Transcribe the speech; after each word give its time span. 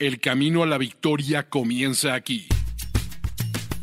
El 0.00 0.18
camino 0.18 0.62
a 0.62 0.66
la 0.66 0.78
victoria 0.78 1.50
comienza 1.50 2.14
aquí. 2.14 2.48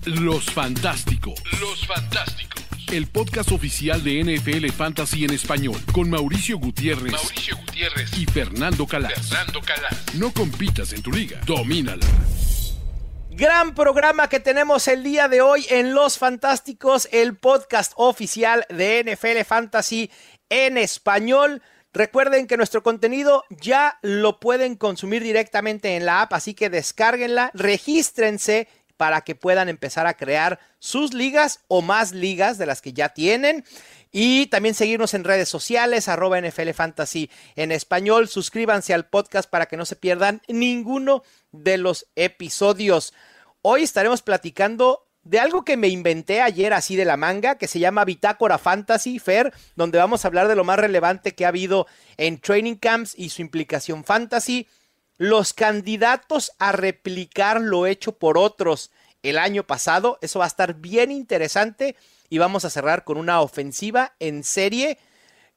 Los 0.03 0.45
Fantásticos. 0.45 1.39
Los 1.61 1.85
Fantásticos. 1.85 2.63
El 2.91 3.05
podcast 3.05 3.51
oficial 3.51 4.03
de 4.03 4.23
NFL 4.23 4.67
Fantasy 4.75 5.25
en 5.25 5.33
español 5.33 5.79
con 5.93 6.09
Mauricio 6.09 6.57
Gutiérrez, 6.57 7.11
Mauricio 7.11 7.55
Gutiérrez 7.57 8.17
y 8.17 8.25
Fernando 8.25 8.87
Calas. 8.87 9.29
Fernando 9.29 9.61
Calas. 9.61 10.15
No 10.15 10.33
compitas 10.33 10.91
en 10.93 11.03
tu 11.03 11.11
liga, 11.11 11.39
domínala. 11.45 12.07
Gran 13.29 13.75
programa 13.75 14.27
que 14.27 14.39
tenemos 14.39 14.87
el 14.87 15.03
día 15.03 15.27
de 15.27 15.41
hoy 15.41 15.67
en 15.69 15.93
Los 15.93 16.17
Fantásticos, 16.17 17.07
el 17.11 17.35
podcast 17.35 17.93
oficial 17.95 18.65
de 18.69 19.03
NFL 19.05 19.45
Fantasy 19.45 20.09
en 20.49 20.79
español. 20.79 21.61
Recuerden 21.97 22.45
que 22.45 22.57
nuestro 22.57 22.83
contenido 22.83 23.43
ya 23.49 23.97
lo 24.03 24.39
pueden 24.39 24.75
consumir 24.75 25.23
directamente 25.23 25.95
en 25.95 26.05
la 26.05 26.21
app, 26.21 26.33
así 26.33 26.53
que 26.53 26.69
descárguenla, 26.69 27.49
regístrense 27.55 28.67
para 28.97 29.21
que 29.21 29.33
puedan 29.33 29.67
empezar 29.67 30.05
a 30.05 30.13
crear 30.13 30.59
sus 30.77 31.15
ligas 31.15 31.61
o 31.67 31.81
más 31.81 32.11
ligas 32.11 32.59
de 32.59 32.67
las 32.67 32.83
que 32.83 32.93
ya 32.93 33.09
tienen. 33.09 33.65
Y 34.11 34.45
también 34.45 34.75
seguirnos 34.75 35.15
en 35.15 35.23
redes 35.23 35.49
sociales, 35.49 36.07
arroba 36.07 36.39
NFL 36.39 36.69
Fantasy 36.69 37.31
en 37.55 37.71
español. 37.71 38.27
Suscríbanse 38.27 38.93
al 38.93 39.09
podcast 39.09 39.49
para 39.49 39.65
que 39.65 39.75
no 39.75 39.85
se 39.85 39.95
pierdan 39.95 40.43
ninguno 40.47 41.23
de 41.51 41.79
los 41.79 42.05
episodios. 42.15 43.11
Hoy 43.63 43.81
estaremos 43.81 44.21
platicando 44.21 45.06
de 45.29 45.39
algo 45.39 45.65
que 45.65 45.77
me 45.77 45.89
inventé 45.89 46.41
ayer 46.41 46.73
así 46.73 46.95
de 46.95 47.05
la 47.05 47.17
manga, 47.17 47.57
que 47.57 47.67
se 47.67 47.79
llama 47.79 48.05
Bitácora 48.05 48.57
Fantasy 48.57 49.19
Fair, 49.19 49.53
donde 49.75 49.97
vamos 49.97 50.23
a 50.23 50.29
hablar 50.29 50.47
de 50.47 50.55
lo 50.55 50.63
más 50.63 50.79
relevante 50.79 51.35
que 51.35 51.45
ha 51.45 51.49
habido 51.49 51.87
en 52.15 52.39
training 52.39 52.75
camps 52.75 53.13
y 53.17 53.29
su 53.29 53.41
implicación 53.41 54.03
fantasy, 54.03 54.67
los 55.17 55.53
candidatos 55.53 56.51
a 56.59 56.71
replicar 56.71 57.59
lo 57.59 57.87
hecho 57.87 58.13
por 58.13 58.37
otros 58.37 58.91
el 59.23 59.37
año 59.37 59.63
pasado, 59.63 60.17
eso 60.21 60.39
va 60.39 60.45
a 60.45 60.47
estar 60.47 60.75
bien 60.75 61.11
interesante 61.11 61.95
y 62.29 62.37
vamos 62.37 62.63
a 62.65 62.69
cerrar 62.69 63.03
con 63.03 63.17
una 63.17 63.41
ofensiva 63.41 64.13
en 64.19 64.43
serie 64.43 64.97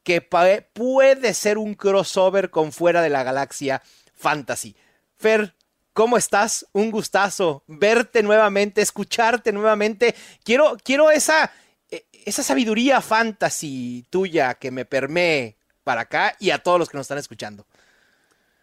que 0.02 0.20
puede 0.22 1.34
ser 1.34 1.58
un 1.58 1.74
crossover 1.74 2.50
con 2.50 2.72
fuera 2.72 3.02
de 3.02 3.10
la 3.10 3.22
galaxia 3.22 3.82
fantasy. 4.14 4.74
Fer, 5.16 5.54
¿Cómo 6.00 6.16
estás? 6.16 6.66
Un 6.72 6.90
gustazo 6.90 7.62
verte 7.66 8.22
nuevamente, 8.22 8.80
escucharte 8.80 9.52
nuevamente. 9.52 10.14
Quiero, 10.42 10.78
quiero 10.82 11.10
esa, 11.10 11.52
e, 11.90 12.06
esa 12.24 12.42
sabiduría 12.42 13.02
fantasy 13.02 14.06
tuya 14.08 14.54
que 14.54 14.70
me 14.70 14.86
permee 14.86 15.58
para 15.84 16.00
acá 16.00 16.34
y 16.40 16.52
a 16.52 16.58
todos 16.58 16.78
los 16.78 16.88
que 16.88 16.96
nos 16.96 17.04
están 17.04 17.18
escuchando. 17.18 17.66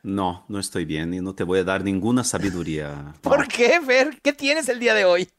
No, 0.02 0.46
no 0.48 0.58
estoy 0.58 0.86
bien 0.86 1.14
y 1.14 1.22
no 1.22 1.36
te 1.36 1.44
voy 1.44 1.60
a 1.60 1.64
dar 1.64 1.84
ninguna 1.84 2.24
sabiduría. 2.24 3.14
¿Por 3.22 3.48
qué, 3.48 3.80
Fer? 3.86 4.20
¿Qué 4.24 4.34
tienes 4.34 4.68
el 4.68 4.80
día 4.80 4.96
de 4.96 5.06
hoy? 5.06 5.30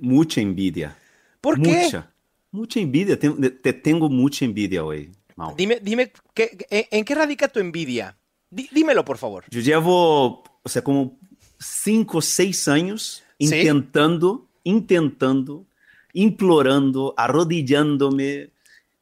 Mucha 0.00 0.40
envidia. 0.40 0.98
¿Por 1.40 1.62
qué? 1.62 1.84
Mucha, 1.84 2.12
mucha 2.50 2.80
envidia. 2.80 3.16
Te, 3.16 3.72
tengo 3.74 4.08
mucha 4.08 4.44
envidia 4.44 4.82
hoy. 4.82 5.12
Dime, 5.56 5.78
dime, 5.80 6.10
¿en 6.34 7.04
qué 7.04 7.14
radica 7.14 7.46
tu 7.46 7.60
envidia? 7.60 8.16
dímelo, 8.50 9.04
por 9.04 9.16
favor. 9.16 9.44
Yo 9.48 9.60
llevo 9.60 10.42
o 10.62 10.68
sea, 10.68 10.82
como 10.82 11.18
cinco, 11.60 12.22
seis 12.22 12.66
años 12.66 13.22
intentando, 13.38 14.48
intentando, 14.64 15.66
implorando, 16.12 17.14
arrodillándome 17.16 18.50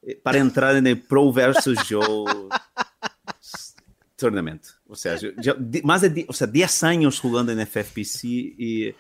eh, 0.02 0.20
para 0.22 0.38
entrar 0.38 0.76
en 0.76 0.86
el 0.86 1.00
Pro 1.00 1.32
versus 1.32 1.78
Joe 1.88 2.26
tournament. 4.16 4.64
O 4.88 4.96
sea, 4.96 5.16
yo, 5.16 5.54
más 5.84 6.02
de 6.02 6.26
o 6.28 6.32
sea, 6.32 6.46
10 6.46 6.82
años 6.84 7.20
jugando 7.20 7.52
en 7.52 7.64
FFPC 7.64 8.24
y, 8.24 8.94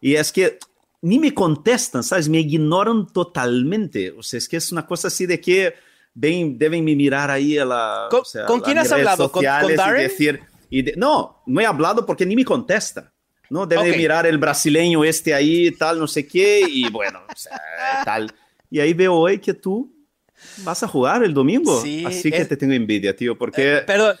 y 0.00 0.14
es 0.14 0.32
que 0.32 0.58
ni 1.02 1.18
me 1.18 1.34
contestan, 1.34 2.02
¿sabes? 2.02 2.28
Me 2.28 2.38
ignoran 2.40 3.06
totalmente. 3.08 4.12
O 4.12 4.22
sea, 4.22 4.38
es 4.38 4.48
que 4.48 4.56
es 4.56 4.72
una 4.72 4.86
cosa 4.86 5.08
así 5.08 5.26
de 5.26 5.40
que 5.40 5.74
ven, 6.14 6.56
deben 6.56 6.84
me 6.84 6.94
mirar 6.94 7.30
ahí 7.30 7.58
a 7.58 7.64
la. 7.64 8.08
¿Con, 8.10 8.22
¿con 8.46 8.60
quién 8.60 8.78
has 8.78 8.92
hablado? 8.92 9.30
¿Con, 9.30 9.44
¿Con 9.44 9.74
Darren? 9.76 10.10
Y 10.72 10.80
decir, 10.80 10.98
no, 10.98 11.42
no 11.46 11.60
he 11.60 11.66
hablado 11.66 12.06
porque 12.06 12.24
ni 12.24 12.34
me 12.34 12.46
contesta. 12.46 13.12
¿no? 13.50 13.66
Debe 13.66 13.94
mirar 13.94 14.24
el 14.24 14.38
brasileño 14.38 15.04
este 15.04 15.34
ahí, 15.34 15.70
tal, 15.72 15.98
no 15.98 16.06
sé 16.06 16.26
qué, 16.26 16.64
y 16.66 16.88
bueno, 16.88 17.20
tal. 18.06 18.32
Y 18.70 18.80
ahí 18.80 18.94
veo 18.94 19.14
hoy 19.14 19.38
que 19.38 19.52
tú 19.52 19.94
vas 20.64 20.82
a 20.82 20.88
jugar 20.88 21.22
el 21.22 21.34
domingo. 21.34 21.82
Así 22.06 22.30
que 22.30 22.46
te 22.46 22.56
tengo 22.56 22.72
envidia, 22.72 23.14
tío, 23.14 23.36
porque... 23.36 23.76
Eh, 23.76 23.82
pero... 23.86 24.14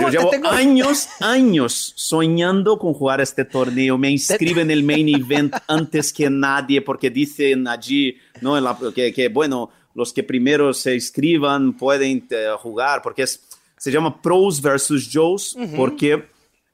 yo 0.00 0.08
llevo 0.08 0.30
años, 0.46 1.08
años 1.20 1.92
soñando 1.96 2.78
con 2.78 2.94
jugar 2.94 3.20
este 3.20 3.44
torneo. 3.44 3.98
Me 3.98 4.10
inscribo 4.10 4.60
en 4.60 4.70
el 4.70 4.82
main 4.90 5.10
event 5.10 5.54
antes 5.68 6.10
que 6.10 6.30
nadie 6.30 6.80
porque 6.80 7.10
dicen 7.10 7.68
allí 7.68 8.16
¿no? 8.40 8.56
que, 8.94 9.12
que, 9.12 9.28
bueno, 9.28 9.70
los 9.96 10.14
que 10.14 10.22
primero 10.22 10.72
se 10.72 10.94
inscriban 10.94 11.76
pueden 11.76 12.26
eh, 12.30 12.48
jugar 12.58 13.02
porque 13.02 13.22
es 13.24 13.45
se 13.76 13.90
llama 13.90 14.20
Pros 14.20 14.60
versus 14.60 15.08
Joes, 15.12 15.56
porque, 15.76 16.28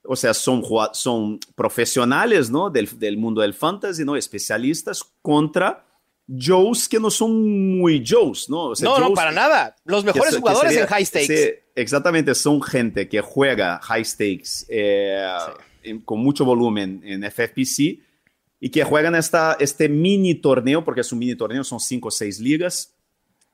o 0.05 0.17
sea, 0.17 0.33
son, 0.35 0.63
son 0.93 1.41
profesionales, 1.55 2.51
¿no? 2.51 2.71
Del, 2.71 2.89
del, 2.99 3.17
mundo 3.17 3.41
del 3.41 3.55
fantasy, 3.55 4.05
¿no? 4.05 4.17
Especialistas 4.17 5.03
contra 5.21 5.85
Joes 6.29 6.89
que 6.89 7.01
no 7.01 7.11
son 7.11 7.79
muy 7.79 8.05
Joes, 8.07 8.49
¿no? 8.49 8.73
no, 8.81 8.99
no, 8.99 9.15
para 9.15 9.33
nada. 9.33 9.77
Los 9.85 10.05
mejores 10.05 10.37
jugadores 10.37 10.77
en 10.77 10.87
high 10.87 11.05
stakes. 11.05 11.65
exactamente, 11.75 12.35
son 12.35 12.63
gente 12.63 13.09
que 13.09 13.21
juega 13.21 13.81
high 13.83 14.05
stakes 14.05 14.67
eh, 14.69 15.27
con 16.05 16.21
mucho 16.21 16.45
volumen 16.45 17.03
en 17.05 17.29
FFPC 17.29 18.01
y 18.61 18.71
que 18.71 18.85
juegan 18.85 19.17
esta, 19.17 19.57
este 19.59 19.89
mini 19.89 20.37
torneo, 20.37 20.85
porque 20.85 21.01
es 21.01 21.13
un 21.13 21.19
mini 21.19 21.35
torneo, 21.35 21.65
son 21.65 21.81
cinco 21.81 22.09
o 22.09 22.13
seis 22.13 22.39
ligas 22.39 22.95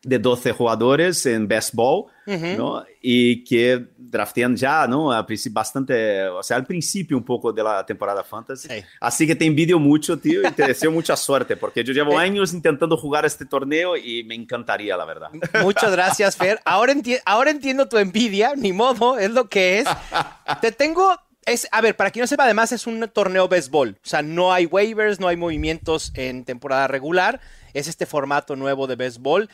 de 0.02 0.18
12 0.18 0.52
jugadores 0.52 1.26
en 1.26 1.48
baseball, 1.48 2.06
¿no? 2.26 2.84
Y 3.00 3.42
que 3.42 3.88
draftean 3.96 4.56
ya, 4.56 4.86
¿no? 4.86 5.10
Bastante, 5.50 6.28
o 6.28 6.42
sea, 6.42 6.56
al 6.56 6.66
principio 6.66 7.16
un 7.16 7.24
poco 7.24 7.52
de 7.52 7.62
la 7.62 7.84
temporada 7.84 8.22
fantasy. 8.22 8.68
Así 9.00 9.26
que 9.26 9.34
te 9.34 9.44
envidio 9.44 9.78
mucho, 9.78 10.18
tío, 10.18 10.46
y 10.46 10.52
te 10.52 10.66
deseo 10.66 10.92
mucha 10.92 11.16
suerte, 11.16 11.56
porque 11.56 11.82
yo 11.82 11.92
llevo 11.92 12.12
eh. 12.20 12.24
años 12.24 12.52
intentando 12.52 12.96
jugar 12.96 13.26
este 13.26 13.44
torneo 13.44 13.96
y 13.96 14.22
me 14.24 14.34
encantaría, 14.34 14.96
la 14.96 15.04
verdad. 15.04 15.30
Muchas 15.62 15.90
gracias, 15.90 16.36
Fer. 16.36 16.60
Ahora, 16.64 16.94
ahora 17.24 17.50
entiendo 17.50 17.88
tu 17.88 17.98
envidia, 17.98 18.54
ni 18.56 18.72
modo, 18.72 19.18
es 19.18 19.30
lo 19.30 19.48
que 19.48 19.80
es. 19.80 19.88
te 20.60 20.70
tengo 20.70 21.16
es, 21.48 21.66
a 21.72 21.80
ver, 21.80 21.96
para 21.96 22.10
quien 22.10 22.22
no 22.22 22.26
sepa, 22.26 22.44
además 22.44 22.72
es 22.72 22.86
un 22.86 23.08
torneo 23.12 23.48
béisbol. 23.48 23.98
O 24.04 24.08
sea, 24.08 24.20
no 24.20 24.52
hay 24.52 24.66
waivers, 24.66 25.18
no 25.18 25.28
hay 25.28 25.36
movimientos 25.36 26.12
en 26.14 26.44
temporada 26.44 26.88
regular. 26.88 27.40
Es 27.72 27.88
este 27.88 28.04
formato 28.04 28.54
nuevo 28.54 28.86
de 28.86 28.96
béisbol. 28.96 29.48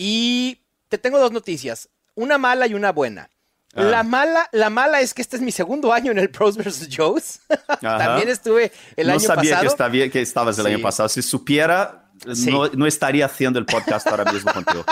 Y 0.00 0.60
te 0.88 0.96
tengo 0.96 1.18
dos 1.18 1.32
noticias, 1.32 1.88
una 2.14 2.38
mala 2.38 2.68
y 2.68 2.74
una 2.74 2.92
buena. 2.92 3.28
Ah. 3.74 3.82
La, 3.82 4.02
mala, 4.04 4.48
la 4.52 4.70
mala 4.70 5.00
es 5.00 5.12
que 5.12 5.20
este 5.20 5.34
es 5.34 5.42
mi 5.42 5.50
segundo 5.50 5.92
año 5.92 6.12
en 6.12 6.18
el 6.20 6.30
Pros 6.30 6.56
vs. 6.56 6.88
Joes. 6.96 7.40
También 7.80 8.28
estuve 8.28 8.70
el 8.96 9.10
año 9.10 9.18
pasado. 9.18 9.64
No 9.64 9.70
sabía 9.70 10.08
que, 10.08 10.22
estabas 10.22 10.56
el 10.60 10.66
año 10.66 10.80
pasado. 10.80 11.08
Si 11.08 11.20
supiera, 11.20 12.12
no, 12.74 12.86
estaría 12.86 13.26
haciendo 13.26 13.58
el 13.58 13.66
podcast 13.66 14.06
ahora 14.06 14.32
mismo 14.32 14.52
contigo. 14.52 14.84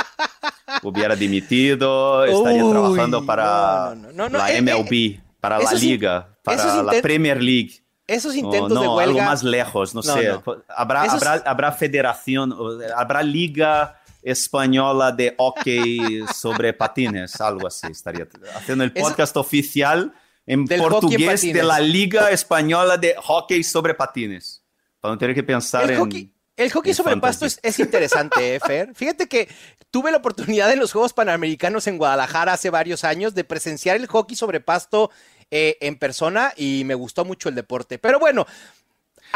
Hubiera 0.83 1.15
dimitido, 1.15 2.25
estaría 2.25 2.69
trabajando 2.69 3.25
para 3.25 3.95
la 3.95 4.53
eh, 4.53 4.61
MLB, 4.61 4.93
eh, 4.93 5.21
para 5.41 5.61
la 5.61 5.72
Liga, 5.72 6.28
para 6.43 6.83
la 6.83 7.00
Premier 7.00 7.41
League. 7.41 7.81
Esos 8.09 8.34
intentos 8.34 8.81
de 8.81 8.89
huelga. 8.89 9.03
Algo 9.03 9.22
más 9.22 9.45
lejos, 9.45 9.95
no, 9.95 10.03
sé. 10.03 10.37
Habrá, 10.69 11.03
habrá, 11.05 11.33
habrá 11.47 11.72
federación, 11.72 12.53
habrá 12.97 13.22
liga 13.22 14.00
española 14.27 15.13
de 15.13 15.37
hockey 15.39 16.25
sobre 16.35 16.73
patines, 16.73 17.41
algo 17.41 17.69
así. 17.69 17.87
Estaría 17.89 18.27
haciendo 18.57 18.83
el 18.83 18.93
podcast 18.93 19.37
oficial 19.37 20.13
en 20.45 20.67
portugués 20.67 21.43
de 21.43 21.63
la 21.63 21.79
Liga 21.79 22.31
Española 22.33 22.97
de 22.99 23.15
Hockey 23.17 23.63
sobre 23.63 23.95
Patines. 23.95 24.65
Para 25.01 25.15
no 25.15 25.19
tener 25.19 25.34
que 25.34 25.45
pensar 25.45 25.89
en... 25.89 26.33
el 26.57 26.73
hockey 26.73 26.95
sobre 26.95 27.17
pasto 27.19 27.47
es, 27.47 27.78
interesante, 27.78 28.57
¿eh, 28.57 28.61
Fer. 28.61 28.95
Fíjate 28.97 29.28
que 29.28 29.49
tuve 29.93 30.11
la 30.11 30.17
oportunidad 30.17 30.72
en 30.72 30.81
los 30.81 30.93
Juegos 30.93 31.13
Panamericanos 31.13 31.87
en 31.87 31.97
Guadalajara 31.97 32.55
hace 32.55 32.71
varios 32.71 33.05
años 33.05 33.33
de 33.34 33.45
presenciar 33.45 33.95
el 33.95 34.09
hockey 34.09 34.34
sobre 34.34 34.61
pasto 34.61 35.11
eh, 35.53 35.77
en 35.81 35.97
persona 35.97 36.53
y 36.57 36.83
me 36.84 36.97
gustó 36.97 37.25
mucho 37.25 37.49
el 37.49 37.55
deporte. 37.55 38.01
Pero 38.01 38.19
bueno, 38.19 38.45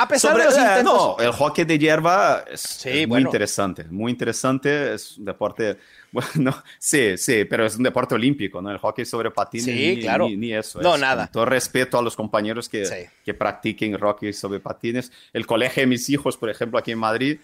a 0.02 0.08
pesar 0.08 0.37
de 0.37 0.44
los 0.44 0.56
eh, 0.56 0.61
intentos... 0.61 0.85
No, 0.85 1.17
el 1.19 1.32
hockey 1.32 1.64
de 1.64 1.79
hierba 1.79 2.44
es, 2.50 2.87
muy 3.06 3.20
interesante, 3.20 3.85
muy 3.91 4.12
interesante, 4.12 4.94
es 4.94 5.19
un 5.19 5.26
deporte, 5.26 5.76
bueno, 6.12 6.62
sí, 6.79 7.19
sí, 7.19 7.44
pero 7.44 7.67
es 7.67 7.76
un 7.76 7.82
deporte 7.82 8.14
olímpico, 8.14 8.62
¿no? 8.62 8.70
El 8.70 8.79
hockey 8.79 9.05
sobre 9.05 9.31
patines, 9.31 9.67
sí, 9.67 9.97
ni, 9.97 10.00
claro. 10.00 10.29
ni, 10.29 10.52
eso. 10.52 10.81
No, 10.81 10.97
nada. 10.97 11.26
todo 11.26 11.44
respeto 11.44 11.99
a 11.99 12.02
los 12.02 12.17
compañeros 12.17 12.69
que, 12.69 13.11
que 13.25 13.35
practiquen 13.35 13.99
hockey 13.99 14.32
sobre 14.32 14.61
patines. 14.61 15.12
El 15.32 15.47
colegio 15.47 15.82
de 15.82 15.87
mis 15.87 16.08
hijos, 16.08 16.37
por 16.37 16.49
ejemplo, 16.49 16.79
aquí 16.79 16.93
en 16.93 16.99
Madrid, 16.99 17.38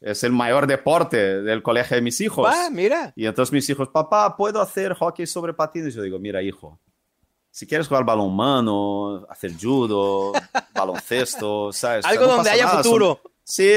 es 0.00 0.24
el 0.24 0.32
mayor 0.32 0.66
deporte 0.66 1.42
del 1.42 1.62
colegio 1.62 1.96
de 1.96 2.02
mis 2.02 2.20
hijos. 2.22 2.50
Ah, 2.50 2.70
mira. 2.72 3.12
Y 3.14 3.26
entonces 3.26 3.52
mis 3.52 3.68
hijos, 3.68 3.88
papá, 3.88 4.34
¿puedo 4.36 4.62
hacer 4.62 4.94
hockey 4.94 5.26
sobre 5.26 5.52
patines? 5.52 5.94
Yo 5.94 6.02
digo, 6.02 6.18
mira, 6.18 6.42
hijo, 6.42 6.78
si 7.50 7.66
quieres 7.66 7.88
jugar 7.88 8.04
balón 8.04 8.34
mano, 8.34 9.26
hacer 9.28 9.52
judo, 9.60 10.32
baloncesto, 10.74 11.72
¿sabes? 11.72 12.04
Algo 12.04 12.26
no 12.26 12.34
donde 12.36 12.50
haya 12.50 12.64
nada, 12.64 12.82
son- 12.82 12.92
futuro. 12.92 13.20
sí, 13.44 13.72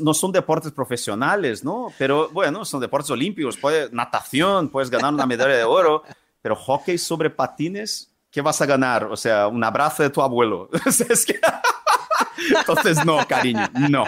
no 0.00 0.12
son 0.14 0.32
deportes 0.32 0.72
profesionales, 0.72 1.62
¿no? 1.64 1.92
Pero 1.98 2.28
bueno, 2.30 2.64
son 2.64 2.80
deportes 2.80 3.10
olímpicos. 3.10 3.56
Puede, 3.56 3.88
natación, 3.92 4.68
puedes 4.68 4.90
ganar 4.90 5.14
una 5.14 5.26
medalla 5.26 5.56
de 5.56 5.64
oro, 5.64 6.02
pero 6.42 6.56
hockey 6.56 6.98
sobre 6.98 7.30
patines, 7.30 8.10
¿qué 8.30 8.40
vas 8.40 8.60
a 8.60 8.66
ganar? 8.66 9.04
O 9.04 9.16
sea, 9.16 9.46
un 9.46 9.62
abrazo 9.62 10.02
de 10.02 10.10
tu 10.10 10.20
abuelo. 10.22 10.68
O 10.86 10.90
sea, 10.90 11.06
es 11.10 11.24
que- 11.24 11.40
Entonces, 12.58 13.04
no, 13.04 13.24
cariño, 13.28 13.68
no. 13.88 14.04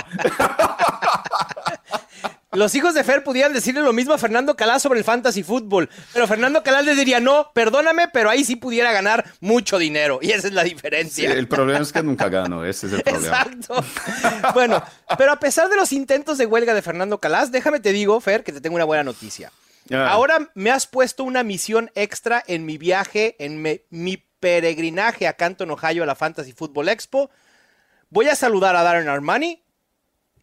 Los 2.55 2.75
hijos 2.75 2.95
de 2.95 3.05
Fer 3.05 3.23
pudieran 3.25 3.53
decirle 3.53 3.81
lo 3.83 3.93
mismo 3.93 4.15
a 4.15 4.19
Fernando 4.19 4.56
Calás 4.56 4.83
sobre 4.83 4.99
el 5.01 5.05
fantasy 5.05 5.43
fútbol, 5.43 5.89
pero 6.12 6.27
Fernando 6.27 6.62
Calás 6.62 6.85
le 6.85 6.95
diría, 6.95 7.21
no, 7.21 7.51
perdóname, 7.55 8.09
pero 8.12 8.31
ahí 8.31 8.45
sí 8.45 8.56
pudiera 8.56 8.93
ganar 8.93 9.25
mucho 9.41 9.79
dinero. 9.79 10.19
Y 10.23 10.31
esa 10.33 10.49
es 10.49 10.55
la 10.55 10.62
Sí, 10.62 10.71
diferencia. 10.71 11.33
el 11.33 11.49
problema 11.49 11.81
es 11.81 11.93
que 11.93 12.03
nunca 12.03 12.29
gano, 12.29 12.65
ese 12.65 12.87
es 12.87 12.93
el 12.95 13.03
problema. 13.03 13.27
Exacto. 13.43 13.85
Bueno, 14.55 14.83
pero 15.19 15.33
a 15.33 15.41
pesar 15.41 15.69
de 15.69 15.77
los 15.77 15.93
intentos 15.93 16.39
de 16.39 16.47
huelga 16.47 16.75
de 16.75 16.83
Fernando 16.83 17.19
Calás, 17.19 17.51
déjame 17.53 17.81
te 17.81 17.93
digo, 17.93 18.21
Fer, 18.21 18.45
que 18.45 18.53
te 18.53 18.61
tengo 18.61 18.77
una 18.77 18.85
buena 18.85 19.03
noticia. 19.05 19.50
Ah. 19.93 20.09
Ahora 20.11 20.50
me 20.55 20.71
has 20.71 20.87
puesto 20.87 21.25
una 21.25 21.43
misión 21.43 21.91
extra 21.95 22.43
en 22.47 22.65
mi 22.65 22.79
viaje, 22.79 23.37
en 23.39 23.61
me- 23.61 23.83
mi 23.91 24.17
peregrinaje 24.41 25.27
a 25.27 25.33
Canton, 25.33 25.71
Ohio, 25.71 26.03
a 26.05 26.07
la 26.07 26.15
Fantasy 26.15 26.53
Football 26.53 26.89
Expo. 26.89 27.31
Voy 28.11 28.29
a 28.29 28.37
saludar 28.37 28.77
a 28.77 28.83
Darren 28.83 29.09
Armani 29.09 29.63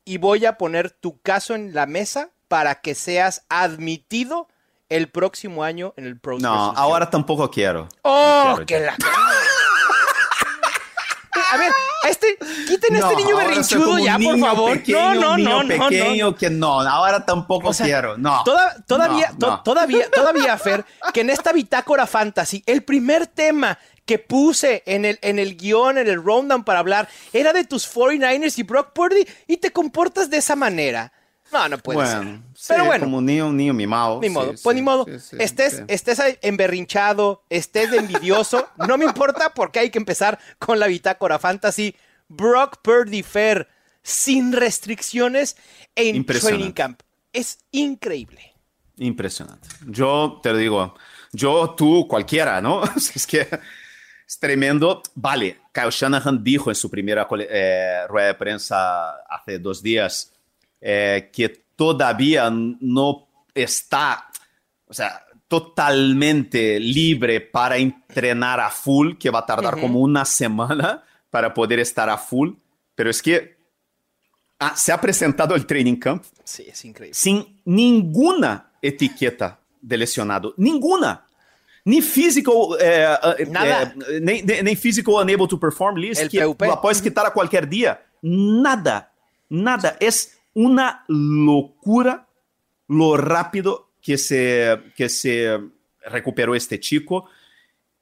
y 0.06 0.18
voy 0.18 0.46
a 0.46 0.58
poner 0.58 0.92
tu 0.92 1.20
caso 1.22 1.54
en 1.56 1.74
la 1.74 1.86
mesa 1.86 2.30
para 2.48 2.76
que 2.82 2.96
seas 2.96 3.46
admitido 3.50 4.48
el 4.90 5.08
próximo 5.10 5.64
año 5.64 5.94
en 5.96 6.06
el 6.06 6.20
Pros 6.20 6.42
No, 6.42 6.52
ahora 6.76 7.10
tampoco 7.10 7.50
quiero. 7.50 7.88
¡Oh, 8.02 8.44
No 8.58 8.66
quiero 8.66 8.66
que 8.66 8.74
ya. 8.80 8.86
la... 9.08 9.22
A 11.54 11.58
ver, 11.58 11.72
a 12.04 12.10
este, 12.10 12.38
quiten 12.68 12.96
a 12.96 13.00
este 13.00 13.16
niño 13.16 13.36
berrinchudo 13.38 14.00
ya, 14.00 14.18
por 14.18 14.40
favor. 14.40 14.72
Pequeño, 14.74 15.14
no, 15.16 15.22
no, 15.22 15.38
niño 15.38 15.50
no, 15.50 15.64
no, 15.64 15.76
no. 15.78 15.88
pequeño 15.90 16.36
que 16.36 16.50
no, 16.50 16.82
ahora 16.82 17.26
tampoco 17.26 17.70
O 17.70 17.74
sea, 17.74 17.86
quiero. 17.86 18.18
No. 18.18 18.42
toda- 18.44 18.76
todavía, 18.86 19.32
to- 19.40 19.62
todavía, 19.64 20.10
todavía, 20.12 20.58
Fer, 20.58 20.86
que 21.14 21.22
en 21.22 21.30
esta 21.30 21.52
bitácora 21.54 22.06
fantasy, 22.08 22.64
el 22.66 22.84
primer 22.84 23.28
tema 23.28 23.78
que 24.06 24.20
puse 24.20 24.84
en 24.86 25.06
el, 25.06 25.20
en 25.22 25.40
el 25.40 25.58
guion, 25.58 25.98
en 25.98 26.08
el 26.08 26.22
rundown 26.22 26.64
para 26.64 26.80
hablar, 26.80 27.08
era 27.34 27.54
de 27.54 27.64
tus 27.64 27.92
49ers 27.94 28.58
y 28.58 28.64
Brock 28.64 28.94
Purdy, 28.94 29.26
y 29.48 29.58
te 29.58 29.72
comportas 29.72 30.30
de 30.30 30.38
esa 30.38 30.56
manera. 30.56 31.14
No, 31.52 31.68
no 31.68 31.78
puede 31.78 32.08
ser. 32.08 32.18
Bueno, 32.18 32.44
sí, 32.56 32.66
Pero 32.70 32.86
bueno, 32.86 33.06
como 33.06 33.18
un 33.18 33.26
niño, 33.26 33.48
un 33.48 33.58
niño 33.58 33.74
mimado. 33.74 34.20
ni 34.22 34.30
modo, 34.30 34.56
sí, 34.56 34.64
pues 34.64 34.76
ni 34.76 34.82
modo. 34.82 35.06
estés, 35.38 35.84
estés 35.88 36.22
emberrinchado, 36.42 37.44
estés 37.50 37.92
de 37.92 37.98
envidioso, 37.98 38.70
no 38.88 38.98
me 38.98 39.06
importa 39.06 39.54
porque 39.54 39.80
hay 39.80 39.90
que 39.90 40.00
empezar 40.00 40.40
con 40.60 40.80
la 40.80 40.88
bitácora 40.88 41.40
fantasy. 41.40 41.96
Brock 42.30 42.78
Purdy 42.82 43.24
Fair, 43.24 43.68
sin 44.02 44.54
restricciones 44.54 45.58
en 45.96 46.26
training 46.26 46.72
camp. 46.72 47.02
Es 47.34 47.60
increíble. 47.72 48.56
Impresionante. 48.98 49.68
Yo 49.88 50.40
te 50.42 50.52
lo 50.52 50.58
digo, 50.58 50.96
yo, 51.34 51.72
tú, 51.72 52.08
cualquiera, 52.08 52.62
¿no? 52.62 52.84
es 52.96 53.28
que 53.28 53.48
es 54.32 54.40
tremendo. 54.40 55.04
Vale, 55.16 55.58
Kyle 55.74 55.90
Shanahan 55.92 56.42
dijo 56.42 56.72
en 56.72 56.76
su 56.76 56.90
primera 56.90 57.28
eh, 57.38 58.08
rueda 58.08 58.28
de 58.28 58.34
prensa 58.36 59.18
hace 59.30 59.60
dos 59.60 59.84
días 59.84 60.32
eh, 60.80 61.30
que 61.34 61.50
todavía 61.76 62.50
no 62.50 63.28
está, 63.54 64.30
o 64.88 64.94
sea, 64.94 65.26
totalmente 65.50 66.80
libre 66.80 67.42
para 67.42 67.76
entrenar 67.76 68.62
a 68.62 68.70
full, 68.70 69.18
que 69.18 69.30
va 69.30 69.40
a 69.40 69.46
tardar 69.46 69.78
como 69.78 70.00
una 70.00 70.24
semana 70.24 71.04
para 71.30 71.54
poder 71.54 71.80
estar 71.80 72.10
a 72.10 72.18
full. 72.18 72.52
Pero 72.96 73.10
es 73.10 73.22
que 73.22 73.58
ah, 74.60 74.78
se 74.78 74.94
ha 74.94 75.02
presentado 75.02 75.56
el 75.56 75.66
training 75.66 75.98
camp 75.98 76.24
Sí, 76.46 76.64
es 76.70 76.86
increíble. 76.86 77.14
sin 77.16 77.62
ninguna 77.66 78.72
etiqueta 78.82 79.60
de 79.82 79.98
lesionado. 79.98 80.54
Ninguna. 80.56 81.26
Físico, 82.02 82.78
eh, 82.80 83.08
eh, 83.40 83.46
Nada. 83.48 83.94
eh, 84.10 84.20
nem, 84.22 84.44
nem- 84.46 84.64
nem 84.64 84.76
físico 84.76 85.20
unable 85.20 85.48
to 85.48 85.58
perform 85.60 85.98
list, 85.98 86.22
El 86.22 86.30
que 86.30 86.42
PUP. 86.46 86.64
puedes 86.82 87.02
quitar 87.02 87.26
a 87.26 87.32
cualquier 87.32 87.68
día. 87.68 88.00
Nada, 88.22 89.12
nada. 89.50 89.98
Es 90.00 90.38
una 90.54 91.04
locura 91.08 92.28
lo 92.88 93.18
rápido 93.18 93.90
que 94.02 94.18
se, 94.18 94.78
que 94.96 95.10
se 95.10 95.60
recuperó 96.06 96.54
este 96.56 96.80
chico. 96.80 97.26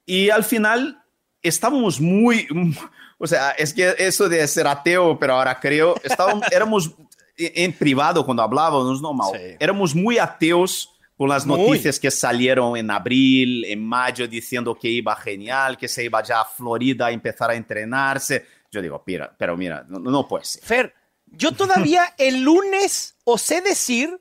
Y 0.04 0.30
al 0.30 0.44
final 0.44 1.02
estábamos 1.42 2.00
muy, 2.00 2.46
o 3.18 3.26
sea, 3.26 3.52
es 3.52 3.72
que 3.72 3.94
eso 3.98 4.28
de 4.28 4.46
ser 4.48 4.66
ateo, 4.66 5.18
pero 5.18 5.34
ahora 5.34 5.58
creo, 5.58 5.94
estábamos, 6.02 6.44
éramos 6.52 6.90
en 7.36 7.72
privado 7.72 8.24
cuando 8.26 8.42
hablábamos, 8.42 9.00
no 9.00 9.14
mal, 9.14 9.30
Sí. 9.34 9.56
éramos 9.58 9.94
muy 9.94 10.18
ateos 10.18 10.90
con 11.20 11.28
las 11.28 11.44
Muy. 11.44 11.60
noticias 11.60 12.00
que 12.00 12.10
salieron 12.10 12.78
en 12.78 12.90
abril, 12.90 13.66
en 13.66 13.84
mayo, 13.84 14.26
diciendo 14.26 14.74
que 14.74 14.88
iba 14.88 15.14
genial, 15.16 15.76
que 15.76 15.86
se 15.86 16.02
iba 16.02 16.22
ya 16.22 16.40
a 16.40 16.44
Florida 16.46 17.08
a 17.08 17.10
empezar 17.10 17.50
a 17.50 17.54
entrenarse. 17.54 18.46
Yo 18.70 18.80
digo, 18.80 19.02
mira, 19.04 19.30
pero 19.36 19.54
mira, 19.54 19.84
no, 19.86 19.98
no 19.98 20.26
puede 20.26 20.46
ser. 20.46 20.62
Fer, 20.62 20.94
yo 21.26 21.52
todavía 21.52 22.14
el 22.16 22.40
lunes 22.40 23.16
osé 23.24 23.60
decir 23.60 24.18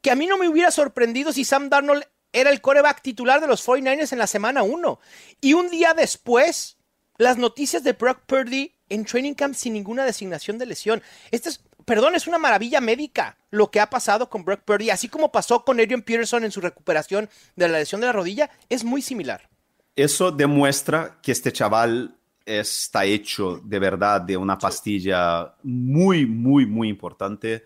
que 0.00 0.12
a 0.12 0.14
mí 0.14 0.28
no 0.28 0.38
me 0.38 0.46
hubiera 0.46 0.70
sorprendido 0.70 1.32
si 1.32 1.44
Sam 1.44 1.68
Darnold 1.68 2.04
era 2.32 2.50
el 2.50 2.60
coreback 2.60 3.02
titular 3.02 3.40
de 3.40 3.48
los 3.48 3.66
49ers 3.66 4.12
en 4.12 4.20
la 4.20 4.28
semana 4.28 4.62
1. 4.62 5.00
Y 5.40 5.54
un 5.54 5.68
día 5.68 5.94
después, 5.94 6.76
las 7.16 7.38
noticias 7.38 7.82
de 7.82 7.94
Brock 7.94 8.20
Purdy 8.24 8.72
en 8.88 9.04
training 9.04 9.34
camp 9.34 9.56
sin 9.56 9.72
ninguna 9.72 10.04
designación 10.04 10.58
de 10.58 10.66
lesión. 10.66 11.02
Este 11.32 11.48
es, 11.48 11.60
perdón, 11.88 12.14
es 12.14 12.26
una 12.26 12.38
maravilla 12.38 12.82
médica 12.82 13.38
lo 13.50 13.70
que 13.70 13.80
ha 13.80 13.88
pasado 13.88 14.28
con 14.28 14.44
Brock 14.44 14.60
Purdy, 14.60 14.90
así 14.90 15.08
como 15.08 15.32
pasó 15.32 15.64
con 15.64 15.80
Adrian 15.80 16.02
Peterson 16.02 16.44
en 16.44 16.52
su 16.52 16.60
recuperación 16.60 17.30
de 17.56 17.66
la 17.66 17.78
lesión 17.78 18.02
de 18.02 18.08
la 18.08 18.12
rodilla, 18.12 18.50
es 18.68 18.84
muy 18.84 19.00
similar. 19.00 19.48
Eso 19.96 20.30
demuestra 20.30 21.18
que 21.22 21.32
este 21.32 21.50
chaval 21.50 22.14
está 22.44 23.06
hecho 23.06 23.60
de 23.64 23.78
verdad 23.78 24.20
de 24.20 24.36
una 24.36 24.58
pastilla 24.58 25.54
muy, 25.62 26.26
muy, 26.26 26.66
muy 26.66 26.90
importante, 26.90 27.64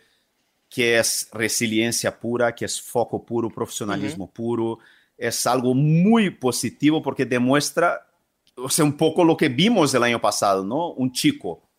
que 0.70 1.00
es 1.00 1.28
resiliencia 1.32 2.18
pura, 2.18 2.54
que 2.54 2.64
es 2.64 2.80
foco 2.80 3.26
puro, 3.26 3.50
profesionalismo 3.50 4.30
puro. 4.30 4.78
Es 5.18 5.46
algo 5.48 5.74
muy 5.74 6.30
positivo 6.30 7.02
porque 7.02 7.26
demuestra, 7.26 8.06
o 8.54 8.70
sea, 8.70 8.84
un 8.84 8.96
poco 8.96 9.24
lo 9.24 9.36
que 9.36 9.48
vimos 9.48 9.92
el 9.94 10.04
año 10.04 10.20
pasado, 10.20 10.64
¿no? 10.64 10.92
Un 10.92 11.12
chico 11.12 11.71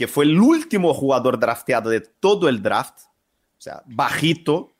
que 0.00 0.08
fue 0.08 0.24
el 0.24 0.40
último 0.40 0.94
jugador 0.94 1.38
drafteado 1.38 1.90
de 1.90 2.00
todo 2.00 2.48
el 2.48 2.62
draft, 2.62 3.00
o 3.02 3.60
sea, 3.60 3.82
bajito, 3.84 4.72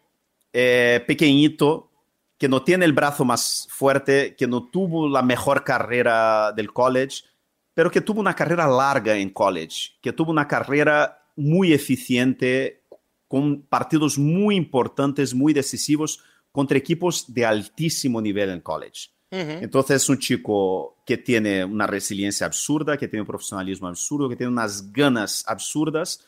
eh, 0.51 1.05
pequeñito, 1.07 1.91
que 2.39 2.49
no 2.49 2.63
tiene 2.63 2.87
el 2.87 2.95
brazo 2.95 3.27
más 3.27 3.69
fuerte, 3.71 4.35
que 4.35 4.47
no 4.47 4.71
tuvo 4.71 5.11
la 5.11 5.21
mejor 5.21 5.63
carrera 5.63 6.53
del 6.53 6.73
college, 6.73 7.25
pero 7.75 7.91
que 7.91 8.01
tuvo 8.01 8.19
una 8.19 8.35
carrera 8.35 8.67
larga 8.67 9.15
en 9.15 9.29
college, 9.29 9.91
que 10.01 10.15
tuvo 10.15 10.31
una 10.31 10.49
carrera 10.49 11.23
muy 11.37 11.75
eficiente, 11.75 12.85
con 13.29 13.61
partidos 13.61 14.19
muy 14.19 14.57
importantes, 14.57 15.35
muy 15.35 15.53
decisivos, 15.53 16.25
contra 16.51 16.79
equipos 16.79 17.31
de 17.31 17.45
altísimo 17.45 18.23
nivel 18.23 18.49
en 18.49 18.63
college. 18.63 19.11
Entonces 19.31 20.03
es 20.03 20.09
un 20.09 20.19
chico 20.19 21.00
que 21.11 21.19
tiene 21.19 21.65
una 21.65 21.89
resiliencia 21.89 22.47
absurda, 22.47 22.97
que 22.97 23.09
tiene 23.09 23.23
un 23.23 23.27
profesionalismo 23.27 23.89
absurdo, 23.89 24.29
que 24.29 24.37
tiene 24.37 24.53
unas 24.53 24.93
ganas 24.93 25.43
absurdas 25.49 26.25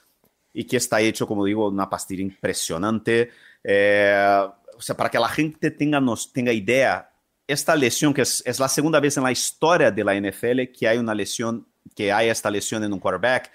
y 0.53 0.65
que 0.65 0.77
está 0.77 1.01
hecho, 1.01 1.25
como 1.25 1.45
digo, 1.45 1.69
una 1.69 1.89
pastilla 1.89 2.23
impresionante. 2.23 3.31
Eh, 3.63 4.45
o 4.77 4.81
sea, 4.81 4.97
para 4.97 5.09
que 5.09 5.21
la 5.21 5.29
gente 5.29 5.71
tenga, 5.71 6.01
nos, 6.01 6.33
tenga 6.33 6.53
idea, 6.53 7.13
esta 7.47 7.77
lesión, 7.77 8.13
que 8.13 8.23
es, 8.23 8.43
es, 8.45 8.59
la 8.59 8.67
segunda 8.67 8.99
vez 8.99 9.17
en 9.17 9.23
la 9.23 9.31
historia 9.31 9.93
de 9.93 10.03
la 10.03 10.21
NFL 10.21 10.73
que 10.77 10.89
hay 10.89 10.99
una 10.99 11.15
lesión, 11.15 11.65
que 11.95 12.11
hay 12.11 12.29
esta 12.29 12.51
lesión 12.51 12.83
en 12.83 12.93
un 12.93 12.99
quarterback. 12.99 13.53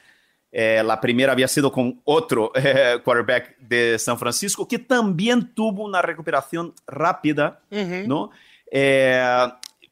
Eh, 0.49 0.81
la 0.81 1.01
primera 1.01 1.33
había 1.33 1.49
sido 1.49 1.69
con 1.73 1.99
otro 2.05 2.53
eh, 2.55 3.01
quarterback 3.03 3.57
de 3.57 3.99
San 3.99 4.17
Francisco, 4.17 4.65
que 4.65 4.79
también 4.79 5.53
tuvo 5.53 5.83
una 5.83 6.01
recuperación 6.01 6.73
rápida, 6.87 7.59
uh 7.69 7.75
-huh. 7.75 8.07
¿no? 8.07 8.31
Eh, 8.71 9.49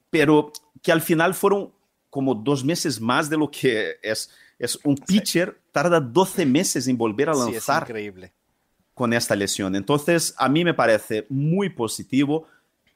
pero 0.10 0.54
que 0.86 0.92
al 0.92 1.01
final 1.01 1.34
fueron 1.34 1.74
como 2.12 2.36
dos 2.36 2.63
meses 2.63 3.01
más 3.01 3.27
de 3.27 3.38
lo 3.38 3.50
que 3.50 3.96
es. 4.04 4.30
Es 4.60 4.80
un 4.84 4.96
pitcher, 4.96 5.60
tarda 5.72 6.00
12 6.00 6.46
meses 6.46 6.88
en 6.88 6.96
volver 6.96 7.27
a 7.27 7.34
lanzar 7.34 7.88
sí, 7.88 7.92
increíble. 7.92 8.32
con 8.94 9.12
esta 9.12 9.36
lesión. 9.36 9.75
Entonces, 9.75 10.36
a 10.38 10.48
mí 10.48 10.63
me 10.63 10.75
parece 10.75 11.25
muy 11.27 11.70
positivo, 11.70 12.46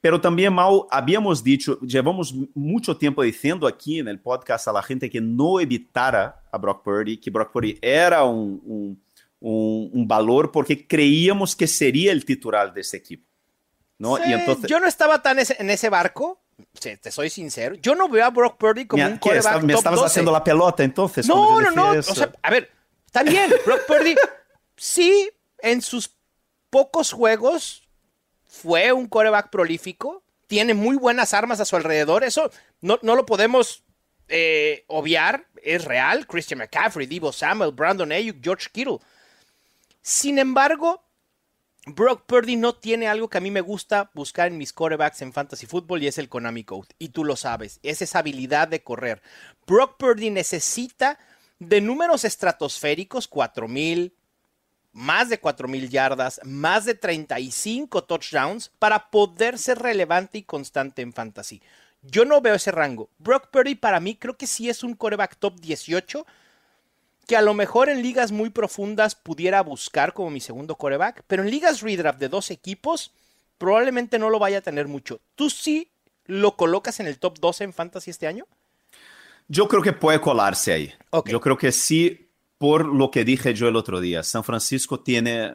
pero 0.00 0.20
también, 0.20 0.54
Mau, 0.54 0.86
habíamos 0.88 1.42
dicho, 1.42 1.80
llevamos 1.80 2.32
mucho 2.54 2.96
tiempo 2.96 3.24
diciendo 3.24 3.66
aquí 3.66 3.98
en 3.98 4.06
el 4.06 4.20
podcast 4.20 4.68
a 4.68 4.72
la 4.72 4.84
gente 4.84 5.10
que 5.10 5.20
no 5.20 5.58
evitara 5.58 6.44
a 6.52 6.58
Brock 6.58 6.84
Purdy, 6.84 7.18
que 7.18 7.30
Brock 7.30 7.50
Purdy 7.50 7.76
era 7.82 8.22
un, 8.22 8.62
un, 8.64 9.02
un, 9.40 9.90
un 9.92 10.08
valor 10.08 10.52
porque 10.52 10.86
creíamos 10.86 11.56
que 11.56 11.66
sería 11.66 12.12
el 12.12 12.24
titular 12.24 12.72
de 12.72 12.82
ese 12.82 12.98
equipo. 12.98 13.26
¿no? 14.00 14.16
Sí, 14.16 14.22
y 14.28 14.32
entonces, 14.32 14.70
yo 14.70 14.80
no 14.80 14.86
estaba 14.86 15.20
tan 15.20 15.38
en 15.40 15.70
ese 15.70 15.90
barco, 15.90 16.40
te 16.78 17.10
soy 17.10 17.30
sincero, 17.30 17.74
yo 17.76 17.94
no 17.94 18.08
veo 18.08 18.24
a 18.24 18.30
Brock 18.30 18.58
Purdy 18.58 18.86
como 18.86 19.04
un 19.04 19.18
coreback 19.18 19.62
Me 19.62 19.74
estabas 19.74 20.02
haciendo 20.02 20.32
la 20.32 20.44
pelota 20.44 20.82
entonces. 20.82 21.26
No, 21.26 21.60
no, 21.60 21.70
no. 21.70 21.90
O 21.90 22.02
sea, 22.02 22.32
a 22.42 22.50
ver, 22.50 22.70
está 23.06 23.22
bien. 23.22 23.52
Brock 23.64 23.86
Purdy 23.86 24.14
sí, 24.76 25.30
en 25.58 25.82
sus 25.82 26.10
pocos 26.70 27.12
juegos 27.12 27.82
fue 28.46 28.92
un 28.92 29.06
coreback 29.06 29.50
prolífico. 29.50 30.22
Tiene 30.46 30.74
muy 30.74 30.96
buenas 30.96 31.34
armas 31.34 31.60
a 31.60 31.64
su 31.64 31.76
alrededor. 31.76 32.24
Eso 32.24 32.50
no, 32.80 32.98
no 33.02 33.14
lo 33.14 33.24
podemos 33.26 33.84
eh, 34.28 34.84
obviar. 34.88 35.46
Es 35.62 35.84
real. 35.84 36.26
Christian 36.26 36.58
McCaffrey, 36.58 37.06
Divo 37.06 37.32
Samuel, 37.32 37.72
Brandon 37.72 38.10
Ayuk, 38.10 38.38
George 38.42 38.68
Kittle. 38.72 38.98
Sin 40.02 40.38
embargo, 40.38 41.04
Brock 41.94 42.24
Purdy 42.26 42.56
no 42.56 42.74
tiene 42.74 43.08
algo 43.08 43.28
que 43.28 43.38
a 43.38 43.40
mí 43.40 43.50
me 43.50 43.60
gusta 43.60 44.10
buscar 44.14 44.48
en 44.48 44.58
mis 44.58 44.72
corebacks 44.72 45.22
en 45.22 45.32
fantasy 45.32 45.66
football 45.66 46.02
y 46.02 46.06
es 46.06 46.18
el 46.18 46.28
Konami 46.28 46.64
Code. 46.64 46.88
Y 46.98 47.08
tú 47.08 47.24
lo 47.24 47.36
sabes, 47.36 47.80
es 47.82 48.02
esa 48.02 48.20
habilidad 48.20 48.68
de 48.68 48.82
correr. 48.82 49.22
Brock 49.66 49.96
Purdy 49.96 50.30
necesita 50.30 51.18
de 51.58 51.80
números 51.80 52.24
estratosféricos, 52.24 53.28
4000, 53.28 54.14
más 54.92 55.28
de 55.28 55.38
4000 55.38 55.88
yardas, 55.88 56.40
más 56.44 56.84
de 56.84 56.94
35 56.94 58.04
touchdowns 58.04 58.70
para 58.78 59.10
poder 59.10 59.58
ser 59.58 59.78
relevante 59.78 60.38
y 60.38 60.42
constante 60.42 61.02
en 61.02 61.12
fantasy. 61.12 61.62
Yo 62.02 62.24
no 62.24 62.40
veo 62.40 62.54
ese 62.54 62.72
rango. 62.72 63.10
Brock 63.18 63.48
Purdy 63.50 63.74
para 63.74 64.00
mí 64.00 64.16
creo 64.16 64.36
que 64.36 64.46
sí 64.46 64.68
es 64.68 64.82
un 64.82 64.94
coreback 64.94 65.36
top 65.36 65.60
18 65.60 66.26
que 67.30 67.36
a 67.36 67.42
lo 67.42 67.54
mejor 67.54 67.88
en 67.88 68.02
ligas 68.02 68.32
muy 68.32 68.50
profundas 68.50 69.14
pudiera 69.14 69.62
buscar 69.62 70.14
como 70.14 70.30
mi 70.30 70.40
segundo 70.40 70.74
coreback, 70.74 71.22
pero 71.28 71.44
en 71.44 71.50
ligas 71.52 71.80
redraft 71.80 72.18
de 72.18 72.28
dos 72.28 72.50
equipos 72.50 73.12
probablemente 73.56 74.18
no 74.18 74.30
lo 74.30 74.40
vaya 74.40 74.58
a 74.58 74.62
tener 74.62 74.88
mucho. 74.88 75.20
¿Tú 75.36 75.48
sí 75.48 75.92
lo 76.26 76.56
colocas 76.56 76.98
en 76.98 77.06
el 77.06 77.20
top 77.20 77.38
12 77.38 77.62
en 77.62 77.72
fantasy 77.72 78.10
este 78.10 78.26
año? 78.26 78.48
Yo 79.46 79.68
creo 79.68 79.80
que 79.80 79.92
puede 79.92 80.20
colarse 80.20 80.72
ahí. 80.72 80.92
Yo 81.26 81.40
creo 81.40 81.56
que 81.56 81.70
sí, 81.70 82.32
por 82.58 82.84
lo 82.84 83.12
que 83.12 83.24
dije 83.24 83.54
yo 83.54 83.68
el 83.68 83.76
otro 83.76 84.00
día. 84.00 84.24
San 84.24 84.42
Francisco 84.42 84.98
tiene, 84.98 85.54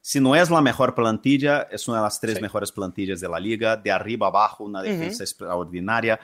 si 0.00 0.20
no 0.20 0.34
es 0.34 0.48
la 0.48 0.62
mejor 0.62 0.94
plantilla, 0.94 1.68
es 1.70 1.86
una 1.86 1.98
de 1.98 2.04
las 2.04 2.18
tres 2.18 2.40
mejores 2.40 2.72
plantillas 2.72 3.20
de 3.20 3.28
la 3.28 3.38
liga. 3.38 3.76
De 3.76 3.92
arriba 3.92 4.28
abajo, 4.28 4.64
una 4.64 4.80
defensa 4.80 5.22
extraordinaria. 5.22 6.18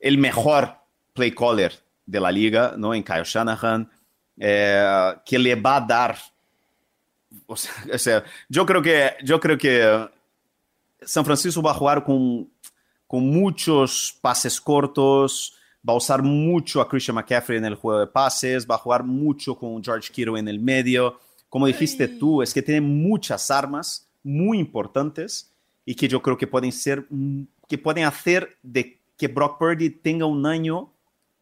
El 0.00 0.18
mejor 0.18 0.78
play 1.12 1.30
caller 1.32 1.78
de 2.06 2.18
la 2.18 2.32
liga, 2.32 2.74
¿no? 2.76 2.92
En 2.92 3.04
Kyle 3.04 3.22
Shanahan 3.22 3.88
eh, 4.38 5.14
que 5.24 5.38
le 5.38 5.54
va 5.54 5.76
a 5.76 5.80
dar. 5.80 6.18
O 7.48 7.56
sea, 7.98 8.24
yo 8.48 8.64
creo 8.64 8.80
que, 8.80 9.14
yo 9.24 9.40
creo 9.40 9.58
que 9.58 10.08
San 11.02 11.24
Francisco 11.24 11.60
va 11.60 11.72
a 11.72 11.74
jugar 11.74 12.04
con, 12.04 12.48
con 13.06 13.28
muchos 13.28 14.16
pases 14.22 14.60
cortos, 14.60 15.54
va 15.86 15.92
a 15.92 15.96
usar 15.96 16.22
mucho 16.22 16.80
a 16.80 16.88
Christian 16.88 17.16
McCaffrey 17.16 17.58
en 17.58 17.64
el 17.64 17.74
juego 17.74 18.00
de 18.00 18.06
pases, 18.06 18.66
va 18.66 18.76
a 18.76 18.78
jugar 18.78 19.04
mucho 19.04 19.54
con 19.54 19.82
George 19.82 20.10
Kittle 20.12 20.38
en 20.38 20.48
el 20.48 20.60
medio. 20.60 21.20
Como 21.48 21.66
dijiste 21.66 22.08
tú, 22.08 22.40
es 22.42 22.54
que 22.54 22.62
tiene 22.62 22.80
muchas 22.80 23.50
armas 23.50 24.08
muy 24.22 24.58
importantes 24.58 25.52
y 25.84 25.94
que 25.94 26.08
yo 26.08 26.22
creo 26.22 26.38
que 26.38 26.46
pueden 26.46 26.72
ser, 26.72 27.06
que 27.68 27.76
pueden 27.76 28.04
hacer 28.04 28.56
de 28.62 28.98
que 29.18 29.28
Brock 29.28 29.58
Purdy 29.58 29.90
tenga 29.90 30.26
un 30.26 30.46
año 30.46 30.90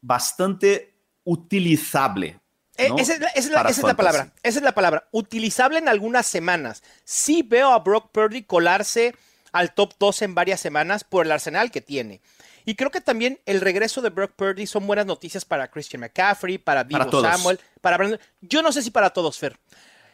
bastante 0.01 0.93
utilizable 1.25 2.41
eh, 2.87 2.93
esa, 2.99 3.15
es 3.35 3.51
la, 3.51 3.95
palabra. 3.95 4.33
Esa 4.43 4.59
es 4.59 4.65
la 4.65 4.73
palabra. 4.73 5.09
Utilizable 5.11 5.79
en 5.79 5.89
algunas 5.89 6.27
semanas. 6.27 6.83
Sí 7.05 7.43
veo 7.43 7.71
a 7.71 7.79
Brock 7.81 8.11
Purdy 8.11 8.43
colarse 8.43 9.15
al 9.53 9.75
top 9.75 9.95
2 9.99 10.23
en 10.23 10.35
varias 10.35 10.61
semanas 10.61 11.05
por 11.05 11.27
el 11.27 11.33
arsenal 11.33 11.71
que 11.71 11.81
tiene. 11.81 12.21
Y 12.65 12.75
creo 12.75 12.91
que 12.91 13.01
también 13.01 13.41
el 13.47 13.61
regreso 13.61 14.03
de 14.03 14.11
Brock 14.11 14.33
Purdy 14.33 14.67
son 14.67 14.87
buenas 14.87 15.07
noticias 15.07 15.45
para 15.45 15.71
Christian 15.71 16.01
McCaffrey, 16.01 16.59
para 16.59 16.85
Divo 16.85 17.23
Samuel, 17.23 17.59
para 17.81 17.97
Brandon. 17.97 18.21
Yo 18.41 18.63
no 18.63 18.71
sé 18.73 18.83
si 18.83 18.91
para 18.91 19.11
todos, 19.11 19.39
Fer. 19.39 19.59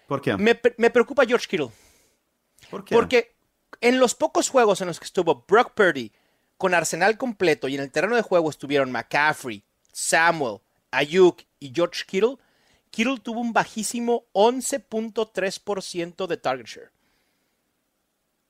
¿Por 0.07 0.21
qué? 0.21 0.37
Me, 0.37 0.59
me 0.77 0.91
preocupa 0.91 1.27
George 1.27 1.47
Kittle. 1.49 1.71
¿Por 2.71 2.85
qué? 2.85 2.95
Porque 2.95 3.37
en 3.81 3.99
los 3.99 4.15
pocos 4.15 4.49
juegos 4.49 4.81
en 4.81 4.87
los 4.87 4.99
que 4.99 5.07
estuvo 5.07 5.45
Brock 5.47 5.73
Purdy 5.75 6.13
con 6.57 6.75
arsenal 6.75 7.19
completo 7.19 7.69
y 7.69 7.75
en 7.75 7.83
el 7.83 7.93
terreno 7.93 8.17
de 8.17 8.23
juego 8.23 8.49
estuvieron 8.51 8.91
McCaffrey, 8.91 9.63
Samuel, 9.93 10.61
Ayuk 10.91 11.43
y 11.61 11.73
George 11.75 12.05
Kittle, 12.07 12.37
Kittle 12.91 13.21
tuvo 13.21 13.41
un 13.41 13.53
bajísimo 13.53 14.25
11.3% 14.33 16.27
de 16.27 16.37
target 16.37 16.67
share. 16.67 16.91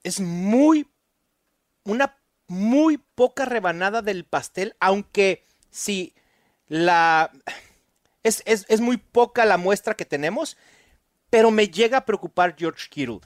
Es 0.03 0.21
muy, 0.21 0.89
una 1.85 2.17
muy 2.47 2.99
poca 2.99 3.45
rebanada 3.45 4.03
del 4.03 4.25
pastel, 4.25 4.77
aunque 4.79 5.45
sí, 5.71 6.15
la, 6.69 7.33
es, 8.23 8.43
es, 8.47 8.81
muy 8.81 8.97
poca 8.97 9.45
la 9.45 9.57
muestra 9.57 9.95
que 9.95 10.05
tenemos, 10.05 10.57
pero 11.31 11.51
me 11.51 11.69
llega 11.69 11.99
a 11.99 12.05
preocupar 12.07 12.57
George 12.57 12.89
Kittle. 12.91 13.21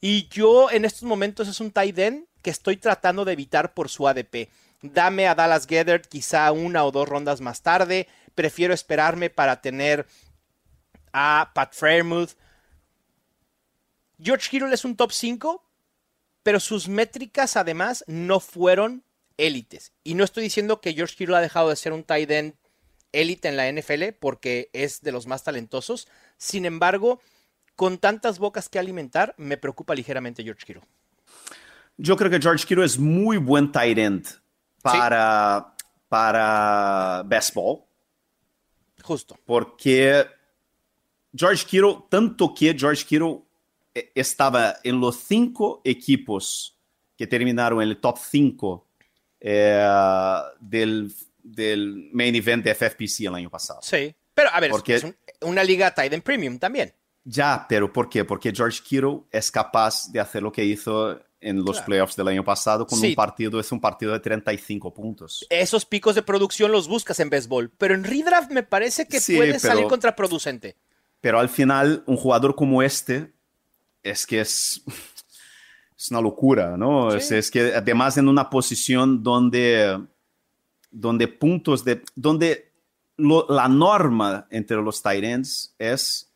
Y 0.00 0.28
yo 0.28 0.70
en 0.70 0.84
estos 0.84 1.04
momentos 1.04 1.48
es 1.48 1.60
un 1.60 1.70
tight 1.70 1.98
end 1.98 2.26
que 2.42 2.50
estoy 2.50 2.76
tratando 2.76 3.24
de 3.24 3.32
evitar 3.32 3.72
por 3.72 3.88
su 3.88 4.08
ADP. 4.08 4.48
Dame 4.82 5.28
a 5.28 5.34
Dallas 5.34 5.66
Gethert 5.66 6.06
quizá 6.06 6.50
una 6.50 6.84
o 6.84 6.90
dos 6.90 7.08
rondas 7.08 7.40
más 7.40 7.62
tarde. 7.62 8.08
Prefiero 8.34 8.74
esperarme 8.74 9.30
para 9.30 9.60
tener 9.60 10.06
a 11.12 11.50
Pat 11.54 11.74
Fairmouth. 11.74 12.30
George 14.20 14.48
Kittle 14.50 14.72
es 14.72 14.84
un 14.84 14.96
top 14.96 15.12
5, 15.12 15.64
pero 16.42 16.60
sus 16.60 16.88
métricas 16.88 17.56
además 17.56 18.04
no 18.06 18.40
fueron 18.40 19.04
élites. 19.36 19.92
Y 20.04 20.14
no 20.14 20.24
estoy 20.24 20.44
diciendo 20.44 20.80
que 20.80 20.94
George 20.94 21.16
Kittle 21.16 21.36
ha 21.36 21.40
dejado 21.40 21.68
de 21.68 21.76
ser 21.76 21.92
un 21.92 22.04
tight 22.04 22.30
end 22.30 22.54
élite 23.12 23.48
en 23.48 23.56
la 23.56 23.70
NFL 23.70 24.14
porque 24.18 24.70
es 24.72 25.02
de 25.02 25.12
los 25.12 25.26
más 25.26 25.44
talentosos. 25.44 26.08
Sin 26.38 26.64
embargo, 26.64 27.20
con 27.76 27.98
tantas 27.98 28.38
bocas 28.38 28.68
que 28.68 28.78
alimentar, 28.78 29.34
me 29.38 29.56
preocupa 29.56 29.94
ligeramente 29.94 30.42
George 30.42 30.64
Kittle. 30.64 30.84
Yo 31.96 32.16
creo 32.16 32.30
que 32.30 32.40
George 32.40 32.66
Kittle 32.66 32.84
es 32.84 32.98
muy 32.98 33.36
buen 33.36 33.70
tight 33.70 33.98
end 33.98 34.26
para, 34.82 35.74
para 36.08 37.22
baseball. 37.26 37.84
Justo. 39.02 39.38
Porque 39.44 40.26
George 41.34 41.64
Kittle, 41.66 42.04
tanto 42.08 42.54
que 42.54 42.74
George 42.78 43.04
Kittle 43.04 43.42
eh, 43.94 44.12
estaba 44.14 44.76
en 44.84 45.00
los 45.00 45.16
cinco 45.16 45.80
equipos 45.84 46.78
que 47.16 47.26
terminaron 47.26 47.82
en 47.82 47.88
el 47.88 48.00
top 48.00 48.18
5 48.18 48.86
eh, 49.40 50.40
del, 50.60 51.12
del, 51.42 52.10
main 52.12 52.34
event 52.34 52.64
de 52.64 52.74
FFPC 52.74 53.26
el 53.26 53.34
año 53.34 53.50
pasado. 53.50 53.80
Sí, 53.82 54.14
pero 54.34 54.50
a 54.52 54.60
ver, 54.60 54.70
Porque, 54.70 54.96
es 54.96 55.06
una 55.40 55.64
liga 55.64 55.94
Titan 55.94 56.20
Premium 56.22 56.58
también. 56.58 56.94
Ya, 57.24 57.66
pero 57.68 57.92
¿por 57.92 58.08
qué? 58.08 58.24
Porque 58.24 58.52
George 58.52 58.80
Kittle 58.82 59.22
es 59.30 59.50
capaz 59.50 60.10
de 60.10 60.20
hacer 60.20 60.42
lo 60.42 60.50
que 60.50 60.64
hizo 60.64 61.20
en 61.42 61.64
los 61.64 61.80
playoffs 61.80 62.16
del 62.16 62.28
año 62.28 62.44
pasado 62.44 62.86
con 62.86 63.00
un 63.00 63.14
partido, 63.14 63.58
es 63.58 63.70
un 63.72 63.80
partido 63.80 64.12
de 64.12 64.20
35 64.20 64.94
puntos. 64.94 65.44
Esos 65.50 65.84
picos 65.84 66.14
de 66.14 66.22
producción 66.22 66.70
los 66.70 66.88
buscas 66.88 67.18
en 67.20 67.30
béisbol, 67.30 67.70
pero 67.76 67.94
en 67.94 68.04
redraft 68.04 68.50
me 68.50 68.62
parece 68.62 69.06
que 69.06 69.20
puede 69.20 69.58
salir 69.58 69.86
contraproducente. 69.86 70.76
Pero 71.22 71.38
al 71.38 71.48
final, 71.48 72.02
un 72.06 72.16
jugador 72.16 72.54
como 72.54 72.82
este 72.82 73.32
es 74.02 74.26
que 74.26 74.40
es, 74.40 74.82
es 75.96 76.10
una 76.10 76.20
locura, 76.20 76.76
¿no? 76.76 77.14
Es, 77.14 77.50
que 77.50 77.74
además 77.74 78.18
en 78.18 78.28
una 78.28 78.50
posición 78.50 79.22
donde, 79.22 79.98
donde 80.90 81.28
puntos 81.28 81.82
de... 81.84 82.02
donde 82.14 82.70
la 83.16 83.68
norma 83.68 84.48
entre 84.50 84.78
los 84.78 85.00
Tyrants 85.00 85.76
es 85.78 86.28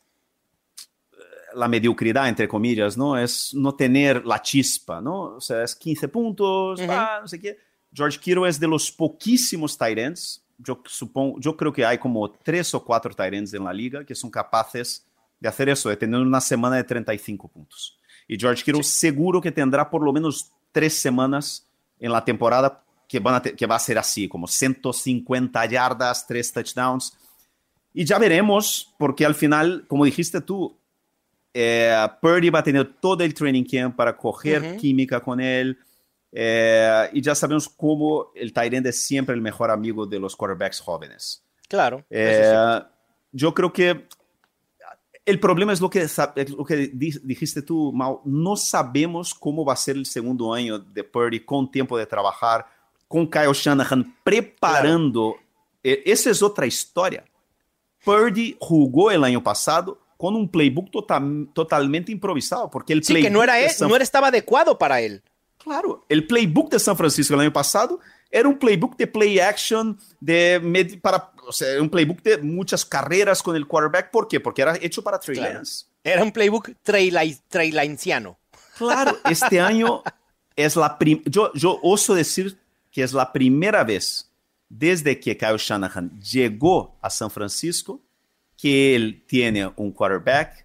eh, 1.12 1.16
la 1.56 1.66
mediocridad, 1.66 2.28
entre 2.28 2.46
comillas, 2.46 2.96
¿no? 2.96 3.18
Es 3.18 3.52
no 3.54 3.74
tener 3.74 4.24
la 4.24 4.40
chispa, 4.40 5.00
¿no? 5.00 5.36
O 5.36 5.40
sea, 5.40 5.64
es 5.64 5.74
15 5.74 6.08
puntos, 6.08 6.80
no 6.80 7.26
sé 7.26 7.40
qué. 7.40 7.58
George 7.92 8.20
Kittle 8.20 8.48
es 8.48 8.60
de 8.60 8.68
los 8.68 8.92
poquísimos 8.92 9.76
Tyrants 9.76 10.45
yo, 10.58 10.82
supongo, 10.86 11.38
yo 11.40 11.56
creo 11.56 11.72
que 11.72 11.84
hay 11.84 11.98
como 11.98 12.30
tres 12.30 12.74
o 12.74 12.84
cuatro 12.84 13.14
Tyrants 13.14 13.54
en 13.54 13.64
la 13.64 13.72
liga 13.72 14.04
que 14.04 14.14
son 14.14 14.30
capaces 14.30 15.06
de 15.38 15.48
hacer 15.48 15.68
eso, 15.68 15.88
de 15.88 15.96
tener 15.96 16.20
una 16.20 16.40
semana 16.40 16.76
de 16.76 16.84
35 16.84 17.48
puntos. 17.48 17.98
Y 18.26 18.38
George 18.38 18.64
Kittle 18.64 18.82
seguro 18.82 19.40
que 19.40 19.52
tendrá 19.52 19.88
por 19.88 20.02
lo 20.02 20.12
menos 20.12 20.50
tres 20.72 20.94
semanas 20.94 21.66
en 21.98 22.12
la 22.12 22.24
temporada 22.24 22.82
que, 23.08 23.20
van 23.20 23.36
a 23.36 23.42
que 23.42 23.66
va 23.66 23.76
a 23.76 23.80
ser 23.80 23.98
así, 23.98 24.28
como 24.28 24.46
150 24.46 25.66
yardas, 25.66 26.26
tres 26.26 26.52
touchdowns. 26.52 27.16
Y 27.94 28.04
ya 28.04 28.18
veremos, 28.18 28.92
porque 28.98 29.24
al 29.24 29.34
final, 29.34 29.84
como 29.86 30.04
dijiste 30.04 30.40
tú, 30.40 30.76
eh, 31.54 32.06
Purdy 32.20 32.50
va 32.50 32.58
a 32.58 32.62
tener 32.62 32.94
todo 33.00 33.22
el 33.22 33.32
training 33.32 33.64
camp 33.64 33.96
para 33.96 34.16
coger 34.16 34.76
química 34.76 35.20
con 35.20 35.40
él, 35.40 35.78
eh, 36.38 37.08
y 37.14 37.22
ya 37.22 37.34
sabemos 37.34 37.66
cómo 37.66 38.30
el 38.34 38.52
end 38.54 38.86
es 38.86 39.00
siempre 39.00 39.34
el 39.34 39.40
mejor 39.40 39.70
amigo 39.70 40.04
de 40.04 40.20
los 40.20 40.36
quarterbacks 40.36 40.80
jóvenes. 40.80 41.42
Claro. 41.66 42.04
Eh, 42.10 42.78
yo 43.32 43.54
creo 43.54 43.72
que 43.72 44.06
el 45.24 45.40
problema 45.40 45.72
es 45.72 45.80
lo 45.80 45.88
que, 45.88 46.06
lo 46.58 46.64
que 46.66 46.90
dijiste 46.92 47.62
tú, 47.62 47.90
Mau. 47.90 48.20
No 48.26 48.54
sabemos 48.54 49.32
cómo 49.32 49.64
va 49.64 49.72
a 49.72 49.76
ser 49.76 49.96
el 49.96 50.04
segundo 50.04 50.52
año 50.52 50.78
de 50.78 51.04
Purdy 51.04 51.40
con 51.40 51.70
tiempo 51.70 51.96
de 51.96 52.04
trabajar, 52.04 52.66
con 53.08 53.26
Kyle 53.30 53.54
Shanahan 53.54 54.18
preparando. 54.22 55.36
Claro. 55.82 56.02
Esa 56.04 56.30
es 56.30 56.42
otra 56.42 56.66
historia. 56.66 57.24
Purdy 58.04 58.58
jugó 58.60 59.10
el 59.10 59.24
año 59.24 59.42
pasado 59.42 59.98
con 60.18 60.36
un 60.36 60.50
playbook 60.50 60.90
total, 60.90 61.48
totalmente 61.54 62.12
improvisado, 62.12 62.70
porque 62.70 62.92
el 62.92 63.02
sí, 63.02 63.14
playbook 63.14 63.26
que 63.26 63.32
no 63.32 63.42
era, 63.42 63.58
él, 63.58 63.70
no 63.80 63.96
estaba 63.96 64.28
adecuado 64.28 64.76
para 64.76 65.00
él. 65.00 65.22
Claro, 65.66 66.06
el 66.08 66.28
playbook 66.28 66.70
de 66.70 66.78
San 66.78 66.96
Francisco 66.96 67.34
el 67.34 67.40
año 67.40 67.52
pasado 67.52 67.98
era 68.30 68.48
un 68.48 68.56
playbook 68.56 68.96
de 68.96 69.08
play 69.08 69.40
action, 69.40 69.98
de 70.20 71.00
para, 71.02 71.32
o 71.44 71.50
sea, 71.50 71.82
un 71.82 71.90
playbook 71.90 72.22
de 72.22 72.38
muchas 72.38 72.84
carreras 72.84 73.42
con 73.42 73.56
el 73.56 73.66
quarterback. 73.66 74.12
¿Por 74.12 74.28
qué? 74.28 74.38
Porque 74.38 74.62
era 74.62 74.76
hecho 74.80 75.02
para 75.02 75.18
Trey 75.18 75.36
claro. 75.36 75.54
Lance. 75.54 75.86
Era 76.04 76.22
un 76.22 76.30
playbook 76.30 76.70
trailanciano. 76.84 78.38
Claro, 78.78 79.18
este 79.28 79.58
año 79.58 80.04
es 80.54 80.76
la 80.76 80.96
prim 80.96 81.20
yo, 81.24 81.52
yo 81.52 81.80
oso 81.82 82.14
decir 82.14 82.60
que 82.92 83.02
es 83.02 83.12
la 83.12 83.32
primera 83.32 83.82
vez 83.82 84.30
desde 84.68 85.18
que 85.18 85.36
Kyle 85.36 85.56
Shanahan 85.56 86.20
llegó 86.20 86.96
a 87.02 87.10
San 87.10 87.28
Francisco 87.28 88.00
que 88.56 88.94
él 88.94 89.24
tiene 89.26 89.72
un 89.74 89.90
quarterback 89.90 90.64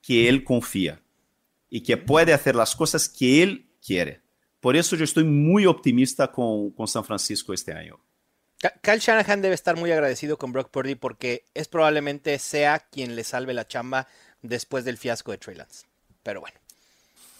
que 0.00 0.28
él 0.28 0.44
confía 0.44 1.02
y 1.68 1.80
que 1.80 1.96
puede 1.96 2.32
hacer 2.32 2.54
las 2.54 2.76
cosas 2.76 3.08
que 3.08 3.42
él 3.42 3.69
quiere. 3.84 4.20
Por 4.60 4.76
eso 4.76 4.96
yo 4.96 5.04
estoy 5.04 5.24
muy 5.24 5.66
optimista 5.66 6.30
con, 6.30 6.70
con 6.70 6.86
San 6.86 7.04
Francisco 7.04 7.52
este 7.52 7.72
año. 7.72 7.98
Kyle 8.82 8.98
Shanahan 8.98 9.40
debe 9.40 9.54
estar 9.54 9.76
muy 9.76 9.90
agradecido 9.90 10.36
con 10.36 10.52
Brock 10.52 10.70
Purdy 10.70 10.94
porque 10.94 11.44
es 11.54 11.68
probablemente 11.68 12.38
sea 12.38 12.78
quien 12.78 13.16
le 13.16 13.24
salve 13.24 13.54
la 13.54 13.66
chamba 13.66 14.06
después 14.42 14.84
del 14.84 14.98
fiasco 14.98 15.32
de 15.32 15.38
Trey 15.38 15.56
Lance. 15.56 15.86
Pero 16.22 16.40
bueno, 16.40 16.58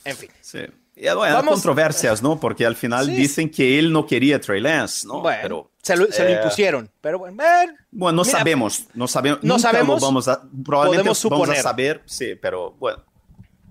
en 0.04 0.16
fin. 0.16 0.30
Sí. 0.40 0.60
Y 0.96 1.02
bueno, 1.14 1.34
Vamos... 1.34 1.54
controversias, 1.54 2.22
¿no? 2.22 2.40
Porque 2.40 2.64
al 2.66 2.76
final 2.76 3.06
sí. 3.06 3.14
dicen 3.14 3.50
que 3.50 3.78
él 3.78 3.92
no 3.92 4.06
quería 4.06 4.40
Trey 4.40 4.60
Lance, 4.60 5.06
¿no? 5.06 5.20
Bueno, 5.20 5.40
pero, 5.42 5.70
se, 5.82 5.96
lo, 5.96 6.10
se 6.10 6.24
lo 6.24 6.30
eh, 6.30 6.36
impusieron. 6.36 6.90
Pero 7.00 7.18
bueno, 7.18 7.42
eh, 7.42 7.66
bueno 7.90 8.16
no 8.16 8.22
mira, 8.24 8.38
sabemos, 8.38 8.86
no 8.94 9.06
sabemos. 9.06 9.42
No 9.42 9.58
sabemos. 9.58 10.00
Vamos 10.00 10.28
a, 10.28 10.42
probablemente 10.64 11.02
podemos 11.02 11.18
suponer. 11.18 11.48
vamos 11.48 11.58
a 11.58 11.62
saber, 11.62 12.02
sí, 12.06 12.34
pero 12.34 12.72
bueno. 12.72 13.02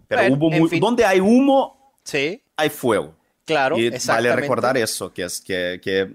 Pero 0.08 0.22
Bueno, 0.22 0.38
hubo 0.38 0.50
muy, 0.50 0.70
fin. 0.70 0.80
donde 0.80 1.06
hay 1.06 1.20
humo, 1.20 1.79
sí, 2.10 2.42
hay 2.58 2.70
fuego. 2.70 3.16
claro, 3.46 3.78
Y 3.80 3.90
vale 4.06 4.36
recordar 4.36 4.78
eso, 4.78 5.12
que 5.14 5.24
es 5.24 5.42
que, 5.42 5.80
que 5.82 6.00
el- 6.02 6.14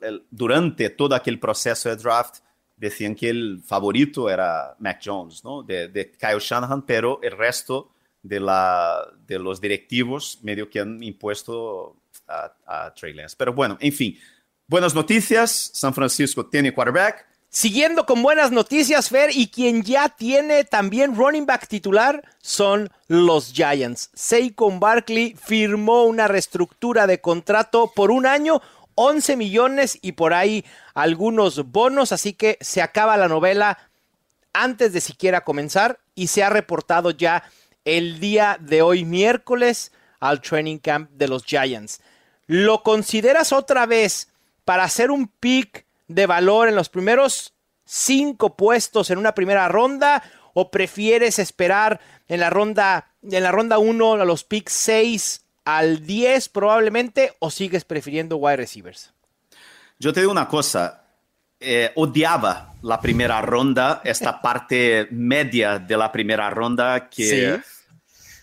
el- 0.00 0.24
durante 0.30 0.90
todo 0.90 1.14
aquel 1.14 1.38
proceso 1.40 1.88
de 1.88 1.96
draft 1.96 2.36
decían 2.76 3.14
que 3.14 3.28
el 3.30 3.60
favorito 3.66 4.30
era 4.30 4.76
Mac 4.78 5.00
Jones, 5.04 5.42
¿no? 5.44 5.62
De, 5.64 5.88
de 5.88 6.12
Kyle 6.12 6.38
Shanahan, 6.38 6.82
pero 6.86 7.18
el 7.22 7.32
resto 7.32 7.90
de, 8.22 8.38
la, 8.40 9.04
de 9.26 9.38
los 9.38 9.60
directivos 9.60 10.38
medio 10.42 10.68
que 10.70 10.78
han 10.80 11.02
impuesto 11.02 11.96
a, 12.28 12.52
a 12.66 12.94
Trey 12.94 13.12
Lance. 13.14 13.34
Pero 13.36 13.52
bueno, 13.52 13.76
en 13.80 13.92
fin, 13.92 14.16
buenas 14.68 14.94
noticias. 14.94 15.70
San 15.74 15.92
Francisco 15.94 16.46
tiene 16.46 16.72
quarterback. 16.72 17.26
Siguiendo 17.50 18.04
con 18.04 18.22
buenas 18.22 18.52
noticias, 18.52 19.08
Fer, 19.08 19.30
y 19.32 19.48
quien 19.48 19.82
ya 19.82 20.10
tiene 20.10 20.64
también 20.64 21.16
running 21.16 21.46
back 21.46 21.66
titular 21.66 22.22
son 22.42 22.90
los 23.06 23.54
Giants. 23.54 24.10
Saquon 24.12 24.80
Barkley 24.80 25.34
firmó 25.34 26.04
una 26.04 26.28
reestructura 26.28 27.06
de 27.06 27.22
contrato 27.22 27.90
por 27.96 28.10
un 28.10 28.26
año, 28.26 28.60
11 28.96 29.36
millones 29.36 29.98
y 30.02 30.12
por 30.12 30.34
ahí 30.34 30.62
algunos 30.92 31.70
bonos, 31.72 32.12
así 32.12 32.34
que 32.34 32.58
se 32.60 32.82
acaba 32.82 33.16
la 33.16 33.28
novela 33.28 33.78
antes 34.52 34.92
de 34.92 35.00
siquiera 35.00 35.42
comenzar 35.42 36.00
y 36.14 36.26
se 36.26 36.42
ha 36.42 36.50
reportado 36.50 37.12
ya 37.12 37.44
el 37.86 38.20
día 38.20 38.58
de 38.60 38.82
hoy 38.82 39.06
miércoles 39.06 39.90
al 40.20 40.42
training 40.42 40.78
camp 40.78 41.10
de 41.12 41.28
los 41.28 41.44
Giants. 41.46 42.02
¿Lo 42.46 42.82
consideras 42.82 43.54
otra 43.54 43.86
vez 43.86 44.28
para 44.66 44.84
hacer 44.84 45.10
un 45.10 45.28
pick 45.28 45.87
de 46.08 46.26
valor 46.26 46.68
en 46.68 46.74
los 46.74 46.88
primeros 46.88 47.52
cinco 47.84 48.56
puestos 48.56 49.10
en 49.10 49.18
una 49.18 49.34
primera 49.34 49.68
ronda 49.68 50.22
o 50.54 50.70
prefieres 50.70 51.38
esperar 51.38 52.00
en 52.28 52.40
la 52.40 52.50
ronda 52.50 53.12
en 53.22 53.42
la 53.42 53.52
ronda 53.52 53.78
1 53.78 54.12
a 54.14 54.24
los 54.24 54.44
picks 54.44 54.72
6 54.72 55.42
al 55.64 56.04
10 56.06 56.48
probablemente 56.48 57.34
o 57.38 57.50
sigues 57.50 57.84
prefiriendo 57.84 58.36
wide 58.36 58.56
receivers? 58.56 59.12
Yo 59.98 60.12
te 60.12 60.20
digo 60.20 60.32
una 60.32 60.48
cosa, 60.48 61.02
eh, 61.60 61.92
odiaba 61.96 62.74
la 62.82 63.00
primera 63.00 63.42
ronda, 63.42 64.00
esta 64.04 64.40
parte 64.42 65.08
media 65.10 65.78
de 65.78 65.96
la 65.96 66.10
primera 66.12 66.48
ronda 66.50 67.08
que, 67.08 67.60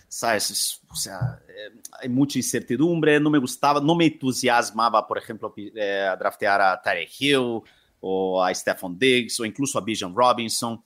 sabes, 0.08 0.50
Es- 0.50 0.80
o 0.96 0.98
sea, 0.98 1.38
eh, 1.46 1.78
hay 2.00 2.08
mucha 2.08 2.38
incertidumbre, 2.38 3.20
no 3.20 3.28
me 3.28 3.38
gustaba, 3.38 3.80
no 3.80 3.94
me 3.94 4.06
entusiasmaba, 4.06 5.06
por 5.06 5.18
ejemplo, 5.18 5.52
eh, 5.56 6.08
draftear 6.18 6.60
a 6.62 6.80
Tarek 6.80 7.10
Hill 7.20 7.60
o 8.00 8.42
a 8.42 8.54
Stephon 8.54 8.98
Diggs 8.98 9.38
o 9.40 9.44
incluso 9.44 9.78
a 9.78 9.82
Bijan 9.82 10.14
Robinson. 10.14 10.82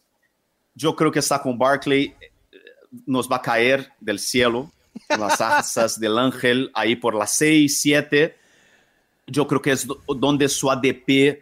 Yo 0.74 0.96
creo 0.96 1.12
que 1.12 1.22
Saquon 1.22 1.56
Barkley 1.56 2.12
eh, 2.20 2.32
nos 3.06 3.30
va 3.30 3.36
a 3.36 3.42
caer 3.42 3.92
del 4.00 4.18
cielo, 4.18 4.70
las 5.08 5.40
asas 5.40 5.98
del 6.00 6.18
ángel, 6.18 6.70
ahí 6.74 6.96
por 6.96 7.14
las 7.14 7.30
6, 7.34 7.80
7 7.80 8.36
yo 9.26 9.46
creo 9.46 9.62
que 9.62 9.70
es 9.70 9.86
do- 9.86 10.00
donde 10.16 10.48
su 10.48 10.68
ADP 10.68 11.40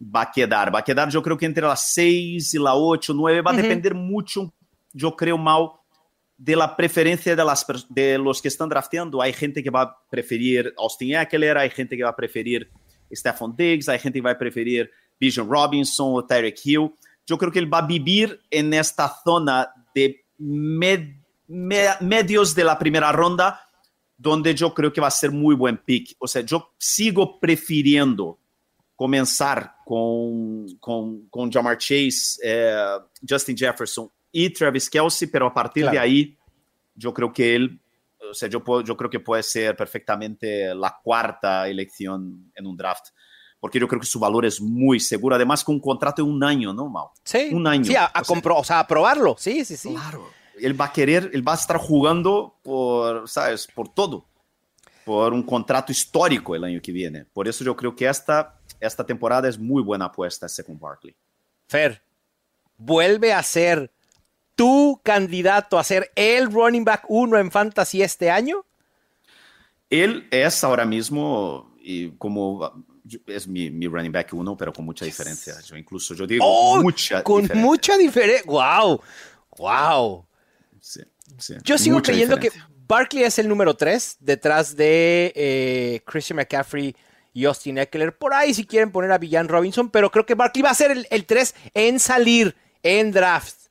va 0.00 0.22
a 0.22 0.30
quedar. 0.30 0.72
Va 0.72 0.78
a 0.78 0.84
quedar, 0.84 1.10
yo 1.10 1.20
creo 1.20 1.36
que 1.36 1.46
entre 1.46 1.66
las 1.66 1.88
6 1.88 2.54
y 2.54 2.58
la 2.60 2.76
8, 2.76 3.12
9. 3.12 3.40
Va 3.42 3.50
a 3.50 3.54
depender 3.62 3.92
mucho, 3.92 4.52
yo 4.92 5.16
creo, 5.16 5.36
mal 5.36 5.70
de 6.36 6.56
la 6.56 6.76
preferencia 6.76 7.36
de, 7.36 8.18
los 8.18 8.42
que 8.42 8.48
están 8.48 8.68
drafteando. 8.68 9.22
Hay 9.22 9.32
gente 9.32 9.62
que 9.62 9.70
va 9.70 9.82
a 9.82 9.98
preferir 10.10 10.74
Austin 10.76 11.14
Eckler, 11.14 11.56
hay 11.58 11.70
gente 11.70 11.96
que 11.96 12.02
va 12.02 12.10
a 12.10 12.16
preferir 12.16 12.70
Stephon 13.12 13.54
Diggs, 13.56 13.88
hay 13.88 13.98
gente 13.98 14.18
que 14.18 14.24
va 14.24 14.32
a 14.32 14.38
preferir 14.38 14.90
Bijan 15.18 15.48
Robinson 15.48 16.12
o 16.14 16.24
Tyreek 16.26 16.58
Hill. 16.64 16.90
Yo 17.26 17.38
creo 17.38 17.52
que 17.52 17.58
él 17.60 17.72
va 17.72 17.78
a 17.78 17.86
vivir 17.86 18.40
en 18.50 18.74
esta 18.74 19.12
zona 19.24 19.70
de 19.94 20.24
med- 20.38 21.16
me- 21.46 21.96
medios 22.00 22.54
de 22.54 22.64
la 22.64 22.78
primera 22.78 23.12
ronda 23.12 23.60
donde 24.16 24.54
yo 24.54 24.72
creo 24.74 24.92
que 24.92 25.00
va 25.00 25.08
a 25.08 25.10
ser 25.10 25.30
muy 25.30 25.54
buen 25.54 25.78
pick. 25.78 26.16
O 26.18 26.26
sea, 26.26 26.42
yo 26.42 26.72
sigo 26.78 27.38
prefiriendo 27.40 28.38
comenzar 28.96 29.76
con, 29.84 30.66
con, 30.78 31.26
con 31.28 31.50
Jamar 31.50 31.76
Chase, 31.78 32.38
eh, 32.42 32.98
Justin 33.28 33.56
Jefferson 33.56 34.10
y 34.36 34.50
Travis 34.50 34.90
Kelsey, 34.90 35.28
pero 35.28 35.46
a 35.46 35.54
partir 35.54 35.84
Claro. 35.84 35.94
de 35.94 35.98
ahí, 36.00 36.38
yo 36.96 37.14
creo 37.14 37.32
que 37.32 37.54
él, 37.54 37.80
o 38.30 38.34
sea, 38.34 38.48
yo, 38.48 38.62
puedo, 38.64 38.80
yo 38.82 38.96
creo 38.96 39.08
que 39.08 39.20
puede 39.20 39.42
ser 39.44 39.76
perfectamente 39.76 40.74
la 40.74 40.98
cuarta 41.02 41.68
elección 41.68 42.50
en 42.54 42.66
un 42.66 42.76
draft, 42.76 43.06
porque 43.60 43.78
yo 43.78 43.86
creo 43.86 44.00
que 44.00 44.06
su 44.06 44.18
valor 44.18 44.44
es 44.44 44.60
muy 44.60 44.98
seguro, 44.98 45.36
además 45.36 45.62
con 45.62 45.76
un 45.76 45.80
contrato 45.80 46.22
de 46.24 46.28
un 46.28 46.42
año, 46.42 46.72
¿no, 46.74 46.88
Mau? 46.88 47.10
Sí, 47.22 47.50
Un 47.52 47.66
año. 47.66 47.84
Sí, 47.84 47.94
a, 47.94 48.06
a 48.06 48.20
O 48.20 48.24
sea, 48.24 48.36
compro- 48.36 48.58
o 48.58 48.64
sea, 48.64 48.80
a 48.80 48.86
probarlo. 48.86 49.36
Sí, 49.38 49.64
sí, 49.64 49.76
sí. 49.76 49.90
Claro. 49.90 50.28
Él 50.60 50.78
va 50.80 50.86
a 50.86 50.92
querer, 50.92 51.30
él 51.32 51.46
va 51.46 51.52
a 51.52 51.56
estar 51.56 51.76
jugando 51.78 52.56
por, 52.62 53.28
¿sabes? 53.28 53.66
Por 53.66 53.88
todo. 53.94 54.26
Por 55.04 55.32
un 55.32 55.42
contrato 55.42 55.92
histórico 55.92 56.54
el 56.56 56.64
año 56.64 56.80
que 56.82 56.90
viene. 56.92 57.24
Por 57.24 57.46
eso 57.46 57.62
yo 57.64 57.76
creo 57.76 57.94
que 57.94 58.06
esta, 58.08 58.58
esta 58.80 59.04
temporada 59.04 59.48
es 59.48 59.58
muy 59.58 59.82
buena 59.82 60.06
apuesta 60.06 60.46
con 60.66 60.78
Barkley. 60.78 61.14
Fer, 61.68 62.02
vuelve 62.78 63.32
a 63.32 63.42
ser 63.42 63.90
tu 64.54 65.00
candidato 65.02 65.78
a 65.78 65.84
ser 65.84 66.10
el 66.14 66.50
running 66.52 66.84
back 66.84 67.04
1 67.08 67.38
en 67.38 67.50
fantasy 67.50 68.02
este 68.02 68.30
año. 68.30 68.64
Él 69.90 70.26
es 70.30 70.64
ahora 70.64 70.84
mismo, 70.84 71.74
y 71.80 72.10
como 72.12 72.84
es 73.26 73.46
mi, 73.46 73.70
mi 73.70 73.86
running 73.86 74.12
back 74.12 74.32
uno, 74.32 74.56
pero 74.56 74.72
con 74.72 74.84
mucha 74.84 75.04
diferencia. 75.04 75.54
Yo 75.60 75.76
incluso, 75.76 76.14
yo 76.14 76.26
digo, 76.26 76.44
¡Oh! 76.46 76.80
mucha 76.82 77.22
con 77.22 77.42
diferencia. 77.42 77.66
mucha 77.66 77.96
diferencia. 77.98 78.44
¡Wow! 78.46 79.00
¡Wow! 79.58 80.26
Sí, 80.80 81.00
sí, 81.38 81.54
Yo 81.62 81.78
sigo 81.78 81.96
mucha 81.96 82.12
creyendo 82.12 82.36
diferencia. 82.36 82.66
que 82.68 82.74
Barkley 82.86 83.24
es 83.24 83.38
el 83.38 83.48
número 83.48 83.74
3 83.76 84.16
detrás 84.20 84.74
de 84.76 85.32
eh, 85.36 86.00
Christian 86.06 86.36
McCaffrey 86.38 86.96
y 87.32 87.44
Austin 87.44 87.78
Eckler. 87.78 88.16
Por 88.16 88.34
ahí 88.34 88.52
si 88.54 88.64
quieren 88.66 88.90
poner 88.90 89.12
a 89.12 89.18
Villan 89.18 89.48
Robinson, 89.48 89.90
pero 89.90 90.10
creo 90.10 90.26
que 90.26 90.34
Barkley 90.34 90.62
va 90.62 90.70
a 90.70 90.74
ser 90.74 90.90
el, 90.90 91.06
el 91.10 91.24
3 91.26 91.54
en 91.74 92.00
salir 92.00 92.56
en 92.82 93.12
draft. 93.12 93.63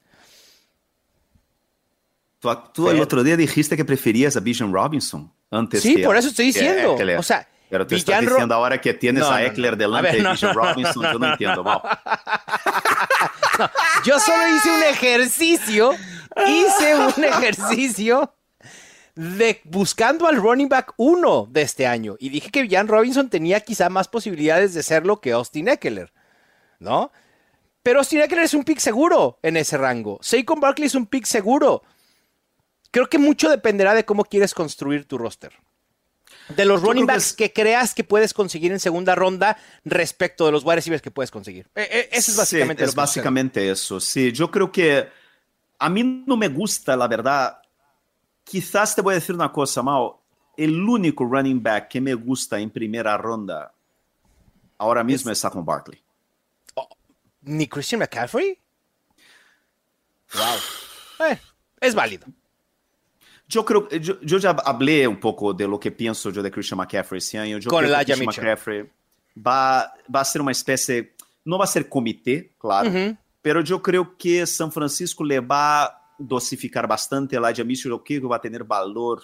Tú, 2.43 2.49
tú 2.73 2.89
el 2.89 2.99
otro 2.99 3.23
día 3.23 3.38
dijiste 3.38 3.77
que 3.77 3.86
preferías 3.86 4.36
a 4.36 4.41
Bijan 4.41 4.73
Robinson 4.73 5.32
antes 5.49 5.82
Sí, 5.82 5.95
que 5.95 6.03
por 6.03 6.17
eso 6.17 6.27
estoy 6.27 6.47
diciendo. 6.47 6.97
O 7.17 7.23
sea, 7.23 7.47
Pero 7.69 7.88
tú 7.88 7.95
Villan 7.95 8.19
estás 8.19 8.32
diciendo 8.34 8.56
ahora 8.56 8.82
que 8.82 8.93
tienes 8.93 9.23
No, 9.23 9.29
a 9.29 9.36
no, 9.36 9.39
no. 9.39 9.45
Eckler 9.45 9.77
delante 9.77 10.12
ver, 10.12 10.21
de 10.21 10.29
Bijan 10.29 10.53
Robinson. 10.53 11.03
yo 11.03 11.19
no, 11.19 11.32
entiendo. 11.32 11.63
Mau. 11.63 11.82
Yo 14.03 14.19
solo 14.19 14.56
hice 14.56 14.71
un 14.71 14.84
ejercicio, 14.84 15.91
hice 16.45 16.95
un 16.97 17.23
ejercicio 17.23 18.36
de 19.15 19.62
buscando 19.63 20.27
al 20.27 20.36
running 20.36 20.67
back 20.67 20.93
1 20.97 21.47
de 21.49 21.62
este 21.62 21.88
año 21.88 22.17
y 22.19 22.27
dije 22.27 22.49
que 22.49 22.67
Jan 22.67 22.89
Robinson 22.89 23.29
tenía 23.29 23.62
quizá 23.62 23.88
más 23.88 24.10
posibilidades 24.10 24.73
de 24.73 24.84
serlo 24.84 25.21
que 25.21 25.32
Austin 25.32 25.69
Eckler, 25.69 26.12
¿no? 26.79 27.10
Pero 27.84 27.99
Austin 27.99 28.21
Eckler 28.21 28.43
es 28.43 28.53
un 28.53 28.63
pick 28.65 28.79
seguro 28.79 29.39
en 29.43 29.56
ese 29.56 29.77
rango. 29.77 30.19
Saquon 30.21 30.60
Barkley 30.60 30.88
es 30.88 30.95
un 30.95 31.06
pick 31.06 31.25
seguro. 31.25 31.84
Creo 32.93 33.10
que 33.10 33.17
mucho 33.17 33.49
dependerá 33.49 33.95
de 33.95 34.06
cómo 34.06 34.23
quieres 34.23 34.53
construir 34.53 35.06
tu 35.08 35.17
roster. 35.17 35.51
De 36.49 36.63
los 36.63 36.79
Yo 36.82 36.88
running 36.89 37.08
que 37.08 37.13
backs 37.13 37.25
es- 37.27 37.34
que 37.34 37.51
creas 37.51 37.95
que 37.95 38.03
puedes 38.03 38.36
conseguir 38.36 38.71
en 38.71 38.79
segunda 38.79 39.15
ronda 39.15 39.58
respecto 39.84 40.45
de 40.45 40.51
los 40.51 40.63
wide 40.63 40.75
receivers 40.75 41.01
que 41.01 41.10
puedes 41.10 41.32
conseguir. 41.32 41.67
Eh, 41.73 41.88
eh, 41.89 42.10
eso 42.12 42.29
es 42.29 42.38
básicamente 42.38 42.84
Sí, 42.84 42.86
lo 42.86 42.89
es 42.89 42.93
que 42.93 43.01
básicamente 43.01 43.71
eso. 43.71 43.99
Sí, 43.99 44.32
yo 44.32 44.51
creo 44.51 44.71
que 44.71 45.10
a 45.79 45.89
mí 45.89 46.03
no 46.27 46.38
me 46.38 46.49
gusta, 46.49 46.95
la 46.95 47.08
verdad. 47.08 47.58
Quizás 48.43 48.93
te 48.93 49.01
voy 49.01 49.13
a 49.13 49.15
decir 49.15 49.34
una 49.34 49.51
cosa, 49.51 49.82
Mao. 49.82 50.21
El 50.56 50.79
único 50.88 51.25
running 51.25 51.63
back 51.63 51.88
que 51.88 51.99
me 51.99 52.13
gusta 52.13 52.60
en 52.60 52.69
primera 52.69 53.17
ronda 53.17 53.73
ahora 54.77 55.03
mismo 55.03 55.32
es, 55.32 55.39
Saquon 55.39 55.65
Barkley. 55.65 55.99
sucede. 56.75 56.88
¿Ni 57.41 57.67
Christian 57.67 57.99
McCaffrey? 57.99 58.60
Wow. 60.36 61.27
Eh, 61.29 61.39
es 61.82 61.95
válido. 61.95 62.25
Yo 63.47 63.65
creo, 63.65 63.89
yo, 63.89 64.19
yo 64.21 64.38
ya 64.38 64.51
hablé 64.51 65.08
un 65.08 65.19
poco 65.19 65.53
de 65.53 65.67
lo 65.67 65.79
que 65.79 65.91
pienso 65.91 66.29
yo 66.32 66.41
de 66.41 66.49
Christian 66.49 66.77
McCaffrey 66.77 67.17
este 67.19 67.38
año. 67.38 67.58
Yo 67.60 67.69
Con 67.69 67.79
creo 67.84 67.91
que 67.91 68.06
Christian 68.06 68.19
Mitchell. 68.19 68.43
McCaffrey 68.43 68.89
va, 69.45 69.93
va 70.13 70.21
a 70.21 70.25
ser 70.25 70.41
una 70.41 70.51
especie, 70.51 71.13
no 71.45 71.58
va 71.58 71.65
a 71.65 71.67
ser 71.67 71.89
comité, 71.89 72.53
claro, 72.58 72.89
Ujú. 72.89 73.17
pero 73.41 73.62
yo 73.62 73.82
creo 73.82 74.15
que 74.17 74.45
San 74.45 74.71
Francisco 74.71 75.23
le 75.23 75.39
va 75.39 75.84
a 75.84 76.01
dosificar 76.17 76.88
bastante. 76.88 77.36
Elijah 77.36 77.63
Mitchell, 77.63 77.91
creo 78.03 78.21
que 78.21 78.27
va 78.27 78.38
a 78.38 78.41
tener 78.41 78.63
valor, 78.63 79.23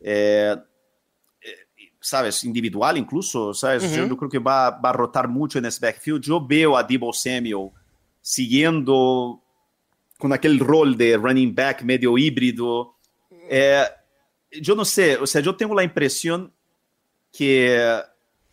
eh, 0.00 0.56
eh, 1.40 1.92
sabes, 2.00 2.42
individual 2.44 2.96
incluso, 2.96 3.52
sabes. 3.52 3.82
yo, 3.94 4.00
Ujú. 4.02 4.08
yo 4.10 4.16
creo 4.16 4.30
que 4.30 4.38
va, 4.38 4.70
va 4.70 4.90
a 4.90 4.94
rotar 4.94 5.28
mucho 5.28 5.58
en 5.58 5.66
ese 5.66 5.84
backfield. 5.84 6.22
Yo 6.22 6.44
veo 6.44 6.76
a 6.76 6.82
Debo 6.82 7.12
Samuel 7.12 7.70
siguiendo 8.20 9.42
con 10.18 10.32
aquel 10.32 10.58
rol 10.58 10.96
de 10.96 11.16
running 11.16 11.54
back 11.54 11.82
medio 11.82 12.16
híbrido. 12.16 12.91
Eh, 13.54 13.84
yo 14.60 14.74
no 14.74 14.84
sé, 14.84 15.16
o 15.16 15.26
sea, 15.26 15.40
yo 15.42 15.54
tengo 15.56 15.74
la 15.74 15.82
impresión 15.82 16.52
que 17.32 18.00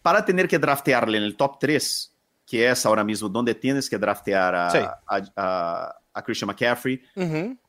para 0.01 0.23
tener 0.25 0.47
que 0.47 0.59
draftearle 0.59 1.17
en 1.17 1.23
el 1.23 1.35
top 1.35 1.57
3, 1.59 2.13
que 2.45 2.69
es 2.69 2.85
ahora 2.85 3.03
mismo 3.03 3.29
donde 3.29 3.55
tienes 3.55 3.89
que 3.89 3.97
draftear 3.97 4.55
a, 4.55 4.69
Sí. 4.71 4.77
a- 4.77 5.21
a- 5.35 5.95
a 6.13 6.23
Christian 6.23 6.47
McCaffrey, 6.47 7.01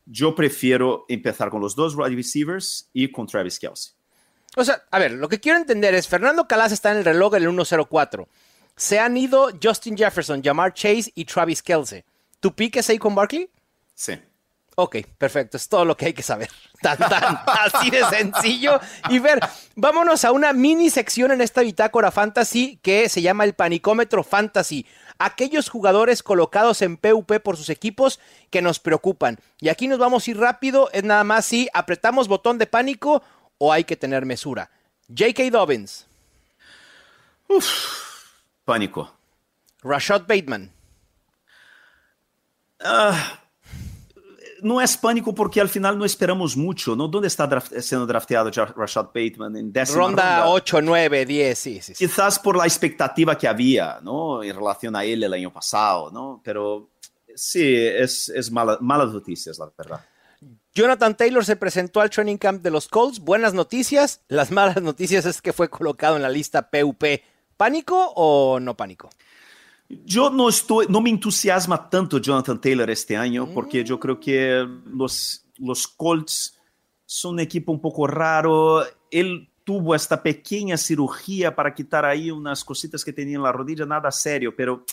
yo 0.06 0.34
prefiero 0.34 1.04
empezar 1.08 1.50
con 1.50 1.60
los 1.60 1.74
dos 1.76 1.94
wide 1.94 2.16
receivers 2.16 2.88
y 2.92 3.10
con 3.12 3.26
Travis 3.26 3.58
Kelsey. 3.58 3.92
O 4.56 4.64
sea, 4.64 4.82
a 4.90 4.98
ver, 4.98 5.12
lo 5.12 5.28
que 5.28 5.38
quiero 5.38 5.58
entender 5.58 5.94
es, 5.94 6.08
Fernando 6.08 6.48
Calas 6.48 6.72
está 6.72 6.90
en 6.90 6.98
el 6.98 7.04
reloj 7.04 7.34
en 7.36 7.44
el 7.44 7.50
104. 7.50 8.28
Se 8.76 8.98
han 8.98 9.16
ido 9.16 9.50
Justin 9.62 9.96
Jefferson, 9.96 10.42
Jamar 10.42 10.72
Chase 10.74 11.12
y 11.14 11.24
Travis 11.24 11.62
Kelsey. 11.62 12.02
¿Tu 12.40 12.52
pick 12.52 12.76
es 12.76 12.88
ahí 12.90 12.98
con 12.98 13.14
Barkley? 13.14 13.48
Sí. 13.94 14.14
Ok, 14.76 14.96
perfecto, 15.18 15.56
es 15.56 15.68
todo 15.68 15.84
lo 15.84 15.96
que 15.96 16.06
hay 16.06 16.12
que 16.12 16.22
saber. 16.22 16.48
Tan, 16.80 16.96
tan, 16.96 17.38
así 17.46 17.90
de 17.90 18.02
sencillo. 18.04 18.80
Y 19.10 19.18
ver, 19.18 19.38
vámonos 19.76 20.24
a 20.24 20.32
una 20.32 20.54
mini 20.54 20.88
sección 20.88 21.30
en 21.30 21.42
esta 21.42 21.60
bitácora 21.60 22.10
fantasy 22.10 22.78
que 22.80 23.10
se 23.10 23.20
llama 23.20 23.44
el 23.44 23.52
panicómetro 23.52 24.24
fantasy. 24.24 24.86
Aquellos 25.18 25.68
jugadores 25.68 26.22
colocados 26.22 26.80
en 26.80 26.96
PUP 26.96 27.32
por 27.42 27.58
sus 27.58 27.68
equipos 27.68 28.18
que 28.48 28.62
nos 28.62 28.78
preocupan. 28.78 29.38
Y 29.58 29.68
aquí 29.68 29.88
nos 29.88 29.98
vamos 29.98 30.26
a 30.26 30.30
ir 30.30 30.38
rápido, 30.38 30.88
es 30.94 31.04
nada 31.04 31.22
más 31.22 31.44
si 31.44 31.68
apretamos 31.74 32.28
botón 32.28 32.56
de 32.56 32.66
pánico 32.66 33.22
o 33.58 33.74
hay 33.74 33.84
que 33.84 33.96
tener 33.96 34.24
mesura. 34.24 34.70
J.K. 35.08 35.50
Dobbins, 35.50 36.06
Pánico. 38.64 39.12
Rashad 39.82 40.22
Bateman, 40.26 40.72
No 44.62 44.80
es 44.80 44.96
pánico 44.96 45.34
porque 45.34 45.60
al 45.60 45.68
final 45.68 45.98
no 45.98 46.04
esperamos 46.04 46.56
mucho, 46.56 46.94
¿no? 46.96 47.08
¿Dónde 47.08 47.28
está 47.28 47.48
draft- 47.48 47.78
siendo 47.80 48.06
drafteado 48.06 48.50
Rashad 48.50 49.06
Bateman? 49.06 49.56
En 49.56 49.72
décima 49.72 49.98
ronda 49.98 50.48
8, 50.48 50.80
9, 50.82 51.26
10, 51.26 51.58
sí, 51.58 51.74
sí, 51.82 51.94
sí. 51.94 52.06
Quizás 52.06 52.38
por 52.38 52.56
la 52.56 52.64
expectativa 52.64 53.36
que 53.36 53.46
había, 53.48 53.98
¿no? 54.02 54.42
En 54.42 54.54
relación 54.56 54.94
a 54.96 55.04
él 55.04 55.22
el 55.24 55.32
año 55.34 55.52
pasado, 55.52 56.10
¿no? 56.10 56.40
Pero 56.44 56.90
sí, 57.34 57.74
es, 57.76 58.28
es 58.28 58.50
mala- 58.50 58.78
malas 58.80 59.10
noticias, 59.12 59.58
la 59.58 59.70
verdad. 59.76 60.00
Jonathan 60.74 61.16
Taylor 61.16 61.44
se 61.44 61.56
presentó 61.56 62.00
al 62.00 62.10
training 62.10 62.36
camp 62.36 62.62
de 62.62 62.70
los 62.70 62.86
Colts. 62.88 63.18
Buenas 63.20 63.54
noticias. 63.54 64.20
Las 64.28 64.50
malas 64.50 64.80
noticias 64.80 65.26
es 65.26 65.42
que 65.42 65.52
fue 65.52 65.68
colocado 65.68 66.16
en 66.16 66.22
la 66.22 66.28
lista 66.28 66.70
PUP. 66.70 67.02
¿Pánico 67.56 68.12
o 68.14 68.58
no 68.60 68.76
pánico? 68.76 69.10
Yo 70.04 70.30
no 70.30 70.48
estoy, 70.48 70.86
no 70.88 71.00
me 71.00 71.10
entusiasma 71.10 71.88
tanto 71.90 72.18
Jonathan 72.18 72.60
Taylor 72.60 72.88
este 72.90 73.16
año, 73.16 73.48
porque 73.52 73.82
yo 73.84 73.98
creo 73.98 74.20
que 74.20 74.66
los, 74.86 75.44
los 75.58 75.88
Colts 75.88 76.56
son 77.04 77.34
un 77.34 77.40
equipo 77.40 77.72
un 77.72 77.80
poco 77.80 78.06
raro. 78.06 78.84
Él 79.10 79.50
tuvo 79.64 79.94
esta 79.94 80.22
pequeña 80.22 80.76
cirugía 80.76 81.54
para 81.54 81.74
quitar 81.74 82.04
ahí 82.04 82.30
unas 82.30 82.64
cositas 82.64 83.04
que 83.04 83.12
tenía 83.12 83.36
en 83.36 83.42
la 83.42 83.52
rodilla, 83.52 83.84
nada 83.84 84.10
serio, 84.12 84.54
pero 84.56 84.84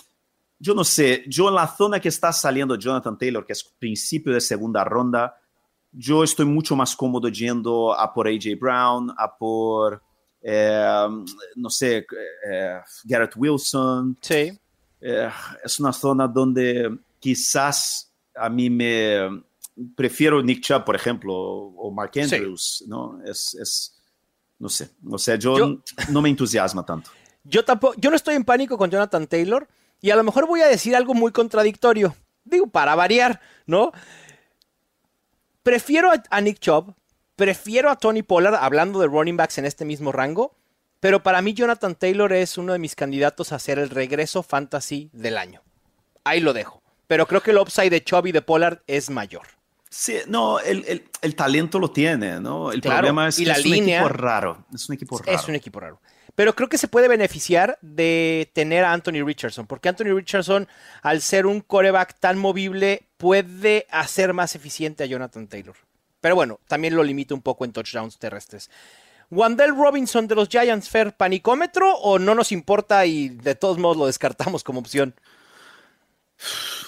no 0.60 0.84
sé, 0.84 1.24
yo 1.28 1.50
en 1.50 1.56
la 1.56 1.68
zona 1.68 2.00
que 2.00 2.10
está 2.10 2.32
saliendo 2.34 2.76
Jonathan 2.76 3.18
Taylor, 3.18 3.46
que 3.46 3.54
es 3.54 3.64
principio 3.64 4.34
de 4.34 4.42
segunda 4.42 4.84
ronda, 4.84 5.36
yo 5.92 6.24
estoy 6.24 6.46
mucho 6.46 6.76
más 6.76 6.96
cómodo 6.96 7.30
yendo 7.30 7.94
a 7.94 8.12
por 8.14 8.28
AJ 8.28 8.60
Brown, 8.60 9.14
a 9.16 9.38
por, 9.38 10.02
eh, 10.42 11.08
sé, 11.70 12.06
eh, 12.50 12.80
Garrett 13.04 13.34
Wilson. 13.36 14.18
Sí. 14.22 14.60
Eh, 15.02 15.30
es 15.64 15.80
una 15.80 15.94
zona 15.94 16.28
donde 16.28 16.98
quizás 17.20 18.12
a 18.36 18.50
mí 18.50 18.70
me 18.70 19.44
prefiero 19.96 20.42
Nick 20.42 20.62
Chubb, 20.62 20.84
por 20.86 20.96
ejemplo, 20.96 21.34
o 21.36 21.92
Mark 21.92 22.12
Sí. 22.14 22.22
Andrews, 22.22 22.84
¿no? 22.88 23.20
Es, 23.24 23.54
es, 23.56 23.96
no 24.60 24.70
sé, 24.70 24.90
o 25.10 25.18
sea, 25.20 25.36
yo, 25.36 25.58
Yo- 25.58 25.82
no 26.10 26.22
me 26.22 26.30
entusiasma 26.30 26.84
tanto. 26.86 27.12
Yo 27.44 27.64
tampoco, 27.64 27.94
yo 27.98 28.10
no 28.10 28.16
estoy 28.16 28.36
en 28.36 28.44
pánico 28.44 28.78
con 28.78 28.90
Jonathan 28.90 29.28
Taylor 29.28 29.68
y 30.02 30.10
a 30.10 30.16
lo 30.16 30.24
mejor 30.24 30.48
voy 30.48 30.62
a 30.62 30.68
decir 30.68 30.96
algo 30.96 31.14
muy 31.14 31.32
contradictorio. 31.32 32.16
Digo, 32.44 32.68
para 32.68 32.96
variar, 32.96 33.40
¿no? 33.66 33.92
Prefiero 35.64 36.12
a, 36.12 36.24
a 36.30 36.42
Nick 36.42 36.60
Chubb, 36.60 36.94
prefiero 37.36 37.90
a 37.90 37.98
Tony 37.98 38.24
Pollard, 38.24 38.56
hablando 38.56 39.00
de 39.00 39.08
running 39.08 39.38
backs 39.38 39.58
en 39.58 39.66
este 39.66 39.86
mismo 39.86 40.12
rango, 40.12 40.56
pero 41.00 41.24
para 41.24 41.42
mí 41.42 41.54
Jonathan 41.54 41.96
Taylor 41.96 42.34
es 42.34 42.58
uno 42.58 42.74
de 42.74 42.80
mis 42.80 42.96
candidatos 42.96 43.52
a 43.52 43.60
ser 43.60 43.80
el 43.80 43.90
regreso 43.90 44.44
fantasy 44.44 45.10
del 45.14 45.38
año. 45.38 45.62
Ahí 46.24 46.40
lo 46.40 46.54
dejo. 46.54 46.82
Pero 47.08 47.26
creo 47.28 47.42
que 47.42 47.52
el 47.52 47.58
upside 47.58 47.90
de 47.90 48.04
Chubb 48.04 48.28
y 48.28 48.32
de 48.32 48.42
Pollard 48.42 48.80
es 48.88 49.10
mayor. 49.10 49.48
Sí, 49.90 50.18
no, 50.28 50.60
el, 50.60 50.84
el, 50.88 51.10
el 51.22 51.36
talento 51.36 51.80
lo 51.80 51.90
tiene, 51.92 52.40
¿no? 52.42 52.72
El 52.74 52.82
Claro, 52.82 52.98
problema 52.98 53.30
es 53.30 53.40
y 53.40 53.44
que 53.44 53.50
la 53.50 53.56
es 53.58 53.64
línea- 53.66 54.02
un 54.02 54.08
equipo 54.08 54.22
raro. 54.22 54.66
Es 54.74 54.90
un 54.90 54.96
equipo 54.96 55.18
raro. 55.18 55.32
Es 55.40 55.48
un 55.48 55.56
equipo 55.56 55.80
raro. 55.80 56.02
Pero 56.36 56.54
creo 56.54 56.68
que 56.70 56.78
se 56.78 56.88
puede 56.90 57.08
beneficiar 57.08 57.80
de 57.82 58.52
tener 58.54 58.84
a 58.84 58.92
Anthony 58.92 59.24
Richardson, 59.26 59.66
porque 59.66 59.90
Anthony 59.90 60.14
Richardson, 60.14 60.68
al 61.02 61.22
ser 61.22 61.46
un 61.46 61.62
coreback 61.62 62.20
tan 62.20 62.38
movible, 62.38 63.04
puede 63.18 63.88
hacer 63.90 64.34
más 64.34 64.54
eficiente 64.54 65.04
a 65.04 65.08
Jonathan 65.08 65.48
Taylor. 65.48 65.76
Pero 66.20 66.36
bueno, 66.36 66.60
también 66.68 66.96
lo 66.96 67.04
limita 67.04 67.34
un 67.34 67.42
poco 67.42 67.64
en 67.64 67.72
touchdowns 67.72 68.20
terrestres. 68.20 68.70
Wandell 69.30 69.76
Robinson 69.76 70.28
de 70.28 70.36
los 70.36 70.48
Giants, 70.48 70.90
Fer, 70.90 71.16
¿panicómetro 71.16 71.94
o 71.98 72.18
no 72.18 72.34
nos 72.34 72.52
importa 72.52 73.06
y 73.06 73.30
de 73.30 73.56
todos 73.56 73.78
modos 73.78 73.98
lo 73.98 74.06
descartamos 74.06 74.64
como 74.64 74.80
opción? 74.80 75.14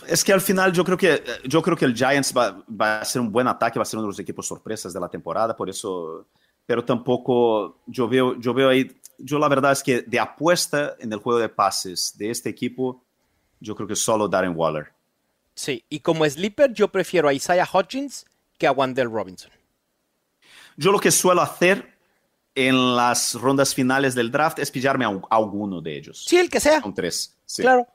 Es 0.07 0.23
que 0.23 0.31
al 0.31 0.41
final 0.41 0.71
yo 0.71 0.83
creo 0.83 0.97
que, 0.97 1.23
yo 1.45 1.61
creo 1.61 1.75
que 1.75 1.85
el 1.85 1.95
Giants 1.95 2.33
va, 2.35 2.63
va 2.69 3.01
a 3.01 3.05
ser 3.05 3.21
un 3.21 3.31
buen 3.31 3.47
ataque, 3.47 3.77
va 3.77 3.83
a 3.83 3.85
ser 3.85 3.97
uno 3.97 4.07
de 4.07 4.11
los 4.11 4.19
equipos 4.19 4.47
sorpresas 4.47 4.93
de 4.93 4.99
la 4.99 5.09
temporada, 5.09 5.55
por 5.55 5.69
eso, 5.69 6.27
pero 6.65 6.85
tampoco 6.85 7.79
yo 7.85 8.07
veo, 8.07 8.39
yo 8.39 8.53
veo 8.53 8.69
ahí, 8.69 8.89
yo 9.17 9.37
la 9.37 9.49
verdad 9.49 9.73
es 9.73 9.83
que 9.83 10.01
de 10.01 10.19
apuesta 10.19 10.95
en 10.99 11.11
el 11.11 11.19
juego 11.19 11.39
de 11.39 11.49
pases 11.49 12.13
de 12.17 12.29
este 12.29 12.49
equipo, 12.49 13.03
yo 13.59 13.75
creo 13.75 13.87
que 13.87 13.95
solo 13.95 14.27
Darren 14.27 14.53
Waller. 14.55 14.93
Sí, 15.55 15.83
y 15.89 15.99
como 15.99 16.25
sleeper 16.25 16.71
yo 16.71 16.87
prefiero 16.87 17.27
a 17.27 17.33
Isaiah 17.33 17.67
Hodgins 17.69 18.25
que 18.57 18.65
a 18.65 18.71
Wandell 18.71 19.11
Robinson. 19.11 19.51
Yo 20.77 20.93
lo 20.93 20.99
que 20.99 21.11
suelo 21.11 21.41
hacer 21.41 21.98
en 22.67 22.95
las 22.95 23.33
rondas 23.35 23.73
finales 23.73 24.15
del 24.15 24.31
draft 24.31 24.59
es 24.59 24.71
pillarme 24.71 25.05
a, 25.05 25.09
un- 25.09 25.25
a 25.29 25.35
alguno 25.37 25.81
de 25.81 25.95
ellos. 25.97 26.25
Sí, 26.27 26.37
el 26.37 26.49
que 26.49 26.59
sea. 26.59 26.81
Son 26.81 26.93
tres. 26.93 27.35
sí. 27.45 27.61
Claro. 27.61 27.87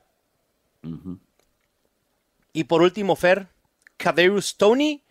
Y 2.53 2.65
por 2.65 2.83
último, 2.83 3.17
Fer, 3.17 3.49
Kadarius 3.97 4.57
Tony, 4.57 5.03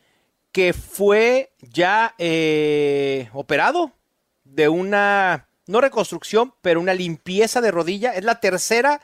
que 0.51 0.73
fue 0.73 1.51
ya 1.61 2.13
eh, 2.17 3.29
operado 3.33 3.91
de 4.43 4.69
una, 4.69 5.47
no 5.67 5.81
reconstrucción, 5.81 6.53
pero 6.61 6.79
una 6.79 6.93
limpieza 6.93 7.59
de 7.59 7.71
rodilla. 7.71 8.13
Es 8.13 8.23
la 8.23 8.39
tercera 8.39 9.01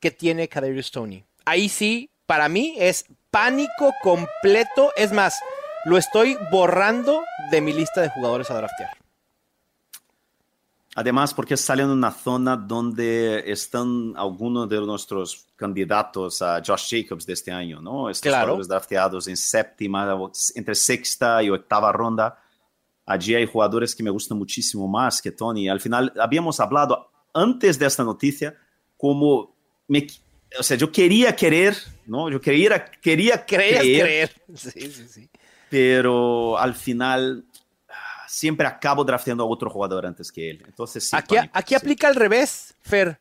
que 0.00 0.10
tiene 0.10 0.48
Kadarius 0.48 0.90
Tony. 0.90 1.24
Ahí 1.44 1.68
sí, 1.68 2.10
para 2.26 2.48
mí 2.48 2.76
es 2.78 3.04
pánico 3.30 3.92
completo. 4.02 4.92
Es 4.96 5.12
más, 5.12 5.38
lo 5.84 5.98
estoy 5.98 6.38
borrando 6.50 7.24
de 7.50 7.60
mi 7.60 7.72
lista 7.72 8.00
de 8.00 8.08
jugadores 8.10 8.50
a 8.50 8.54
draftear. 8.54 8.90
Además, 10.96 11.34
porque 11.34 11.56
sale 11.56 11.82
en 11.82 11.90
una 11.90 12.12
zona 12.12 12.56
donde 12.56 13.42
están 13.50 14.14
algunos 14.16 14.68
de 14.68 14.80
nuestros 14.80 15.46
candidatos 15.56 16.40
a 16.40 16.62
Josh 16.64 16.88
Jacobs 17.02 17.26
de 17.26 17.32
este 17.32 17.50
año, 17.50 17.80
¿no? 17.80 18.08
Estos 18.08 18.22
Claro. 18.30 18.44
jugadores 18.46 18.68
drafteados 18.68 19.26
en 19.28 19.36
séptima, 19.36 20.16
entre 20.54 20.74
sexta 20.74 21.42
y 21.42 21.50
octava 21.50 21.90
ronda. 21.92 22.38
allí 23.06 23.34
hay 23.34 23.44
jugadores 23.46 23.94
que 23.94 24.02
me 24.02 24.08
gustan 24.10 24.38
muchísimo 24.38 24.88
más 24.88 25.20
que 25.20 25.30
Tony. 25.32 25.68
Al 25.68 25.78
final, 25.80 26.10
habíamos 26.18 26.58
hablado 26.60 27.10
antes 27.34 27.78
de 27.78 27.84
esta 27.86 28.02
noticia 28.02 28.56
como 28.96 29.54
me, 29.88 30.06
o 30.58 30.62
sea, 30.62 30.76
yo 30.78 30.90
quería 30.90 31.36
querer, 31.36 31.76
¿no? 32.06 32.30
Yo 32.30 32.40
quería, 32.40 32.82
quería 33.02 33.44
creer, 33.44 33.80
creer. 33.80 34.32
Sí, 34.54 34.70
sí, 34.90 35.06
sí. 35.08 35.28
Pero 35.68 36.56
al 36.56 36.74
final 36.74 37.44
siempre 38.34 38.66
acabo 38.66 39.04
drafteando 39.04 39.44
a 39.44 39.46
otro 39.46 39.70
jugador 39.70 40.06
antes 40.06 40.32
que 40.32 40.50
él. 40.50 40.64
Entonces, 40.66 41.08
sí, 41.08 41.16
aquí, 41.16 41.36
aquí 41.52 41.74
aplica 41.74 42.08
al 42.08 42.16
revés, 42.16 42.74
Fer. 42.82 43.20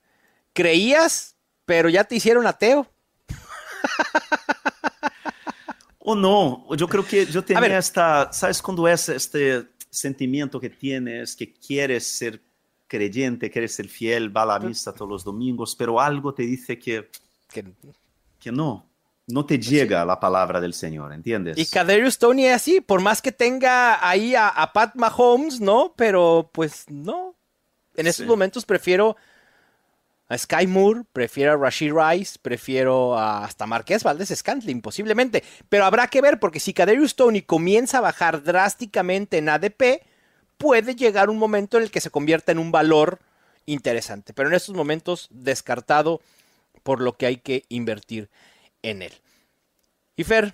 Creías, 0.53 1.35
pero 1.65 1.87
ya 1.87 2.03
te 2.03 2.15
hicieron 2.15 2.47
ateo. 2.47 2.87
o 5.99 6.15
no, 6.15 6.75
yo 6.75 6.87
creo 6.87 7.05
que 7.05 7.27
yo 7.27 7.43
tenía 7.43 7.77
esta, 7.77 8.33
¿sabes 8.33 8.61
cuando 8.61 8.87
es 8.87 9.07
este 9.09 9.67
sentimiento 9.91 10.59
que 10.59 10.71
tienes, 10.71 11.35
que 11.35 11.53
quieres 11.53 12.07
ser 12.07 12.41
creyente, 12.87 13.51
quieres 13.51 13.75
ser 13.75 13.87
fiel, 13.87 14.35
va 14.35 14.43
a 14.43 14.45
la 14.45 14.59
misa 14.59 14.93
todos 14.93 15.09
los 15.09 15.23
domingos, 15.23 15.75
pero 15.75 16.01
algo 16.01 16.33
te 16.33 16.43
dice 16.43 16.79
que, 16.79 17.09
que, 17.49 18.51
no, 18.51 18.89
no 19.27 19.45
te 19.45 19.59
llega 19.59 20.03
la 20.05 20.19
palabra 20.19 20.59
del 20.59 20.73
Señor, 20.73 21.13
¿entiendes? 21.13 21.57
Y 21.57 21.65
Kadarius 21.65 22.17
Tony 22.17 22.47
es 22.47 22.55
así, 22.55 22.81
por 22.81 23.01
más 23.01 23.21
que 23.21 23.31
tenga 23.31 24.07
ahí 24.07 24.35
a, 24.35 24.71
Pat 24.73 24.95
Mahomes, 24.95 25.61
¿no? 25.61 25.93
Pero 25.95 26.49
pues 26.53 26.85
no. 26.89 27.35
En 27.95 28.07
estos 28.07 28.25
momentos 28.25 28.65
prefiero 28.65 29.15
a 30.27 30.37
Sky 30.37 30.67
Moore, 30.67 31.03
prefiero 31.13 31.53
a 31.53 31.57
Rashid 31.57 31.93
Rice, 31.93 32.37
prefiero 32.41 33.17
a 33.17 33.45
hasta 33.45 33.65
Marqués 33.65 34.03
Valdés 34.03 34.33
Scantling, 34.35 34.81
posiblemente. 34.81 35.43
Pero 35.69 35.85
habrá 35.85 36.07
que 36.07 36.21
ver, 36.21 36.39
porque 36.39 36.59
si 36.59 36.73
Kadarius 36.73 37.15
Tony 37.15 37.43
comienza 37.43 37.99
a 37.99 38.01
bajar 38.01 38.43
drásticamente 38.43 39.37
en 39.37 39.47
ADP, 39.47 40.01
puede 40.57 40.95
llegar 40.95 41.29
un 41.29 41.37
momento 41.37 41.77
en 41.77 41.83
el 41.83 41.91
que 41.91 42.01
se 42.01 42.09
convierta 42.09 42.51
en 42.51 42.59
un 42.59 42.71
valor 42.71 43.19
interesante. 43.65 44.33
Pero 44.33 44.49
en 44.49 44.55
estos 44.55 44.75
momentos, 44.75 45.29
descartado 45.31 46.19
por 46.81 46.99
lo 46.99 47.15
que 47.15 47.27
hay 47.27 47.37
que 47.37 47.63
invertir 47.69 48.29
en 48.83 49.01
él. 49.01 49.13
Y 50.15 50.23
Fer, 50.23 50.53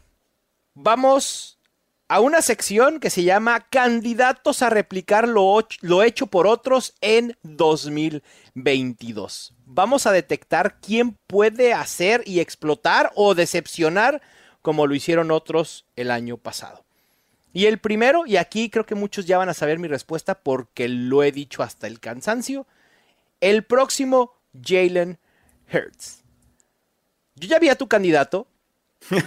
vamos 0.73 1.59
a 2.07 2.21
una 2.21 2.41
sección 2.41 2.99
que 2.99 3.09
se 3.09 3.23
llama 3.23 3.67
Candidatos 3.69 4.61
a 4.61 4.69
replicar 4.69 5.27
lo, 5.27 5.67
lo, 5.81 6.01
hecho 6.01 6.27
por 6.27 6.47
otros 6.47 6.95
en 7.01 7.37
2022. 7.43 9.53
Vamos 9.65 10.07
a 10.07 10.11
detectar 10.11 10.79
quién 10.79 11.17
puede 11.27 11.73
hacer 11.73 12.23
y 12.25 12.39
explotar 12.39 13.11
o 13.15 13.35
decepcionar 13.35 14.21
como 14.61 14.87
lo 14.87 14.95
hicieron 14.95 15.31
otros 15.31 15.85
el 15.95 16.09
año 16.09 16.37
pasado. 16.37 16.83
Y 17.53 17.65
el 17.65 17.79
primero, 17.79 18.25
y 18.25 18.37
aquí 18.37 18.69
creo 18.69 18.85
que 18.85 18.95
muchos 18.95 19.25
ya 19.25 19.37
van 19.37 19.49
a 19.49 19.53
saber 19.53 19.79
mi 19.79 19.87
respuesta 19.87 20.39
porque 20.39 20.87
lo 20.87 21.23
he 21.23 21.31
dicho 21.31 21.63
hasta 21.63 21.87
el 21.87 21.99
cansancio, 21.99 22.67
el 23.41 23.63
próximo 23.63 24.33
Jalen 24.61 25.19
Hurts. 25.71 26.18
Yo 27.39 27.47
ya 27.47 27.59
vi 27.59 27.69
a 27.69 27.75
tu 27.75 27.87
candidato. 27.87 28.47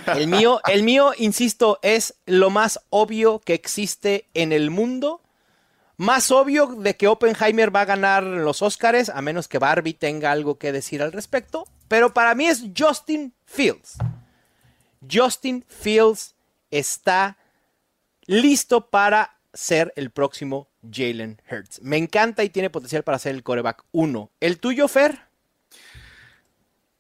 El 0.07 0.29
mío, 0.29 0.61
el 0.69 0.83
mío, 0.83 1.13
insisto, 1.17 1.79
es 1.83 2.15
lo 2.27 2.51
más 2.51 2.81
obvio 2.91 3.41
que 3.41 3.55
existe 3.55 4.29
en 4.35 4.53
el 4.53 4.71
mundo. 4.71 5.23
Más 5.97 6.31
obvio 6.31 6.67
de 6.67 6.97
que 6.97 7.09
Oppenheimer 7.09 7.75
va 7.75 7.83
a 7.83 7.87
ganar 7.87 8.23
los 8.23 8.61
Oscars, 8.61 9.09
a 9.09 9.23
menos 9.23 9.49
que 9.49 9.59
Barbie 9.59 9.95
tenga 9.95 10.31
algo 10.31 10.59
que 10.59 10.73
decir 10.73 11.03
al 11.03 11.13
respecto. 11.13 11.65
Pero 11.89 12.13
para 12.13 12.35
mí 12.35 12.47
es 12.47 12.65
Justin 12.77 13.33
Fields. 13.47 13.97
Justin 15.11 15.65
Fields 15.69 16.35
está 16.71 17.39
listo 18.27 18.91
para 18.91 19.39
ser 19.53 19.93
el 19.97 20.11
próximo 20.11 20.69
Jalen 20.91 21.41
Hurts. 21.51 21.81
Me 21.83 21.97
encanta 21.97 22.45
y 22.45 22.51
tiene 22.51 22.71
potencial 22.71 23.03
para 23.05 23.19
ser 23.19 23.35
el 23.35 23.43
coreback 23.43 23.85
1. 23.93 24.31
¿El 24.41 24.59
tuyo, 24.59 24.89
Fer? 24.89 25.21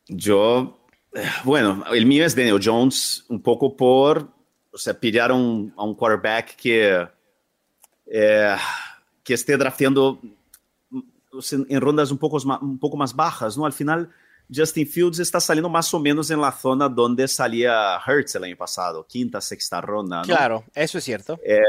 Yo 0.09 0.82
bueno, 1.45 1.85
el 1.93 2.07
mío 2.07 2.25
es 2.25 2.35
Daniel 2.35 2.61
Jones, 2.63 3.25
un 3.29 3.43
poco 3.43 3.77
por, 3.77 4.29
o 4.71 4.79
sea, 4.79 4.99
pillar 4.99 5.31
a 5.31 5.35
un 5.35 5.95
quarterback 5.97 6.57
que, 6.57 7.07
eh, 8.07 8.57
que 9.23 9.35
esté 9.35 9.57
drafteando 9.57 10.21
en 11.69 11.81
rondas 11.81 12.11
un 12.11 12.19
poco, 12.19 12.39
un 12.61 12.79
poco 12.79 12.97
más 12.97 13.15
bajas, 13.15 13.57
¿no? 13.57 13.65
Al 13.65 13.73
final, 13.73 14.11
Justin 14.55 14.87
Fields 14.87 15.19
está 15.19 15.41
saliendo 15.41 15.69
más 15.69 15.93
o 15.95 15.99
menos 15.99 16.31
en 16.31 16.41
la 16.41 16.53
zona 16.53 16.89
donde 16.89 17.27
salía 17.27 17.99
Hurts 18.07 18.35
el 18.35 18.45
año 18.45 18.57
pasado, 18.57 19.07
quinta, 19.07 19.41
sexta 19.41 19.81
ronda. 19.81 20.19
¿no? 20.19 20.25
Claro, 20.25 20.65
eso 20.75 20.99
es 20.99 21.05
cierto. 21.05 21.41
Eh, 21.45 21.61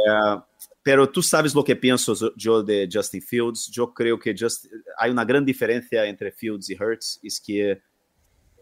pero 0.82 1.10
tú 1.10 1.21
sabes 1.21 1.56
lo 1.56 1.63
que 1.63 1.77
pienso 1.77 2.13
yo 2.36 2.62
de 2.62 2.89
Justin 2.91 3.21
Fields. 3.21 3.69
Yo 3.71 3.93
creo 3.93 4.19
que 4.19 4.36
just, 4.38 4.65
hay 4.97 5.12
una 5.12 5.23
gran 5.23 5.45
diferencia 5.45 6.06
entre 6.06 6.32
Fields 6.32 6.69
y 6.69 6.75
Hurts, 6.75 7.19
es 7.23 7.39
que 7.39 7.82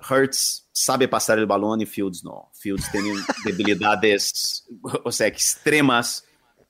Hurts 0.07 0.69
sabe 0.71 1.07
pasar 1.07 1.39
el 1.39 1.45
balón 1.45 1.81
y 1.81 1.85
Fields 1.85 2.23
no. 2.23 2.49
Fields 2.53 2.89
tiene 2.91 3.13
debilidades, 3.45 4.67
o 5.03 5.11
sea, 5.11 5.27
extremas 5.27 6.25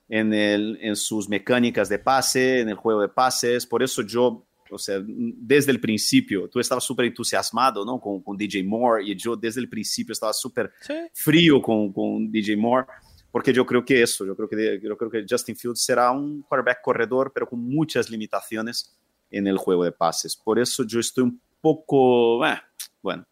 en, 0.10 0.34
el, 0.34 0.78
en 0.82 0.96
sus 0.96 1.30
mecánicas 1.30 1.90
de 1.90 2.00
pase, 2.00 2.60
en 2.60 2.70
el 2.70 2.76
juego 2.76 3.02
de 3.02 3.10
pases. 3.10 3.66
Por 3.66 3.84
eso 3.84 4.02
yo, 4.02 4.46
o 4.70 4.78
sea, 4.78 5.02
desde 5.06 5.72
el 5.72 5.80
principio, 5.80 6.50
tú 6.50 6.60
estabas 6.60 6.84
súper 6.84 7.06
entusiasmado, 7.06 7.86
¿no? 7.86 8.00
Con, 8.00 8.22
con, 8.22 8.36
DJ 8.36 8.64
Moore 8.64 9.06
y 9.06 9.16
yo 9.16 9.36
desde 9.36 9.62
el 9.62 9.70
principio 9.70 10.14
estaba 10.14 10.34
súper 10.34 10.72
¿Sí? 10.82 10.94
frío 11.14 11.62
con, 11.62 11.94
con 11.94 12.32
DJ 12.32 12.58
Moore. 12.58 12.88
Porque 13.32 13.54
yo 13.54 13.66
creo 13.66 13.86
que 13.86 14.02
eso, 14.02 14.26
yo 14.26 14.36
creo 14.36 14.50
que, 14.50 14.82
yo 14.84 14.98
creo 14.98 15.10
que 15.10 15.26
Justin 15.28 15.56
Fields 15.56 15.82
será 15.82 16.12
un 16.12 16.42
quarterback 16.42 16.82
corredor, 16.82 17.32
pero 17.34 17.48
con 17.48 17.60
muchas 17.60 18.10
limitaciones 18.10 18.94
en 19.30 19.48
el 19.48 19.58
juego 19.58 19.86
de 19.86 19.94
pases. 19.94 20.36
Por 20.36 20.60
eso 20.60 20.84
yo 20.84 21.00
estoy 21.00 21.24
un 21.24 21.42
poco, 21.62 22.46
eh, 22.46 22.60
bueno. 23.02 23.26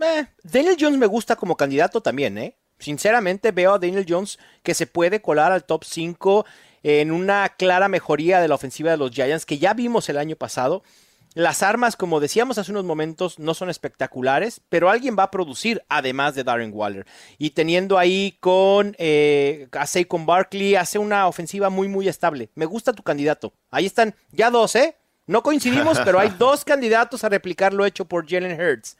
Eh, 0.00 0.26
Daniel 0.42 0.76
Jones 0.78 0.98
me 0.98 1.06
gusta 1.06 1.36
como 1.36 1.56
candidato 1.56 2.00
también, 2.00 2.36
¿eh? 2.38 2.56
Sinceramente 2.78 3.52
veo 3.52 3.74
a 3.74 3.78
Daniel 3.78 4.06
Jones 4.06 4.38
que 4.62 4.74
se 4.74 4.86
puede 4.86 5.22
colar 5.22 5.52
al 5.52 5.64
top 5.64 5.84
5 5.84 6.44
en 6.82 7.10
una 7.10 7.48
clara 7.48 7.88
mejoría 7.88 8.40
de 8.40 8.48
la 8.48 8.54
ofensiva 8.54 8.90
de 8.90 8.96
los 8.98 9.10
Giants 9.10 9.46
que 9.46 9.58
ya 9.58 9.74
vimos 9.74 10.08
el 10.08 10.18
año 10.18 10.36
pasado. 10.36 10.82
Las 11.34 11.62
armas, 11.62 11.96
como 11.96 12.18
decíamos 12.18 12.56
hace 12.56 12.70
unos 12.70 12.84
momentos, 12.84 13.38
no 13.38 13.52
son 13.52 13.68
espectaculares, 13.68 14.62
pero 14.70 14.88
alguien 14.88 15.16
va 15.18 15.24
a 15.24 15.30
producir, 15.30 15.82
además 15.88 16.34
de 16.34 16.44
Darren 16.44 16.70
Waller. 16.72 17.06
Y 17.36 17.50
teniendo 17.50 17.98
ahí 17.98 18.38
con 18.40 18.94
eh, 18.98 19.68
con 20.08 20.24
Barkley, 20.24 20.76
hace 20.76 20.98
una 20.98 21.26
ofensiva 21.26 21.68
muy, 21.68 21.88
muy 21.88 22.08
estable. 22.08 22.50
Me 22.54 22.64
gusta 22.64 22.94
tu 22.94 23.02
candidato. 23.02 23.52
Ahí 23.70 23.84
están, 23.84 24.14
ya 24.32 24.50
dos, 24.50 24.76
¿eh? 24.76 24.96
No 25.26 25.42
coincidimos, 25.42 26.00
pero 26.04 26.18
hay 26.18 26.30
dos 26.38 26.64
candidatos 26.64 27.22
a 27.22 27.28
replicar 27.28 27.74
lo 27.74 27.84
hecho 27.84 28.06
por 28.06 28.26
Jalen 28.26 28.58
Hurts. 28.58 28.96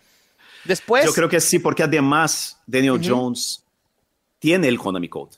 Después. 0.66 1.04
Yo 1.04 1.12
creo 1.12 1.28
que 1.28 1.40
sí, 1.40 1.58
porque 1.58 1.82
además 1.82 2.60
Daniel 2.66 3.00
Jones 3.02 3.64
tiene 4.38 4.68
el 4.68 4.78
Konami 4.78 5.08
Code. 5.08 5.36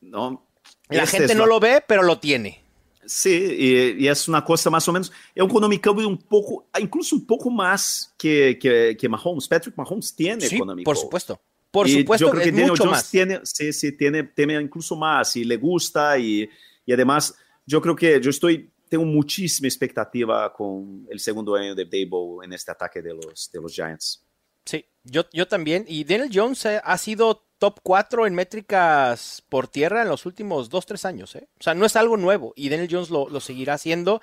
¿No? 0.00 0.46
La 0.88 1.04
este 1.04 1.18
gente 1.18 1.34
no 1.34 1.46
lo 1.46 1.60
ve, 1.60 1.82
pero 1.86 2.02
lo 2.02 2.18
tiene. 2.18 2.62
Sí, 3.04 3.96
y, 3.98 4.06
es 4.06 4.28
una 4.28 4.44
cosa 4.44 4.70
más 4.70 4.86
o 4.88 4.92
menos. 4.92 5.12
Es 5.34 5.42
un 5.42 5.48
Konami 5.48 5.78
Code 5.78 6.06
un 6.06 6.18
poco, 6.18 6.68
incluso 6.78 7.16
un 7.16 7.26
poco 7.26 7.50
más 7.50 8.14
que, 8.16 8.58
que, 8.98 9.08
Mahomes. 9.08 9.48
Patrick 9.48 9.76
Mahomes 9.76 10.14
tiene 10.14 10.46
sí, 10.46 10.58
Konami 10.58 10.84
por 10.84 10.96
supuesto. 10.96 11.40
Por 11.70 11.88
supuesto, 11.88 12.26
yo 12.26 12.30
creo 12.32 12.42
que 12.42 12.50
Daniel 12.50 12.70
Jones 12.76 12.90
más. 12.90 13.10
tiene, 13.10 13.40
sí, 13.44 13.72
sí, 13.72 13.92
tiene, 13.92 14.24
tiene 14.24 14.60
incluso 14.60 14.96
más 14.96 15.36
y 15.36 15.44
le 15.44 15.56
gusta 15.56 16.18
y, 16.18 16.48
y 16.84 16.92
además 16.92 17.34
yo 17.64 17.80
creo 17.80 17.94
que 17.94 18.20
yo 18.20 18.30
estoy 18.30 18.68
tengo 18.90 19.04
muchísima 19.04 19.68
expectativa 19.68 20.52
con 20.52 21.06
el 21.08 21.20
segundo 21.20 21.54
año 21.54 21.76
de 21.76 21.84
Dable 21.84 22.44
en 22.44 22.52
este 22.52 22.72
ataque 22.72 23.00
de 23.00 23.14
los, 23.14 23.48
de 23.52 23.60
los 23.60 23.72
Giants. 23.72 24.26
Sí, 24.64 24.84
yo, 25.04 25.26
yo 25.32 25.46
también. 25.46 25.84
Y 25.86 26.02
Daniel 26.02 26.28
Jones 26.32 26.64
eh, 26.66 26.80
ha 26.82 26.98
sido 26.98 27.46
top 27.58 27.78
4 27.84 28.26
en 28.26 28.34
métricas 28.34 29.44
por 29.48 29.68
tierra 29.68 30.02
en 30.02 30.08
los 30.08 30.26
últimos 30.26 30.72
2-3 30.72 31.04
años. 31.04 31.36
¿eh? 31.36 31.48
O 31.60 31.62
sea, 31.62 31.74
no 31.74 31.86
es 31.86 31.94
algo 31.94 32.16
nuevo 32.16 32.52
y 32.56 32.68
Daniel 32.68 32.88
Jones 32.90 33.10
lo, 33.10 33.28
lo 33.28 33.38
seguirá 33.38 33.74
haciendo. 33.74 34.20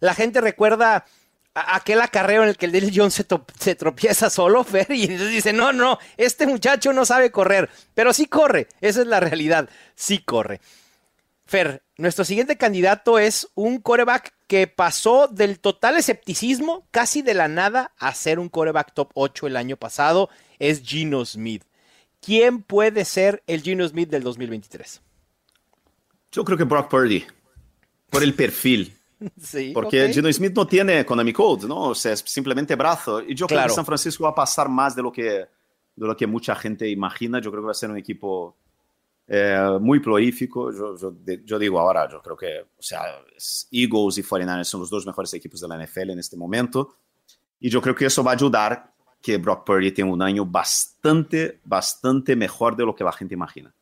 La 0.00 0.14
gente 0.14 0.40
recuerda 0.40 1.04
aquel 1.52 2.00
acarreo 2.00 2.42
en 2.42 2.48
el 2.48 2.56
que 2.56 2.66
el 2.66 2.72
Daniel 2.72 2.92
Jones 2.94 3.12
se, 3.12 3.26
se, 3.60 3.74
tropieza 3.74 4.30
solo, 4.30 4.64
Fer, 4.64 4.90
y 4.92 5.02
entonces 5.04 5.30
dice, 5.30 5.52
no, 5.52 5.74
no, 5.74 5.98
este 6.16 6.46
muchacho 6.46 6.94
no 6.94 7.04
sabe 7.04 7.30
correr, 7.30 7.68
pero 7.94 8.14
sí 8.14 8.26
corre, 8.26 8.68
esa 8.80 9.02
es 9.02 9.06
la 9.06 9.20
realidad, 9.20 9.68
sí 9.94 10.18
corre. 10.18 10.60
Fer, 11.46 11.84
nuestro 11.96 12.24
siguiente 12.24 12.56
candidato 12.56 13.20
es 13.20 13.48
un 13.54 13.78
coreback 13.78 14.34
que 14.48 14.66
pasó 14.66 15.28
del 15.28 15.60
total 15.60 15.96
escepticismo, 15.96 16.88
casi 16.90 17.22
de 17.22 17.34
la 17.34 17.46
nada, 17.46 17.92
a 17.98 18.12
ser 18.14 18.40
un 18.40 18.48
coreback 18.48 18.92
top 18.94 19.10
8 19.14 19.46
el 19.46 19.56
año 19.56 19.76
pasado. 19.76 20.28
Es 20.58 20.82
Gino 20.82 21.24
Smith. 21.24 21.62
¿Quién 22.20 22.62
puede 22.62 23.04
ser 23.04 23.44
el 23.46 23.62
Gino 23.62 23.86
Smith 23.86 24.08
del 24.08 24.24
2023? 24.24 25.00
Yo 26.32 26.44
creo 26.44 26.58
que 26.58 26.64
Brock 26.64 26.90
Purdy, 26.90 27.24
por 28.10 28.22
el 28.22 28.34
perfil. 28.34 28.92
Sí, 29.40 29.70
Porque 29.72 30.12
Gino 30.12 30.30
Smith 30.30 30.52
no 30.54 30.66
tiene 30.66 31.00
Economy 31.00 31.32
Code, 31.32 31.66
¿no? 31.66 31.84
O 31.84 31.94
sea, 31.94 32.12
es 32.12 32.22
simplemente 32.26 32.74
brazo. 32.74 33.22
Y 33.22 33.34
yo 33.34 33.46
creo 33.46 33.62
que 33.62 33.70
San 33.70 33.86
Francisco 33.86 34.24
va 34.24 34.30
a 34.30 34.34
pasar 34.34 34.68
más 34.68 34.94
de 34.94 35.02
lo 35.02 35.10
que, 35.10 35.22
de 35.22 35.46
lo 35.96 36.14
que 36.14 36.26
mucha 36.26 36.54
gente 36.54 36.86
imagina. 36.86 37.40
Yo 37.40 37.50
creo 37.50 37.62
que 37.62 37.66
va 37.66 37.70
a 37.70 37.74
ser 37.74 37.90
un 37.90 37.96
equipo 37.96 38.58
eh, 39.28 39.78
muy 39.80 40.00
prolífico. 40.00 40.72
Yo, 40.72 40.96
yo, 40.96 41.14
yo, 41.44 41.58
digo 41.58 41.80
ahora, 41.80 42.08
yo 42.08 42.22
creo 42.22 42.36
que, 42.36 42.60
o 42.60 42.82
sea, 42.82 43.02
Eagles 43.70 44.18
y 44.18 44.22
49ers 44.22 44.64
son 44.64 44.80
los 44.80 44.90
dos 44.90 45.06
mejores 45.06 45.32
equipos 45.34 45.60
de 45.60 45.68
la 45.68 45.84
NFL 45.84 46.10
en 46.10 46.18
este 46.18 46.36
momento. 46.36 46.96
Y 47.58 47.70
yo 47.70 47.80
creo 47.80 47.94
que 47.94 48.06
eso 48.06 48.22
va 48.22 48.32
a 48.32 48.34
ayudar 48.34 48.92
que 49.20 49.38
Brock 49.38 49.64
Purdy 49.64 49.90
tenga 49.90 50.12
un 50.12 50.22
año 50.22 50.44
bastante, 50.44 51.60
bastante 51.64 52.36
mejor 52.36 52.76
de 52.76 52.84
lo 52.84 52.94
que 52.94 53.02
la 53.02 53.12
gente 53.12 53.34
imagina. 53.34 53.74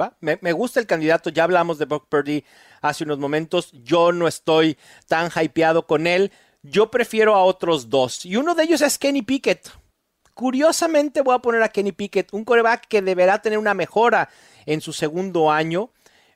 Va, 0.00 0.16
me, 0.20 0.38
me, 0.40 0.52
gusta 0.52 0.80
el 0.80 0.86
candidato. 0.86 1.28
Ya 1.28 1.44
hablamos 1.44 1.78
de 1.78 1.84
Brock 1.84 2.06
Purdy 2.08 2.42
hace 2.80 3.04
unos 3.04 3.18
momentos. 3.18 3.72
Yo 3.72 4.12
no 4.12 4.26
estoy 4.26 4.78
tan 5.06 5.30
hypeado 5.30 5.86
con 5.86 6.06
él. 6.06 6.32
Yo 6.62 6.90
prefiero 6.90 7.34
a 7.34 7.42
otros 7.42 7.90
dos. 7.90 8.24
Y 8.24 8.36
uno 8.36 8.54
de 8.54 8.62
ellos 8.62 8.80
es 8.80 8.98
Kenny 8.98 9.22
Pickett. 9.22 9.70
Curiosamente 10.36 11.22
voy 11.22 11.34
a 11.34 11.38
poner 11.38 11.62
a 11.62 11.70
Kenny 11.70 11.92
Pickett, 11.92 12.34
un 12.34 12.44
coreback 12.44 12.88
que 12.88 13.00
deberá 13.00 13.40
tener 13.40 13.58
una 13.58 13.72
mejora 13.72 14.28
en 14.66 14.82
su 14.82 14.92
segundo 14.92 15.50
año, 15.50 15.88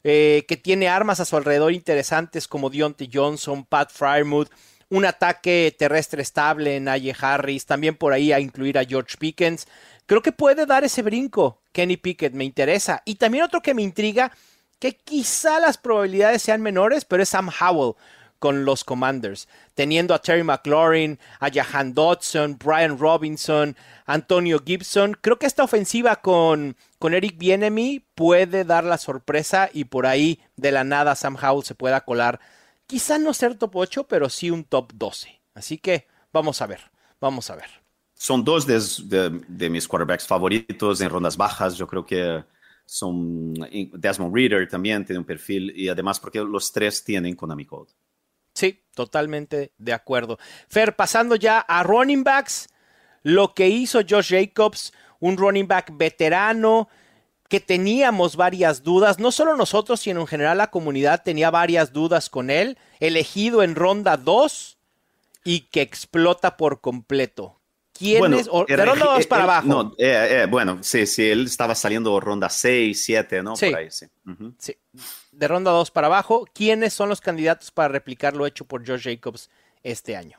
eh, 0.04 0.46
que 0.48 0.56
tiene 0.56 0.88
armas 0.88 1.20
a 1.20 1.26
su 1.26 1.36
alrededor 1.36 1.74
interesantes 1.74 2.48
como 2.48 2.70
Deontay 2.70 3.10
Johnson, 3.12 3.62
Pat 3.62 3.90
Frymouth, 3.92 4.48
un 4.88 5.04
ataque 5.04 5.76
terrestre 5.78 6.22
estable 6.22 6.76
en 6.76 6.88
Aye 6.88 7.14
Harris, 7.20 7.66
también 7.66 7.94
por 7.94 8.14
ahí 8.14 8.32
a 8.32 8.40
incluir 8.40 8.78
a 8.78 8.86
George 8.86 9.18
Pickens. 9.18 9.68
Creo 10.06 10.22
que 10.22 10.32
puede 10.32 10.64
dar 10.64 10.82
ese 10.82 11.02
brinco. 11.02 11.60
Kenny 11.70 11.98
Pickett 11.98 12.32
me 12.32 12.44
interesa. 12.44 13.02
Y 13.04 13.16
también 13.16 13.44
otro 13.44 13.60
que 13.60 13.74
me 13.74 13.82
intriga, 13.82 14.32
que 14.78 14.96
quizá 14.96 15.60
las 15.60 15.76
probabilidades 15.76 16.40
sean 16.40 16.62
menores, 16.62 17.04
pero 17.04 17.22
es 17.22 17.28
Sam 17.28 17.50
Howell 17.50 17.96
con 18.40 18.64
los 18.64 18.82
Commanders, 18.82 19.46
teniendo 19.74 20.14
a 20.14 20.20
Terry 20.20 20.42
McLaurin, 20.42 21.20
a 21.38 21.50
Jahan 21.50 21.94
Dodson, 21.94 22.58
Brian 22.58 22.98
Robinson, 22.98 23.76
Antonio 24.06 24.60
Gibson. 24.64 25.16
Creo 25.20 25.38
que 25.38 25.46
esta 25.46 25.62
ofensiva 25.62 26.16
con, 26.16 26.76
con 26.98 27.14
Eric 27.14 27.38
Bienemy 27.38 28.04
puede 28.16 28.64
dar 28.64 28.82
la 28.82 28.98
sorpresa 28.98 29.70
y 29.72 29.84
por 29.84 30.06
ahí 30.06 30.40
de 30.56 30.72
la 30.72 30.82
nada 30.82 31.14
Sam 31.14 31.36
Howell 31.40 31.64
se 31.64 31.76
pueda 31.76 32.00
colar. 32.00 32.40
Quizá 32.86 33.18
no 33.18 33.32
ser 33.34 33.56
top 33.56 33.76
8, 33.76 34.08
pero 34.08 34.28
sí 34.28 34.50
un 34.50 34.64
top 34.64 34.92
12. 34.94 35.40
Así 35.54 35.78
que 35.78 36.08
vamos 36.32 36.62
a 36.62 36.66
ver, 36.66 36.90
vamos 37.20 37.50
a 37.50 37.56
ver. 37.56 37.68
Son 38.14 38.42
dos 38.42 38.66
de, 38.66 39.40
de 39.48 39.70
mis 39.70 39.86
quarterbacks 39.86 40.26
favoritos 40.26 41.00
en 41.00 41.10
rondas 41.10 41.36
bajas. 41.36 41.76
Yo 41.76 41.86
creo 41.86 42.04
que 42.04 42.42
son 42.90 43.54
Desmond 43.92 44.34
Reader 44.34 44.68
también 44.68 45.04
tiene 45.04 45.20
un 45.20 45.24
perfil 45.24 45.72
y 45.76 45.88
además 45.88 46.18
porque 46.18 46.40
los 46.40 46.72
tres 46.72 47.04
tienen 47.04 47.36
Konami 47.36 47.64
Code. 47.64 47.92
Sí, 48.54 48.82
totalmente 48.94 49.72
de 49.78 49.92
acuerdo. 49.92 50.38
Fer, 50.68 50.96
pasando 50.96 51.36
ya 51.36 51.60
a 51.60 51.82
running 51.82 52.24
backs, 52.24 52.68
lo 53.22 53.54
que 53.54 53.68
hizo 53.68 54.00
Josh 54.08 54.30
Jacobs, 54.30 54.92
un 55.20 55.36
running 55.36 55.68
back 55.68 55.90
veterano 55.96 56.88
que 57.48 57.60
teníamos 57.60 58.36
varias 58.36 58.84
dudas, 58.84 59.18
no 59.18 59.32
solo 59.32 59.56
nosotros, 59.56 60.00
sino 60.00 60.20
en 60.20 60.26
general 60.28 60.58
la 60.58 60.70
comunidad 60.70 61.22
tenía 61.24 61.50
varias 61.50 61.92
dudas 61.92 62.30
con 62.30 62.48
él, 62.48 62.78
elegido 63.00 63.64
en 63.64 63.74
ronda 63.74 64.16
2 64.16 64.78
y 65.44 65.62
que 65.62 65.82
explota 65.82 66.56
por 66.56 66.80
completo. 66.80 67.58
¿Quién 67.92 68.34
es? 68.34 68.46
de 68.46 68.76
ronda 68.76 69.04
2 69.16 69.26
para 69.26 69.42
abajo. 69.42 69.66
No, 69.66 69.94
eh, 69.98 70.42
eh, 70.42 70.46
bueno, 70.48 70.78
sí, 70.82 71.06
sí, 71.06 71.28
él 71.28 71.46
estaba 71.46 71.74
saliendo 71.74 72.18
ronda 72.20 72.48
6, 72.48 73.02
7, 73.02 73.42
¿no? 73.42 73.56
Sí. 73.56 73.70
Por 73.70 73.78
ahí, 73.80 73.90
sí. 73.90 74.06
sí 74.58 74.76
de 75.40 75.48
ronda 75.48 75.70
2 75.70 75.90
para 75.90 76.08
abajo, 76.08 76.46
¿quiénes 76.52 76.92
son 76.92 77.08
los 77.08 77.22
candidatos 77.22 77.70
para 77.70 77.88
replicar 77.88 78.36
lo 78.36 78.46
hecho 78.46 78.66
por 78.66 78.86
Josh 78.86 79.04
Jacobs 79.04 79.48
este 79.82 80.14
año? 80.14 80.38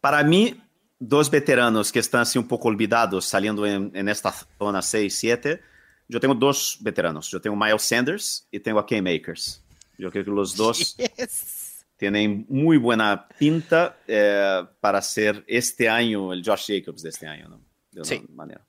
Para 0.00 0.22
mí, 0.22 0.62
dos 1.00 1.28
veteranos 1.28 1.90
que 1.90 1.98
están 1.98 2.20
así 2.20 2.38
un 2.38 2.46
poco 2.46 2.68
olvidados 2.68 3.24
saliendo 3.24 3.66
en, 3.66 3.90
en 3.92 4.08
esta 4.08 4.32
zona 4.56 4.78
6-7. 4.78 5.60
Yo 6.06 6.20
tengo 6.20 6.34
dos 6.34 6.78
veteranos. 6.80 7.28
Yo 7.28 7.40
tengo 7.40 7.56
Miles 7.56 7.82
Sanders 7.82 8.46
y 8.52 8.60
tengo 8.60 8.78
a 8.78 8.86
Cam 8.86 9.04
Akers. 9.08 9.64
Yo 9.98 10.12
creo 10.12 10.24
que 10.24 10.30
los 10.30 10.54
dos 10.54 10.96
yes. 11.16 11.84
tienen 11.96 12.46
muy 12.48 12.76
buena 12.76 13.26
pinta 13.36 13.98
eh, 14.06 14.62
para 14.78 15.02
ser 15.02 15.44
este 15.48 15.88
año 15.88 16.32
el 16.32 16.44
Josh 16.44 16.66
Jacobs 16.68 17.02
de 17.02 17.08
este 17.08 17.26
año, 17.26 17.48
¿no? 17.48 17.60
De 17.90 18.04
sí. 18.04 18.22
manera. 18.28 18.64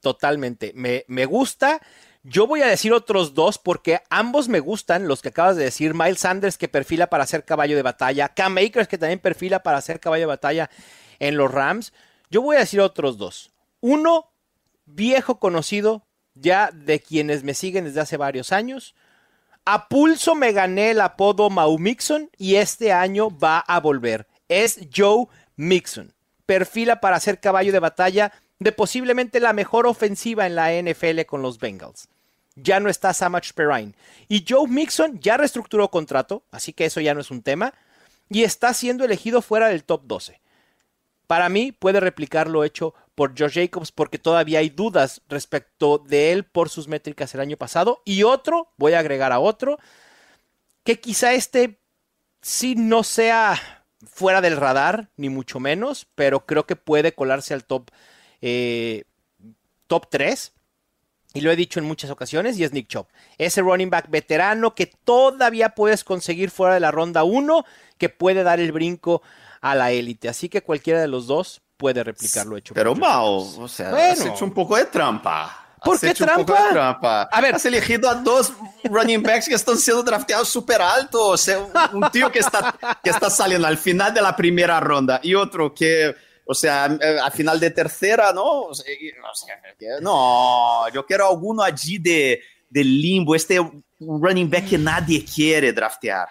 Totalmente. 0.00 0.72
Me, 0.76 1.04
me 1.08 1.26
gusta. 1.26 1.80
Yo 2.22 2.46
voy 2.46 2.60
a 2.60 2.66
decir 2.66 2.92
otros 2.92 3.32
dos 3.34 3.56
porque 3.56 4.02
ambos 4.10 4.48
me 4.48 4.60
gustan, 4.60 5.08
los 5.08 5.22
que 5.22 5.30
acabas 5.30 5.56
de 5.56 5.64
decir. 5.64 5.94
Miles 5.94 6.20
Sanders 6.20 6.58
que 6.58 6.68
perfila 6.68 7.08
para 7.08 7.26
ser 7.26 7.44
caballo 7.44 7.76
de 7.76 7.82
batalla. 7.82 8.28
Cam 8.28 8.58
Akers 8.58 8.88
que 8.88 8.98
también 8.98 9.20
perfila 9.20 9.62
para 9.62 9.80
ser 9.80 10.00
caballo 10.00 10.22
de 10.22 10.26
batalla 10.26 10.70
en 11.18 11.36
los 11.36 11.50
Rams. 11.50 11.94
Yo 12.30 12.42
voy 12.42 12.56
a 12.56 12.60
decir 12.60 12.80
otros 12.80 13.16
dos. 13.16 13.52
Uno, 13.80 14.30
viejo 14.84 15.38
conocido 15.38 16.06
ya 16.34 16.70
de 16.72 17.00
quienes 17.00 17.42
me 17.42 17.54
siguen 17.54 17.84
desde 17.84 18.00
hace 18.00 18.18
varios 18.18 18.52
años. 18.52 18.94
A 19.64 19.88
pulso 19.88 20.34
me 20.34 20.52
gané 20.52 20.90
el 20.90 21.00
apodo 21.00 21.48
Mau 21.48 21.78
Mixon 21.78 22.30
y 22.36 22.56
este 22.56 22.92
año 22.92 23.30
va 23.30 23.60
a 23.60 23.80
volver. 23.80 24.26
Es 24.48 24.80
Joe 24.94 25.26
Mixon. 25.56 26.12
Perfila 26.44 27.00
para 27.00 27.20
ser 27.20 27.40
caballo 27.40 27.72
de 27.72 27.78
batalla 27.78 28.32
de 28.60 28.72
posiblemente 28.72 29.40
la 29.40 29.52
mejor 29.52 29.86
ofensiva 29.86 30.46
en 30.46 30.54
la 30.54 30.70
NFL 30.70 31.22
con 31.26 31.42
los 31.42 31.58
Bengals. 31.58 32.08
Ya 32.54 32.78
no 32.78 32.90
está 32.90 33.12
Samach 33.14 33.52
Perrine. 33.54 33.94
Y 34.28 34.44
Joe 34.46 34.68
Mixon 34.68 35.18
ya 35.18 35.38
reestructuró 35.38 35.90
contrato, 35.90 36.44
así 36.52 36.72
que 36.72 36.84
eso 36.84 37.00
ya 37.00 37.14
no 37.14 37.20
es 37.20 37.30
un 37.30 37.42
tema. 37.42 37.74
Y 38.28 38.44
está 38.44 38.72
siendo 38.74 39.04
elegido 39.04 39.42
fuera 39.42 39.68
del 39.68 39.82
top 39.82 40.02
12. 40.04 40.40
Para 41.26 41.48
mí 41.48 41.72
puede 41.72 42.00
replicar 42.00 42.48
lo 42.48 42.62
hecho 42.62 42.94
por 43.14 43.38
Josh 43.38 43.54
Jacobs 43.54 43.92
porque 43.92 44.18
todavía 44.18 44.58
hay 44.58 44.68
dudas 44.68 45.22
respecto 45.28 45.98
de 45.98 46.32
él 46.32 46.44
por 46.44 46.68
sus 46.68 46.86
métricas 46.86 47.34
el 47.34 47.40
año 47.40 47.56
pasado. 47.56 48.02
Y 48.04 48.24
otro, 48.24 48.68
voy 48.76 48.92
a 48.92 48.98
agregar 48.98 49.32
a 49.32 49.40
otro, 49.40 49.78
que 50.84 51.00
quizá 51.00 51.32
este 51.32 51.78
sí 52.42 52.74
no 52.74 53.04
sea 53.04 53.58
fuera 54.04 54.40
del 54.40 54.56
radar, 54.56 55.08
ni 55.16 55.28
mucho 55.28 55.60
menos, 55.60 56.06
pero 56.14 56.46
creo 56.46 56.66
que 56.66 56.76
puede 56.76 57.14
colarse 57.14 57.54
al 57.54 57.64
top 57.64 57.90
eh, 58.40 59.04
top 59.86 60.08
3. 60.10 60.52
Y 61.32 61.42
lo 61.42 61.52
he 61.52 61.56
dicho 61.56 61.78
en 61.78 61.86
muchas 61.86 62.10
ocasiones, 62.10 62.58
y 62.58 62.64
es 62.64 62.72
Nick 62.72 62.88
Chubb. 62.88 63.06
Ese 63.38 63.62
running 63.62 63.88
back 63.88 64.10
veterano 64.10 64.74
que 64.74 64.86
todavía 64.86 65.76
puedes 65.76 66.02
conseguir 66.02 66.50
fuera 66.50 66.74
de 66.74 66.80
la 66.80 66.90
ronda 66.90 67.22
1, 67.22 67.64
que 67.98 68.08
puede 68.08 68.42
dar 68.42 68.58
el 68.58 68.72
brinco 68.72 69.22
a 69.60 69.76
la 69.76 69.92
élite. 69.92 70.28
Así 70.28 70.48
que 70.48 70.62
cualquiera 70.62 71.00
de 71.00 71.06
los 71.06 71.28
dos 71.28 71.62
puede 71.76 72.02
replicar 72.02 72.46
lo 72.46 72.56
hecho. 72.56 72.74
Pero 72.74 72.94
Mao, 72.96 73.38
o 73.58 73.68
sea, 73.68 73.90
bueno. 73.90 74.12
has 74.12 74.26
hecho 74.26 74.44
un 74.44 74.52
poco 74.52 74.76
de 74.76 74.86
trampa. 74.86 75.60
¿Por 75.82 75.98
qué 75.98 76.12
trampa? 76.12 76.68
trampa? 76.70 77.22
A 77.22 77.40
ver, 77.40 77.54
has 77.54 77.64
elegido 77.64 78.08
a 78.10 78.14
dos 78.14 78.52
running 78.84 79.22
backs 79.22 79.48
que 79.48 79.54
están 79.54 79.78
siendo 79.78 80.02
drafteados 80.02 80.48
súper 80.48 80.82
altos. 80.82 81.22
O 81.22 81.36
sea, 81.36 81.58
un 81.92 82.10
tío 82.10 82.30
que 82.30 82.40
está, 82.40 82.74
que 83.02 83.10
está 83.10 83.30
saliendo 83.30 83.66
al 83.66 83.78
final 83.78 84.12
de 84.12 84.20
la 84.20 84.36
primera 84.36 84.78
ronda 84.80 85.20
y 85.22 85.34
otro 85.34 85.74
que 85.74 86.14
o 86.46 86.54
sea, 86.54 86.84
a 86.84 87.30
final 87.30 87.60
de 87.60 87.70
tercera, 87.70 88.32
¿no? 88.32 88.62
O 88.62 88.74
sea, 88.74 88.86
no, 90.00 90.88
yo 90.92 91.06
quiero 91.06 91.28
alguno 91.28 91.62
allí 91.62 91.98
de, 91.98 92.40
de 92.68 92.84
limbo, 92.84 93.34
este 93.34 93.58
running 94.00 94.50
back 94.50 94.68
que 94.68 94.78
nadie 94.78 95.24
quiere 95.24 95.72
draftear. 95.72 96.28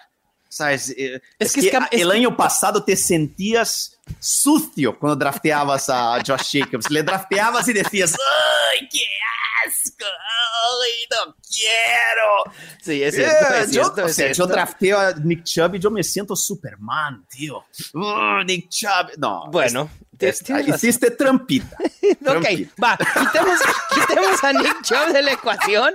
¿Sabes? 0.48 0.90
Eh, 0.90 1.20
es, 1.38 1.56
es 1.56 1.64
que, 1.64 1.70
que, 1.70 1.78
es 1.92 2.02
el 2.02 2.10
año 2.10 2.36
pasado 2.36 2.82
te 2.82 2.96
sentías 2.96 3.96
sucio 4.18 4.98
cuando 4.98 5.14
drafteabas 5.14 5.88
a 5.88 6.20
Josh 6.26 6.58
Jacobs. 6.58 6.90
Le 6.90 7.04
drafteabas 7.04 7.68
y 7.68 7.72
decías, 7.72 8.14
¡ay, 8.14 8.88
qué 8.90 8.98
asco! 9.66 10.04
¡Ay, 10.04 11.26
no 11.26 11.34
quiero! 11.48 12.56
Sí, 12.82 13.02
es 13.02 13.14
cierto. 13.14 13.46
Yeah, 13.48 13.60
es 13.62 13.70
cierto, 13.70 13.96
yo, 13.96 14.04
es 14.04 14.10
o 14.10 14.14
sea, 14.14 14.14
cierto. 14.26 14.34
yo 14.38 14.46
drafteo 14.46 14.98
a 14.98 15.12
Nick 15.14 15.44
Chubb 15.44 15.74
y 15.74 15.78
yo 15.78 15.90
me 15.90 16.02
siento 16.02 16.34
Superman, 16.36 17.26
tío. 17.28 17.64
Oh, 17.94 18.42
Nick 18.44 18.68
Chubb. 18.68 19.12
No. 19.18 19.48
Bueno, 19.50 19.90
es, 20.18 20.42
es, 20.48 20.68
hiciste 20.68 21.10
trampita. 21.10 21.76
ok, 22.26 22.46
va, 22.82 22.96
quitemos, 22.96 23.58
quitemos 23.94 24.44
a 24.44 24.52
Nick 24.52 24.82
Chubb 24.82 25.12
de 25.12 25.22
la 25.22 25.32
ecuación. 25.32 25.94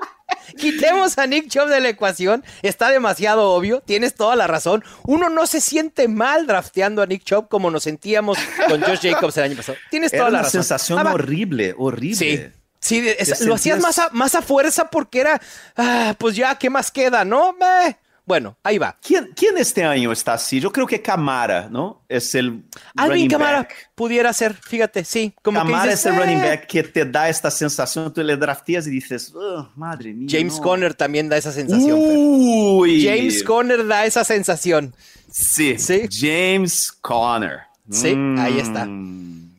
Quitemos 0.58 1.18
a 1.20 1.28
Nick 1.28 1.50
Chubb 1.50 1.68
de 1.68 1.80
la 1.80 1.90
ecuación. 1.90 2.44
Está 2.64 2.90
demasiado 2.90 3.52
obvio. 3.52 3.82
Tienes 3.82 4.16
toda 4.16 4.36
la 4.36 4.48
razón. 4.48 4.84
Uno 5.04 5.30
no 5.30 5.46
se 5.46 5.62
siente 5.62 6.08
mal 6.08 6.48
drafteando 6.48 7.04
a 7.04 7.06
Nick 7.06 7.24
Chubb 7.24 7.48
como 7.48 7.70
nos 7.70 7.84
sentíamos 7.84 8.38
con 8.68 8.82
Josh 8.82 9.02
Jacobs 9.02 9.38
el 9.38 9.44
año 9.44 9.56
pasado. 9.56 9.78
Tienes 9.92 10.12
Era 10.14 10.22
toda 10.22 10.32
la 10.32 10.38
una 10.40 10.44
razón. 10.48 10.64
sensación 10.64 11.08
Ah, 11.08 11.14
horrible, 11.14 11.76
horrible. 11.78 12.16
Sí. 12.16 12.44
Sí, 12.86 13.04
es- 13.18 13.42
lo 13.42 13.56
hacías 13.56 13.80
más 13.82 13.98
a, 14.00 14.10
más 14.12 14.36
a 14.36 14.42
fuerza 14.42 14.90
porque 14.92 15.22
era, 15.22 15.42
ah, 15.76 16.14
pues 16.20 16.36
ya, 16.36 16.56
¿qué 16.60 16.70
más 16.70 16.92
queda, 16.92 17.26
no? 17.26 17.54
Meh. 17.54 17.98
Bueno, 18.28 18.58
ahí 18.64 18.80
va. 18.80 18.98
¿Quién, 19.06 19.30
¿Quién 19.36 19.56
este 19.58 19.84
año 19.84 20.12
está 20.12 20.34
así? 20.34 20.60
Yo 20.60 20.72
creo 20.72 20.88
que 20.88 21.00
Camara, 21.00 21.68
¿no? 21.70 22.02
Es 22.10 22.34
el 22.34 22.64
Alvin 22.96 23.30
Camara 23.30 23.58
back. 23.60 23.92
pudiera 23.94 24.34
ser, 24.34 24.56
fíjate, 24.56 25.04
sí. 25.06 25.32
Como 25.44 25.60
que 25.60 25.66
Camara 25.72 25.84
dices, 25.92 26.00
es 26.00 26.06
el 26.08 26.16
running 26.16 26.40
"Eh". 26.40 26.50
back 26.50 26.66
que 26.68 26.82
te 26.84 27.06
da 27.06 27.30
esta 27.30 27.52
sensación, 27.52 28.12
tú 28.12 28.24
le 28.24 28.36
drafteas 28.36 28.88
y 28.88 28.90
dices, 28.90 29.32
"Oh, 29.36 29.70
madre 29.76 30.12
mía. 30.14 30.28
James 30.32 30.56
no". 30.58 30.62
Conner 30.64 30.94
también 30.96 31.30
da 31.30 31.38
esa 31.38 31.52
sensación. 31.52 32.00
Fer. 32.02 33.02
James 33.02 33.44
Conner 33.44 33.86
da 33.86 34.06
esa 34.08 34.24
sensación. 34.24 34.96
Sí, 35.32 35.78
Sí. 35.78 36.08
James 36.12 36.92
Conner. 37.02 37.60
Sí, 37.92 38.16
ahí 38.40 38.58
está. 38.60 38.88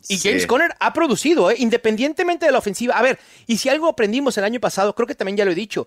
Y 0.09 0.18
James 0.18 0.46
Conner 0.46 0.74
ha 0.78 0.92
producido, 0.92 1.50
¿eh? 1.50 1.57
independientemente 1.59 2.46
de 2.46 2.52
la 2.52 2.59
ofensiva. 2.59 2.96
A 2.96 3.02
ver, 3.02 3.18
y 3.46 3.59
si 3.59 3.68
algo 3.68 3.88
aprendimos 3.88 4.36
el 4.38 4.44
año 4.44 4.61
pasado, 4.61 4.94
creo 4.94 5.07
que 5.07 5.14
también 5.14 5.36
ya 5.36 5.44
lo 5.44 5.52
he 5.52 5.57
dicho, 5.57 5.86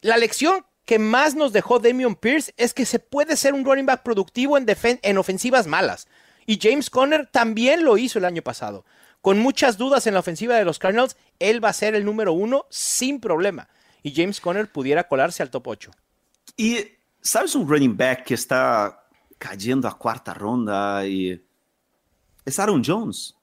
la 0.00 0.16
lección 0.16 0.64
que 0.84 0.98
más 0.98 1.34
nos 1.34 1.52
dejó 1.52 1.78
Damian 1.78 2.14
Pierce 2.14 2.54
es 2.56 2.72
que 2.72 2.86
se 2.86 2.98
puede 2.98 3.36
ser 3.36 3.52
un 3.54 3.64
running 3.64 3.86
back 3.86 4.02
productivo 4.02 4.56
en, 4.56 4.66
en 5.02 5.18
ofensivas 5.18 5.66
malas. 5.66 6.08
Y 6.46 6.58
James 6.62 6.88
Conner 6.88 7.26
también 7.26 7.84
lo 7.84 7.98
hizo 7.98 8.18
el 8.18 8.24
año 8.24 8.40
pasado. 8.42 8.86
Con 9.20 9.38
muchas 9.38 9.76
dudas 9.76 10.06
en 10.06 10.14
la 10.14 10.20
ofensiva 10.20 10.56
de 10.56 10.64
los 10.64 10.78
Cardinals, 10.78 11.16
él 11.38 11.62
va 11.62 11.68
a 11.68 11.74
ser 11.74 11.94
el 11.94 12.04
número 12.04 12.32
uno 12.32 12.64
sin 12.70 13.20
problema. 13.20 13.68
Y 14.02 14.14
James 14.14 14.40
Conner 14.40 14.72
pudiera 14.72 15.08
colarse 15.08 15.42
al 15.42 15.50
top 15.50 15.66
8. 15.66 15.90
Y, 16.56 16.78
¿sabes 17.20 17.54
un 17.54 17.68
running 17.68 17.96
back 17.96 18.24
que 18.24 18.34
está 18.34 19.04
cayendo 19.36 19.88
a 19.88 19.98
cuarta 19.98 20.32
ronda 20.32 21.06
y 21.06 21.44
es 22.44 22.58
Aaron 22.58 22.82
Jones? 22.82 23.34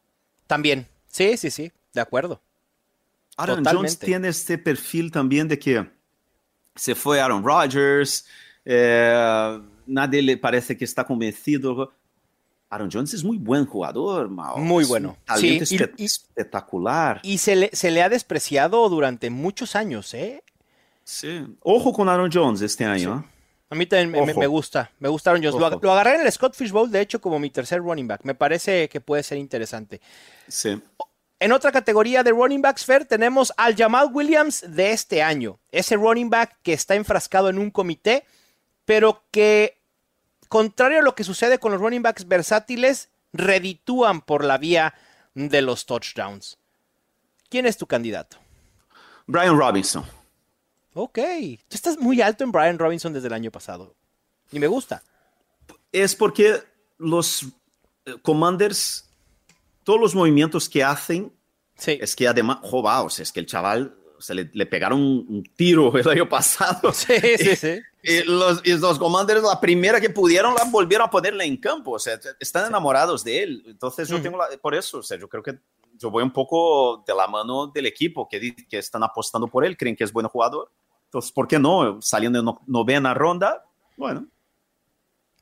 También, 0.48 0.88
sí, 1.08 1.38
sí, 1.38 1.50
sí, 1.52 1.72
de 1.94 2.02
acuerdo. 2.02 2.42
Aaron 3.38 3.64
Jones 3.66 4.00
tiene 4.00 4.30
este 4.30 4.58
perfil 4.58 5.12
también 5.12 5.48
de 5.48 5.60
que 5.60 5.90
se 6.76 6.96
fue 6.96 7.20
Aaron 7.20 7.44
Rodgers, 7.44 8.26
eh, 8.64 9.60
nadie 9.86 10.22
le 10.22 10.38
parece 10.38 10.78
que 10.78 10.86
está 10.86 11.06
convencido. 11.06 11.94
Aaron 12.70 12.90
Jones 12.92 13.14
es 13.14 13.24
muy 13.24 13.38
buen 13.38 13.66
jugador, 13.66 14.30
Mao. 14.30 14.58
Muy 14.58 14.86
bueno. 14.86 15.18
sí, 15.38 15.60
espectacular. 15.98 17.20
Y 17.24 17.38
se 17.38 17.56
le, 17.56 17.70
se 17.74 17.92
le, 17.92 18.02
ha 18.02 18.10
despreciado 18.10 18.88
durante 18.90 19.30
muchos 19.30 19.76
años, 19.76 20.14
¿eh? 20.14 20.44
Sí. 21.04 21.46
Ojo 21.62 21.94
con 21.94 22.10
Aaron 22.10 22.32
Jones 22.34 22.62
este 22.62 22.84
año. 22.84 23.24
¿eh? 23.24 23.35
A 23.70 23.76
mí 23.76 23.86
también 23.88 24.12
me, 24.12 24.48
gusta, 24.48 24.92
me 25.00 25.10
gusta 25.10 25.32
Aaron 25.32 25.44
Jones. 25.44 25.60
Lo, 25.60 25.80
lo, 25.80 25.92
agarré 25.92 26.16
en 26.16 26.22
el 26.22 26.32
Scott 26.32 26.54
Fish 26.54 26.72
Bowl, 26.72 26.92
de 26.92 27.02
hecho, 27.02 27.20
como 27.20 27.40
mi 27.40 27.50
tercer 27.50 27.80
running 27.80 28.08
back. 28.08 28.22
Me 28.24 28.36
parece 28.36 28.88
que 28.90 29.02
puede 29.02 29.24
ser 29.24 29.40
interesante. 29.40 30.02
Sí. 30.48 30.80
En 31.40 31.52
otra 31.52 31.72
categoría 31.72 32.24
de 32.24 32.32
running 32.32 32.62
backs, 32.62 32.86
Fair, 32.86 33.06
tenemos 33.06 33.52
al 33.58 33.76
Jamal 33.76 34.10
Williams 34.12 34.64
de 34.68 34.92
este 34.92 35.22
año. 35.22 35.60
Ese 35.72 35.96
running 35.96 36.30
back 36.30 36.58
que 36.64 36.74
está 36.74 36.96
enfrascado 36.96 37.50
en 37.50 37.58
un 37.58 37.72
comité, 37.72 38.26
pero 38.86 39.24
que, 39.32 39.82
contrario 40.48 41.00
a 41.00 41.02
lo 41.02 41.16
que 41.16 41.24
sucede 41.24 41.60
con 41.60 41.72
los 41.72 41.82
running 41.82 42.04
backs 42.04 42.28
versátiles, 42.28 43.10
reditúan 43.34 44.22
por 44.22 44.46
la 44.46 44.58
vía 44.58 44.94
de 45.34 45.62
los 45.62 45.86
touchdowns. 45.86 46.58
¿Quién 47.50 47.66
es 47.66 47.78
tu 47.78 47.86
candidato? 47.86 48.38
Brian 49.28 49.58
Robinson. 49.58 50.06
Ok, 50.98 51.20
tú 51.68 51.76
estás 51.76 52.00
muy 52.00 52.22
alto 52.22 52.46
en 52.46 52.54
Brian 52.54 52.80
Robinson 52.80 53.12
desde 53.12 53.28
el 53.28 53.34
año 53.34 53.52
pasado. 53.52 53.94
Y 54.50 54.60
me 54.60 54.68
gusta. 54.68 55.04
Es 55.92 56.16
porque 56.16 56.56
los 56.98 57.44
eh, 58.06 58.16
Commanders, 58.22 59.10
todos 59.84 60.00
los 60.00 60.16
movimientos 60.16 60.70
que 60.70 60.86
hacen, 60.86 61.34
es 61.86 62.16
que 62.16 62.30
además, 62.30 62.60
jovaos, 62.62 63.20
es 63.20 63.34
que 63.34 63.42
el 63.42 63.46
chaval 63.46 63.94
se 64.20 64.36
le, 64.36 64.66
pegaron 64.66 65.02
un, 65.02 65.44
tiro 65.58 65.94
el 65.98 66.08
año 66.08 66.30
pasado. 66.30 66.94
Sí, 66.94 67.20
sí, 67.40 67.56
sí. 67.58 67.82
Y, 68.02 68.24
los, 68.24 68.66
los, 68.66 68.98
Commanders, 68.98 69.44
la 69.44 69.60
primera 69.60 70.00
que 70.00 70.10
pudieron, 70.10 70.56
la 70.56 70.64
volvieron 70.64 71.08
a 71.08 71.12
ponerle 71.12 71.44
en 71.44 71.58
campo. 71.58 71.92
O 71.92 72.00
sea, 72.00 72.18
están 72.40 72.68
enamorados 72.68 73.22
de 73.22 73.44
él. 73.44 73.64
Entonces, 73.68 74.08
yo 74.08 74.22
tengo 74.22 74.40
por 74.62 74.74
eso, 74.74 75.00
o 75.00 75.04
sea, 75.04 75.20
yo 75.20 75.28
creo 75.28 75.44
que 75.44 75.60
yo 75.98 76.10
voy 76.10 76.24
un 76.24 76.32
poco 76.32 77.04
de 77.06 77.14
la 77.14 77.28
mano 77.28 77.68
del 77.68 77.86
equipo 77.86 78.30
que, 78.30 78.56
que 78.56 78.78
están 78.78 79.04
apostando 79.04 79.48
por 79.48 79.66
él, 79.66 79.76
creen 79.76 79.98
que 79.98 80.06
es 80.06 80.14
buen 80.14 80.28
jugador. 80.28 80.72
¿Por 81.34 81.48
qué 81.48 81.60
no? 81.60 82.02
Saliendo 82.02 82.40
en 82.40 82.46
novena 82.68 83.14
ronda, 83.14 83.64
bueno. 83.98 84.28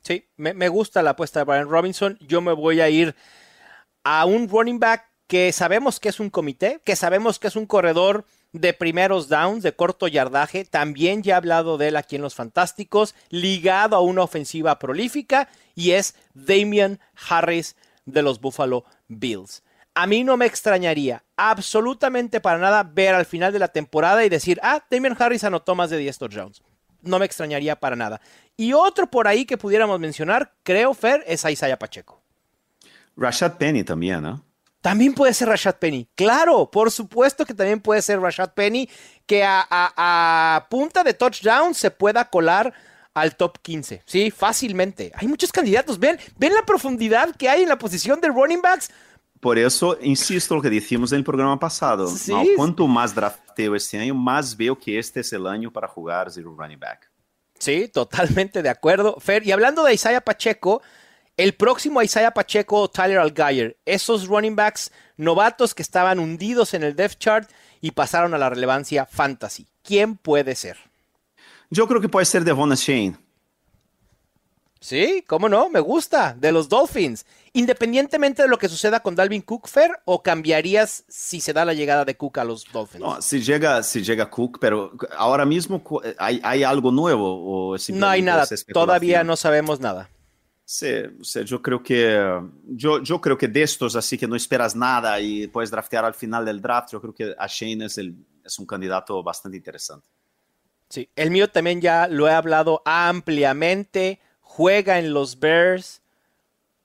Sí, 0.02 0.28
me, 0.36 0.68
gusta 0.68 1.02
la 1.02 1.10
apuesta 1.10 1.40
de 1.40 1.44
Brian 1.44 1.68
Robinson. 1.68 2.18
Yo 2.20 2.42
me 2.42 2.52
voy 2.52 2.80
a 2.80 2.90
ir 2.90 3.14
a 4.02 4.26
un 4.26 4.48
running 4.48 4.78
back 4.78 5.06
que 5.26 5.50
sabemos 5.52 5.98
que 5.98 6.10
es 6.10 6.20
un 6.20 6.28
comité, 6.28 6.82
que 6.84 6.94
sabemos 6.94 7.38
que 7.38 7.48
es 7.48 7.56
un 7.56 7.64
corredor 7.64 8.26
de 8.52 8.74
primeros 8.74 9.28
downs, 9.28 9.62
de 9.62 9.74
corto 9.74 10.06
yardaje. 10.06 10.66
También 10.66 11.22
ya 11.22 11.34
he 11.34 11.36
hablado 11.36 11.78
de 11.78 11.88
él 11.88 11.96
aquí 11.96 12.16
en 12.16 12.22
Los 12.22 12.34
Fantásticos, 12.34 13.14
ligado 13.30 13.96
a 13.96 14.00
una 14.00 14.22
ofensiva 14.22 14.78
prolífica, 14.78 15.48
y 15.74 15.92
es 15.92 16.14
Damian 16.34 17.00
Harris 17.28 17.74
de 18.04 18.22
los 18.22 18.40
Buffalo 18.40 18.84
Bills 19.08 19.63
a 19.94 20.06
mí 20.06 20.24
no 20.24 20.36
me 20.36 20.46
extrañaría 20.46 21.24
absolutamente 21.36 22.40
para 22.40 22.58
nada 22.58 22.82
ver 22.82 23.14
al 23.14 23.26
final 23.26 23.52
de 23.52 23.58
la 23.58 23.68
temporada 23.68 24.24
y 24.24 24.28
decir, 24.28 24.58
ah, 24.62 24.84
Damian 24.90 25.16
Harris 25.18 25.44
anotó 25.44 25.74
más 25.74 25.90
de 25.90 25.98
10 25.98 26.18
touchdowns. 26.18 26.62
No 27.02 27.18
me 27.18 27.26
extrañaría 27.26 27.78
para 27.78 27.96
nada. 27.96 28.20
Y 28.56 28.72
otro 28.72 29.10
por 29.10 29.28
ahí 29.28 29.44
que 29.44 29.58
pudiéramos 29.58 30.00
mencionar, 30.00 30.54
creo, 30.62 30.94
Fer, 30.94 31.22
es 31.26 31.44
Isaiah 31.44 31.78
Pacheco. 31.78 32.22
Rashad 33.16 33.56
Penny 33.56 33.84
también, 33.84 34.22
¿no? 34.22 34.44
También 34.80 35.14
puede 35.14 35.32
ser 35.32 35.48
Rashad 35.48 35.76
Penny. 35.76 36.08
Claro, 36.14 36.70
por 36.70 36.90
supuesto 36.90 37.46
que 37.46 37.54
también 37.54 37.80
puede 37.80 38.02
ser 38.02 38.20
Rashad 38.20 38.52
Penny, 38.52 38.88
que 39.26 39.42
a, 39.42 39.66
a 39.70 40.66
punta 40.68 41.02
de 41.02 41.14
touchdown 41.14 41.74
se 41.74 41.90
pueda 41.90 42.28
colar 42.28 42.74
al 43.14 43.36
top 43.36 43.58
15. 43.62 44.02
Sí, 44.04 44.30
fácilmente. 44.30 45.12
Hay 45.14 45.28
muchos 45.28 45.52
candidatos. 45.52 45.98
Ven, 45.98 46.18
ven 46.36 46.52
la 46.52 46.66
profundidad 46.66 47.34
que 47.34 47.48
hay 47.48 47.62
en 47.62 47.68
la 47.68 47.78
posición 47.78 48.20
de 48.20 48.28
running 48.28 48.60
backs. 48.60 48.90
Por 49.44 49.58
eso, 49.58 49.98
insisto 50.00 50.54
lo 50.54 50.62
que 50.62 50.70
dijimos 50.70 51.12
en 51.12 51.18
el 51.18 51.24
programa 51.24 51.60
pasado. 51.60 52.10
Cuanto 52.56 52.86
más 52.86 53.14
drafteo 53.14 53.76
este 53.76 53.98
año, 53.98 54.14
más 54.14 54.56
veo 54.56 54.74
que 54.74 54.98
este 54.98 55.20
es 55.20 55.30
el 55.34 55.46
año 55.46 55.70
para 55.70 55.86
jugar 55.86 56.32
Zero 56.32 56.56
Running 56.56 56.80
Back. 56.80 57.10
Sí, 57.58 57.88
totalmente 57.92 58.62
de 58.62 58.70
acuerdo. 58.70 59.20
Fer, 59.20 59.46
y 59.46 59.52
hablando 59.52 59.84
de 59.84 59.92
Isaiah 59.92 60.22
Pacheco, 60.22 60.80
el 61.36 61.52
próximo 61.52 62.00
Isaiah 62.00 62.30
Pacheco 62.30 62.88
Tyler 62.88 63.18
Algier, 63.18 63.76
esos 63.84 64.28
running 64.28 64.56
backs 64.56 64.90
novatos 65.18 65.74
que 65.74 65.82
estaban 65.82 66.20
hundidos 66.20 66.72
en 66.72 66.82
el 66.82 66.96
depth 66.96 67.18
chart 67.18 67.50
y 67.82 67.90
pasaron 67.90 68.32
a 68.32 68.38
la 68.38 68.48
relevancia 68.48 69.04
fantasy. 69.04 69.66
¿Quién 69.82 70.16
puede 70.16 70.54
ser? 70.54 70.78
Yo 71.68 71.86
creo 71.86 72.00
que 72.00 72.08
puede 72.08 72.24
ser 72.24 72.44
Devon 72.44 72.70
Shane. 72.70 73.18
Sí, 74.84 75.24
cómo 75.26 75.48
no, 75.48 75.70
me 75.70 75.80
gusta, 75.80 76.36
de 76.38 76.52
los 76.52 76.68
Dolphins. 76.68 77.24
Independientemente 77.54 78.42
de 78.42 78.48
lo 78.48 78.58
que 78.58 78.68
suceda 78.68 79.00
con 79.00 79.14
Dalvin 79.14 79.40
Cook, 79.40 79.66
Fer, 79.66 79.92
o 80.04 80.22
cambiarías 80.22 81.04
si 81.08 81.40
se 81.40 81.54
da 81.54 81.64
la 81.64 81.72
llegada 81.72 82.04
de 82.04 82.18
Cook 82.18 82.36
a 82.36 82.44
los 82.44 82.70
Dolphins? 82.70 83.02
No, 83.02 83.22
si 83.22 83.40
llega, 83.40 83.82
si 83.82 84.02
llega 84.02 84.28
Cook, 84.28 84.58
pero 84.60 84.92
ahora 85.16 85.46
mismo 85.46 85.82
hay, 86.18 86.38
hay 86.44 86.64
algo 86.64 86.92
nuevo 86.92 87.72
o 87.72 87.76
No 87.94 88.06
hay 88.06 88.20
nada, 88.20 88.46
todavía 88.74 89.24
no 89.24 89.36
sabemos 89.36 89.80
nada. 89.80 90.10
Sí, 90.66 90.88
yo 91.46 91.62
creo 91.62 91.82
que 91.82 92.42
yo, 92.66 93.02
yo 93.02 93.22
creo 93.22 93.38
que 93.38 93.48
de 93.48 93.62
estos 93.62 93.96
así 93.96 94.18
que 94.18 94.28
no 94.28 94.36
esperas 94.36 94.76
nada 94.76 95.18
y 95.18 95.46
puedes 95.46 95.70
draftear 95.70 96.04
al 96.04 96.14
final 96.14 96.44
del 96.44 96.60
draft, 96.60 96.92
yo 96.92 97.00
creo 97.00 97.14
que 97.14 97.34
a 97.38 97.46
Shane 97.48 97.86
es, 97.86 97.96
el, 97.96 98.14
es 98.44 98.58
un 98.58 98.66
candidato 98.66 99.22
bastante 99.22 99.56
interesante. 99.56 100.06
Sí, 100.90 101.08
el 101.16 101.30
mío 101.30 101.48
también 101.48 101.80
ya 101.80 102.06
lo 102.06 102.28
he 102.28 102.32
hablado 102.32 102.82
ampliamente 102.84 104.20
juega 104.56 105.00
en 105.00 105.12
los 105.12 105.40
Bears. 105.40 106.00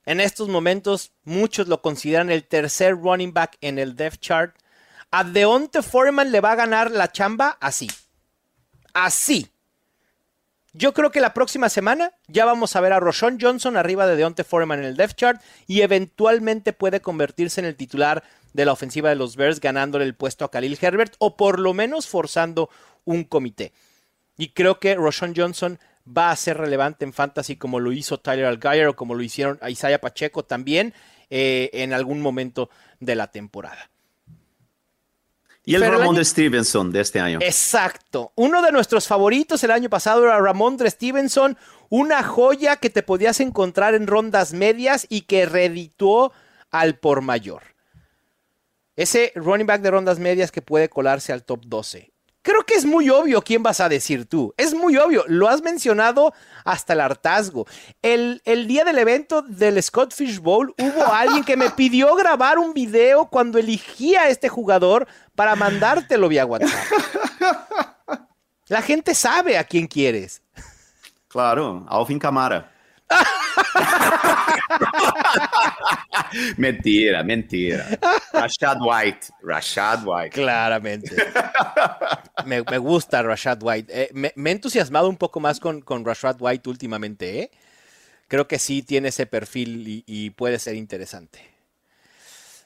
En 0.05 0.19
estos 0.19 0.49
momentos, 0.49 1.11
muchos 1.23 1.67
lo 1.67 1.83
consideran 1.83 2.31
el 2.31 2.43
tercer 2.43 2.95
running 2.95 3.31
back 3.31 3.57
en 3.61 3.77
el 3.77 3.95
depth 3.95 4.19
chart. 4.19 4.55
A 5.11 5.23
Deonte 5.23 5.83
Foreman 5.83 6.31
le 6.31 6.41
va 6.41 6.53
a 6.53 6.55
ganar 6.55 6.89
la 6.89 7.11
chamba 7.11 7.57
así. 7.61 7.87
Así. 8.93 9.51
Yo 10.73 10.93
creo 10.95 11.11
que 11.11 11.19
la 11.19 11.35
próxima 11.35 11.69
semana 11.69 12.11
ya 12.27 12.45
vamos 12.45 12.75
a 12.75 12.81
ver 12.81 12.91
a 12.91 12.99
Roshon 12.99 13.37
Johnson 13.39 13.77
arriba 13.77 14.07
de 14.07 14.15
Deonte 14.15 14.43
Foreman 14.43 14.79
en 14.79 14.85
el 14.85 14.97
depth 14.97 15.15
chart 15.15 15.41
y 15.67 15.81
eventualmente 15.81 16.73
puede 16.73 17.01
convertirse 17.01 17.61
en 17.61 17.67
el 17.67 17.75
titular 17.75 18.23
de 18.53 18.65
la 18.65 18.71
ofensiva 18.71 19.09
de 19.09 19.15
los 19.15 19.35
Bears 19.35 19.59
ganándole 19.59 20.05
el 20.05 20.15
puesto 20.15 20.43
a 20.43 20.49
Khalil 20.49 20.77
Herbert 20.81 21.13
o 21.19 21.37
por 21.37 21.59
lo 21.59 21.75
menos 21.75 22.07
forzando 22.07 22.71
un 23.05 23.23
comité. 23.25 23.73
Y 24.37 24.53
creo 24.53 24.79
que 24.79 24.95
Roshon 24.95 25.33
Johnson 25.35 25.79
va 26.17 26.31
a 26.31 26.35
ser 26.35 26.57
relevante 26.57 27.05
en 27.05 27.13
fantasy 27.13 27.55
como 27.55 27.79
lo 27.79 27.91
hizo 27.91 28.19
Tyler 28.19 28.45
Algier 28.45 28.87
o 28.87 28.95
como 28.95 29.15
lo 29.15 29.21
hicieron 29.21 29.59
Isaiah 29.67 30.01
Pacheco 30.01 30.43
también 30.43 30.93
eh, 31.29 31.69
en 31.73 31.93
algún 31.93 32.21
momento 32.21 32.69
de 32.99 33.15
la 33.15 33.27
temporada. 33.27 33.89
Y 35.65 35.75
el 35.75 35.81
Ramón 35.81 36.15
de 36.15 36.25
Stevenson 36.25 36.91
de 36.91 37.01
este 37.01 37.19
año. 37.19 37.37
Exacto. 37.41 38.31
Uno 38.35 38.63
de 38.63 38.71
nuestros 38.71 39.07
favoritos 39.07 39.63
el 39.63 39.69
año 39.69 39.87
pasado 39.87 40.23
era 40.23 40.39
Ramón 40.39 40.77
de 40.77 40.89
Stevenson, 40.89 41.57
una 41.89 42.23
joya 42.23 42.77
que 42.77 42.89
te 42.89 43.03
podías 43.03 43.39
encontrar 43.39 43.93
en 43.93 44.07
rondas 44.07 44.53
medias 44.53 45.05
y 45.09 45.21
que 45.21 45.45
reeditó 45.45 46.31
al 46.71 46.97
por 46.97 47.21
mayor. 47.21 47.61
Ese 48.95 49.31
running 49.35 49.67
back 49.67 49.81
de 49.81 49.91
rondas 49.91 50.17
medias 50.17 50.51
que 50.51 50.63
puede 50.63 50.89
colarse 50.89 51.33
al 51.33 51.43
top 51.43 51.61
12. 51.65 52.11
Creo 52.41 52.65
que 52.65 52.75
es 52.75 52.85
muy 52.85 53.09
obvio 53.09 53.41
quién 53.41 53.63
vas 53.63 53.81
a 53.81 53.89
decir 53.89 54.25
tú. 54.25 54.53
Es 54.55 54.73
muy 54.73 54.95
obvio. 54.97 55.25
Lo 55.27 55.49
has 55.49 55.61
mencionado 55.61 56.33
hasta 56.63 56.93
el 56.93 57.01
hartazgo. 57.01 57.67
El, 58.01 58.41
el 58.45 58.65
día 58.67 58.85
del 58.85 58.97
evento 58.97 59.41
del 59.41 59.81
Scott 59.83 60.13
Fish 60.13 60.39
Bowl 60.39 60.73
hubo 60.77 61.05
alguien 61.13 61.43
que 61.43 61.57
me 61.57 61.69
pidió 61.69 62.15
grabar 62.15 62.57
un 62.57 62.73
video 62.73 63.29
cuando 63.29 63.57
elegía 63.57 64.21
a 64.21 64.29
este 64.29 64.47
jugador 64.47 65.07
para 65.35 65.55
mandártelo 65.55 66.29
vía 66.29 66.45
WhatsApp. 66.45 66.69
La 68.67 68.81
gente 68.81 69.15
sabe 69.15 69.57
a 69.57 69.63
quién 69.63 69.87
quieres. 69.87 70.41
Claro, 71.27 71.85
Alvin 71.89 72.19
Camara. 72.19 72.71
mentira, 76.57 77.23
mentira. 77.23 77.87
Rashad 78.33 78.77
White, 78.81 79.27
Rashad 79.41 80.03
White. 80.05 80.31
Claramente. 80.31 81.15
me, 82.45 82.61
gusta 82.77 83.23
Rashad 83.23 83.59
White. 83.61 83.87
Eh, 83.89 84.09
me, 84.13 84.33
he 84.35 84.51
entusiasmado 84.51 85.09
un 85.09 85.17
poco 85.17 85.39
más 85.39 85.59
con, 85.59 85.81
con 85.81 86.05
Rashad 86.05 86.37
White 86.39 86.69
últimamente. 86.69 87.39
¿eh? 87.39 87.51
Creo 88.27 88.47
que 88.47 88.59
sí 88.59 88.83
tiene 88.83 89.09
ese 89.09 89.25
perfil 89.25 90.03
y, 90.05 90.29
puede 90.31 90.59
ser 90.59 90.75
interesante. 90.75 91.39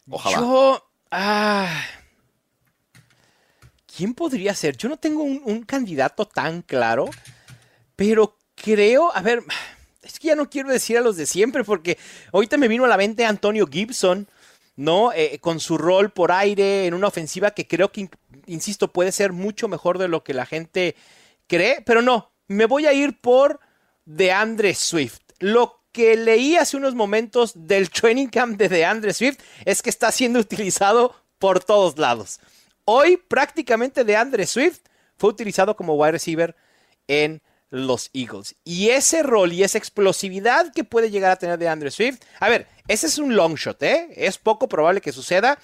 Ojalá. 0.10 0.38
Yo. 0.38 0.90
Ah, 1.12 1.86
¿Quién 3.96 4.16
podría 4.16 4.56
ser? 4.56 4.76
Yo 4.76 4.90
no 4.90 4.98
tengo 4.98 5.22
un 5.22 5.64
candidato 5.64 6.28
tan 6.28 6.64
claro, 6.64 7.12
pero 7.96 8.40
creo. 8.56 9.16
A 9.16 9.22
ver 9.22 9.44
es 10.04 10.20
que 10.20 10.28
ya 10.28 10.36
no 10.36 10.50
quiero 10.50 10.70
decir 10.70 10.98
a 10.98 11.02
los 11.02 11.18
de 11.18 11.26
siempre, 11.26 11.64
porque 11.64 11.98
ahorita 12.32 12.58
me 12.58 12.68
vino 12.68 12.86
a 12.86 12.88
la 12.88 12.98
mente 12.98 13.26
Antonio 13.26 13.68
Gibson, 13.68 14.28
¿no? 14.76 15.12
Eh, 15.14 15.40
con 15.40 15.60
su 15.60 15.78
rol 15.78 16.12
por 16.12 16.32
aire 16.32 16.86
en 16.86 16.94
una 16.94 17.08
ofensiva 17.08 17.52
que 17.52 17.68
creo 17.68 17.92
que, 17.92 18.10
insisto, 18.46 18.92
puede 18.92 19.12
ser 19.12 19.32
mucho 19.32 19.68
mejor 19.68 19.98
de 19.98 20.08
lo 20.08 20.24
que 20.24 20.34
la 20.34 20.46
gente 20.46 20.96
cree, 21.48 21.82
pero 21.86 22.02
no, 22.02 22.32
me 22.48 22.66
voy 22.66 22.86
a 22.86 22.94
ir 22.94 23.20
por 23.20 23.60
DeAndre 24.06 24.76
Swift. 24.76 25.22
Lo 25.40 25.84
que 25.92 26.18
leí 26.18 26.56
hace 26.56 26.78
unos 26.78 26.96
momentos 26.96 27.54
del 27.56 27.90
training 27.90 28.28
camp 28.28 28.58
de 28.58 28.70
DeAndre 28.70 29.14
Swift 29.14 29.40
es 29.66 29.82
que 29.82 29.90
está 29.90 30.12
siendo 30.12 30.40
utilizado 30.40 31.16
por 31.38 31.64
todos 31.64 31.98
lados. 31.98 32.40
Hoy 32.86 33.18
prácticamente 33.18 34.04
DeAndre 34.04 34.48
Swift 34.48 34.80
fue 35.18 35.30
utilizado 35.30 35.76
como 35.76 35.96
wide 35.96 36.14
receiver 36.14 36.56
en 37.08 37.42
los 37.74 38.12
Eagles. 38.14 38.56
Y 38.64 38.90
ese 38.90 39.24
rol 39.24 39.52
y 39.52 39.64
esa 39.64 39.80
explosividad 39.80 40.72
que 40.72 40.84
puede 40.84 41.10
llegar 41.10 41.32
a 41.32 41.38
tener 41.38 41.58
de 41.58 41.68
Andrew 41.68 41.90
Swift, 41.90 42.20
a 42.40 42.48
ver, 42.48 42.68
ese 42.88 43.08
es 43.08 43.18
un 43.18 43.36
long 43.36 43.56
shot, 43.56 43.82
¿eh? 43.82 44.10
Es 44.16 44.38
poco 44.38 44.70
probable 44.70 45.02
que 45.02 45.12
suceda, 45.12 45.58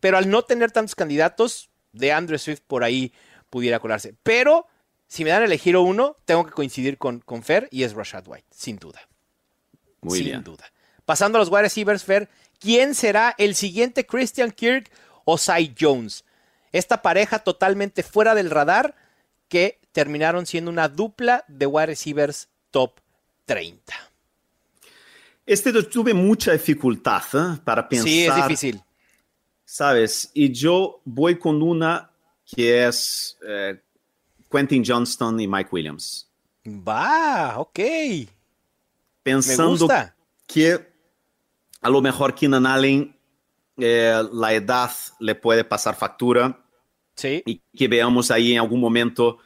pero 0.00 0.18
al 0.18 0.28
no 0.28 0.42
tener 0.42 0.70
tantos 0.70 0.94
candidatos, 0.94 1.70
de 1.94 2.12
Andrew 2.12 2.38
Swift 2.38 2.60
por 2.66 2.84
ahí 2.84 3.12
pudiera 3.48 3.78
colarse. 3.78 4.14
Pero 4.22 4.66
si 5.06 5.24
me 5.24 5.30
dan 5.30 5.42
a 5.42 5.46
elegir 5.46 5.76
uno, 5.76 6.16
tengo 6.26 6.44
que 6.44 6.52
coincidir 6.52 6.98
con, 6.98 7.20
con 7.20 7.42
Fer 7.42 7.68
y 7.70 7.84
es 7.84 7.94
Rashad 7.94 8.26
White, 8.26 8.48
sin 8.50 8.76
duda. 8.76 9.00
Muy 10.02 10.18
sin 10.18 10.26
bien. 10.26 10.44
duda. 10.44 10.64
Pasando 11.06 11.38
a 11.38 11.40
los 11.40 11.48
wide 11.48 11.62
receivers, 11.62 12.04
Fer, 12.04 12.28
¿quién 12.58 12.94
será 12.94 13.34
el 13.38 13.54
siguiente 13.54 14.04
Christian 14.04 14.50
Kirk 14.50 14.90
o 15.24 15.38
Cy 15.38 15.74
Jones? 15.78 16.24
Esta 16.72 17.00
pareja 17.00 17.38
totalmente 17.38 18.02
fuera 18.02 18.34
del 18.34 18.50
radar 18.50 18.96
que 19.54 19.78
terminaron 19.92 20.46
siendo 20.46 20.68
una 20.68 20.88
dupla 20.88 21.44
de 21.46 21.66
wide 21.66 21.86
receivers 21.86 22.48
top 22.72 22.98
30. 23.44 23.94
Este 25.46 25.72
tuve 25.84 26.12
mucha 26.12 26.50
dificultad 26.50 27.22
¿eh? 27.34 27.60
para 27.64 27.88
pensar. 27.88 28.08
Sí, 28.08 28.26
es 28.26 28.34
difícil. 28.34 28.82
¿Sabes? 29.64 30.28
Y 30.34 30.50
yo 30.50 31.00
voy 31.04 31.38
con 31.38 31.62
una 31.62 32.10
que 32.44 32.84
es 32.84 33.38
eh, 33.46 33.80
Quentin 34.50 34.82
Johnston 34.84 35.38
y 35.38 35.46
Mike 35.46 35.68
Williams. 35.70 36.28
Va, 36.66 37.60
ok. 37.60 37.78
Pensando 39.22 39.86
que 40.48 40.84
a 41.80 41.88
lo 41.88 42.02
mejor 42.02 42.34
Keenan 42.34 42.66
Allen 42.66 43.16
eh, 43.76 44.20
la 44.32 44.52
edad 44.52 44.90
le 45.20 45.36
puede 45.36 45.62
pasar 45.62 45.94
factura. 45.94 46.60
Sí. 47.14 47.40
Y 47.46 47.60
que 47.76 47.86
veamos 47.86 48.32
ahí 48.32 48.54
en 48.54 48.58
algún 48.58 48.80
momento 48.80 49.38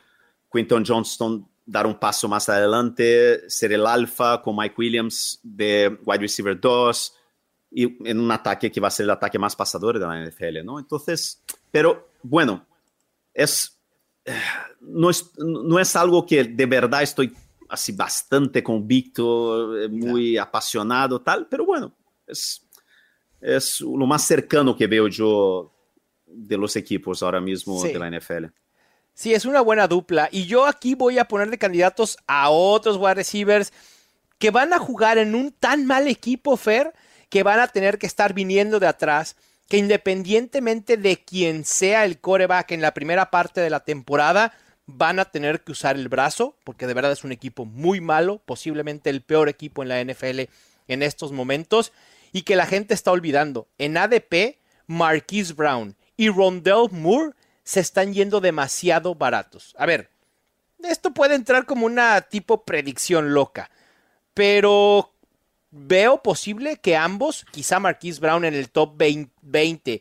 Quinton 0.51 0.85
Johnston 0.87 1.47
dar 1.65 1.87
un 1.87 1.99
paso 1.99 2.29
más 2.29 2.49
adelante, 2.49 3.49
ser 3.51 3.73
el 3.73 3.87
alfa 3.87 4.41
con 4.41 4.57
Mike 4.57 4.75
Williams 4.79 5.39
de 5.43 5.99
wide 6.05 6.21
receiver 6.21 6.59
2 6.59 7.15
y 7.73 8.09
en 8.09 8.21
un 8.21 8.31
ataque 8.31 8.73
que 8.73 8.81
va 8.81 8.89
a 8.89 8.91
ser 8.91 9.05
el 9.05 9.11
ataque 9.11 9.39
más 9.39 9.55
pasador 9.55 9.99
de 9.99 10.07
la 10.07 10.27
NFL, 10.27 10.65
¿no? 10.65 10.79
Entonces, 10.79 11.43
pero 11.71 12.09
bueno, 12.23 12.67
es 13.35 13.79
no 14.81 15.11
es, 15.11 15.31
no 15.39 15.79
es 15.79 15.97
algo 15.97 16.25
que 16.25 16.45
de 16.45 16.67
verdad 16.67 17.03
estoy 17.03 17.33
así 17.69 17.93
bastante 17.93 18.63
convicto, 18.63 19.71
muy 19.91 20.39
apasionado, 20.39 21.21
tal, 21.21 21.47
pero 21.49 21.67
bueno, 21.67 21.95
es, 22.27 22.67
es 23.41 23.81
lo 23.81 24.07
más 24.07 24.27
cercano 24.27 24.77
que 24.77 24.87
veo 24.87 25.09
yo 25.09 25.75
de 26.27 26.57
los 26.57 26.77
equipos 26.77 27.23
ahora 27.23 27.41
mismo 27.41 27.81
sí. 27.81 27.93
de 27.93 27.99
la 27.99 28.11
NFL. 28.11 28.47
Sí, 29.19 29.35
es 29.35 29.47
una 29.47 29.61
buena 29.63 29.89
dupla. 29.89 30.29
Y 30.31 30.47
yo 30.47 30.65
aquí 30.65 30.95
voy 30.95 31.19
a 31.19 31.25
poner 31.25 31.51
de 31.51 31.59
candidatos 31.59 32.19
a 32.29 32.51
otros 32.51 32.99
wide 32.99 33.15
receivers 33.15 33.73
que 34.39 34.53
van 34.53 34.73
a 34.73 34.79
jugar 34.79 35.19
en 35.19 35.35
un 35.35 35.51
tan 35.51 35.87
mal 35.87 36.07
equipo, 36.07 36.57
Fer, 36.57 36.95
que 37.29 37.43
van 37.43 37.59
a 37.59 37.67
tener 37.67 37.99
que 37.99 38.07
estar 38.07 38.33
viniendo 38.33 38.79
de 38.79 38.87
atrás, 38.87 39.35
que 39.69 39.77
independientemente 39.77 40.97
de 40.97 41.17
quién 41.17 41.65
sea 41.65 42.05
el 42.05 42.21
coreback 42.21 42.71
en 42.71 42.81
la 42.81 42.95
primera 42.95 43.29
parte 43.33 43.61
de 43.61 43.71
la 43.71 43.81
temporada, 43.81 44.55
van 44.87 45.19
a 45.19 45.25
tener 45.25 45.65
que 45.65 45.73
usar 45.73 45.97
el 45.97 46.09
brazo, 46.09 46.55
porque 46.63 46.87
de 46.87 46.95
verdad 46.95 47.11
es 47.11 47.25
un 47.25 47.33
equipo 47.33 47.65
muy 47.65 48.01
malo, 48.01 48.41
posiblemente 48.47 49.11
el 49.11 49.23
peor 49.23 49.49
equipo 49.49 49.83
en 49.83 49.89
la 49.89 50.01
NFL 50.01 50.43
en 50.87 51.03
estos 51.03 51.33
momentos, 51.33 51.93
y 52.31 52.43
que 52.43 52.55
la 52.55 52.67
gente 52.67 52.95
está 52.95 53.11
olvidando. 53.11 53.67
En 53.79 53.97
ADP, 53.97 54.61
Marquise 54.87 55.55
Brown 55.55 55.97
y 56.17 56.29
Rondell 56.29 56.89
Moore 56.93 57.33
se 57.69 57.81
están 57.81 58.15
yendo 58.15 58.41
demasiado 58.41 59.15
baratos. 59.15 59.75
A 59.77 59.85
ver, 59.85 60.09
esto 60.83 61.13
puede 61.13 61.35
entrar 61.35 61.67
como 61.67 61.85
una 61.85 62.19
tipo 62.23 62.65
predicción 62.65 63.35
loca, 63.35 63.71
pero 64.33 65.13
veo 65.71 66.23
posible 66.23 66.79
que 66.79 66.97
ambos, 66.97 67.45
quizá 67.51 67.79
Marquise 67.79 68.21
Brown 68.21 68.47
en 68.47 68.55
el 68.55 68.71
top 68.71 68.97
20 69.43 70.01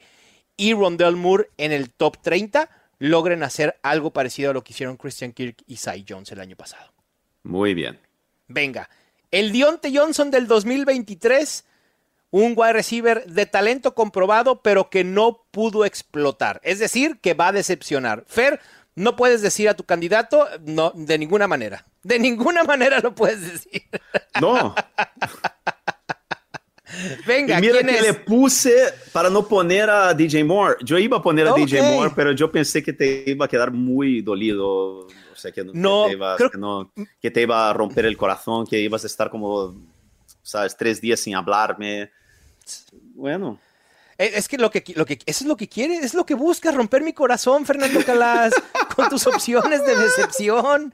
y 0.55 0.73
Rondell 0.75 1.17
Moore 1.17 1.49
en 1.57 1.73
el 1.73 1.89
top 1.89 2.21
30, 2.21 2.69
logren 2.99 3.43
hacer 3.43 3.77
algo 3.83 4.11
parecido 4.13 4.51
a 4.51 4.53
lo 4.53 4.63
que 4.63 4.71
hicieron 4.71 4.95
Christian 4.95 5.33
Kirk 5.33 5.61
y 5.67 5.75
Cy 5.75 6.05
Jones 6.07 6.31
el 6.31 6.39
año 6.39 6.55
pasado. 6.55 6.93
Muy 7.43 7.73
bien. 7.73 7.99
Venga, 8.47 8.89
el 9.29 9.51
Dionte 9.51 9.91
Johnson 9.93 10.31
del 10.31 10.47
2023 10.47 11.65
un 12.31 12.53
wide 12.55 12.73
receiver 12.73 13.25
de 13.25 13.45
talento 13.45 13.93
comprobado, 13.95 14.61
pero 14.61 14.89
que 14.89 15.03
no 15.03 15.45
pudo 15.51 15.85
explotar. 15.85 16.59
Es 16.63 16.79
decir, 16.79 17.19
que 17.21 17.33
va 17.33 17.47
a 17.49 17.51
decepcionar. 17.53 18.23
Fer, 18.27 18.59
no 18.95 19.15
puedes 19.15 19.41
decir 19.41 19.69
a 19.69 19.75
tu 19.75 19.83
candidato, 19.85 20.47
no, 20.65 20.91
de 20.95 21.17
ninguna 21.17 21.47
manera. 21.47 21.85
De 22.03 22.19
ninguna 22.19 22.63
manera 22.63 22.99
lo 22.99 23.13
puedes 23.15 23.41
decir. 23.51 23.83
No. 24.41 24.75
Venga, 27.27 27.57
y 27.57 27.61
mira 27.61 27.73
¿quién 27.79 27.87
que 27.87 27.95
es? 27.97 28.01
le 28.01 28.13
puse 28.13 28.73
para 29.11 29.29
no 29.29 29.45
poner 29.47 29.89
a 29.89 30.13
DJ 30.13 30.43
Moore. 30.45 30.77
Yo 30.83 30.97
iba 30.97 31.17
a 31.17 31.21
poner 31.21 31.47
a. 31.47 31.53
DJ 31.53 31.81
Moore, 31.81 32.13
pero 32.15 32.31
yo 32.31 32.49
pensé 32.51 32.81
que 32.81 32.93
te 32.93 33.23
iba 33.27 33.45
a 33.45 33.47
quedar 33.49 33.71
muy 33.71 34.21
dolido. 34.21 34.99
O 35.01 35.07
sea, 35.35 35.51
que, 35.51 35.63
que 35.65 35.71
No, 35.73 36.05
te 36.07 36.13
iba, 36.13 36.35
creo- 36.37 36.49
que, 36.49 36.57
no- 36.57 36.91
que 37.21 37.29
te 37.29 37.41
iba 37.41 37.69
a 37.69 37.73
romper 37.73 38.05
el 38.05 38.15
corazón, 38.15 38.65
que 38.65 38.79
ibas 38.79 39.03
a 39.03 39.07
estar 39.07 39.29
como, 39.29 39.75
sabes, 40.47 40.75
tres 40.77 41.01
días 41.01 41.19
sin 41.19 41.35
hablarme. 41.35 42.11
Bueno, 43.13 43.59
Eh, 44.17 44.31
Es 44.35 44.47
que 44.47 44.57
lo 44.57 44.71
que, 44.71 44.83
lo 44.95 45.05
que 45.05 45.19
eso 45.25 45.43
es 45.43 45.47
lo 45.47 45.55
que 45.57 45.67
quiere, 45.69 45.97
es 45.97 46.13
lo 46.13 46.25
que 46.25 46.33
busca, 46.33 46.71
romper 46.71 47.01
mi 47.03 47.13
corazón, 47.13 47.65
Fernando 47.65 48.03
Calas, 48.03 48.53
con 48.95 49.09
tus 49.09 49.27
opciones 49.27 49.85
de 49.85 49.95
decepción. 49.95 50.93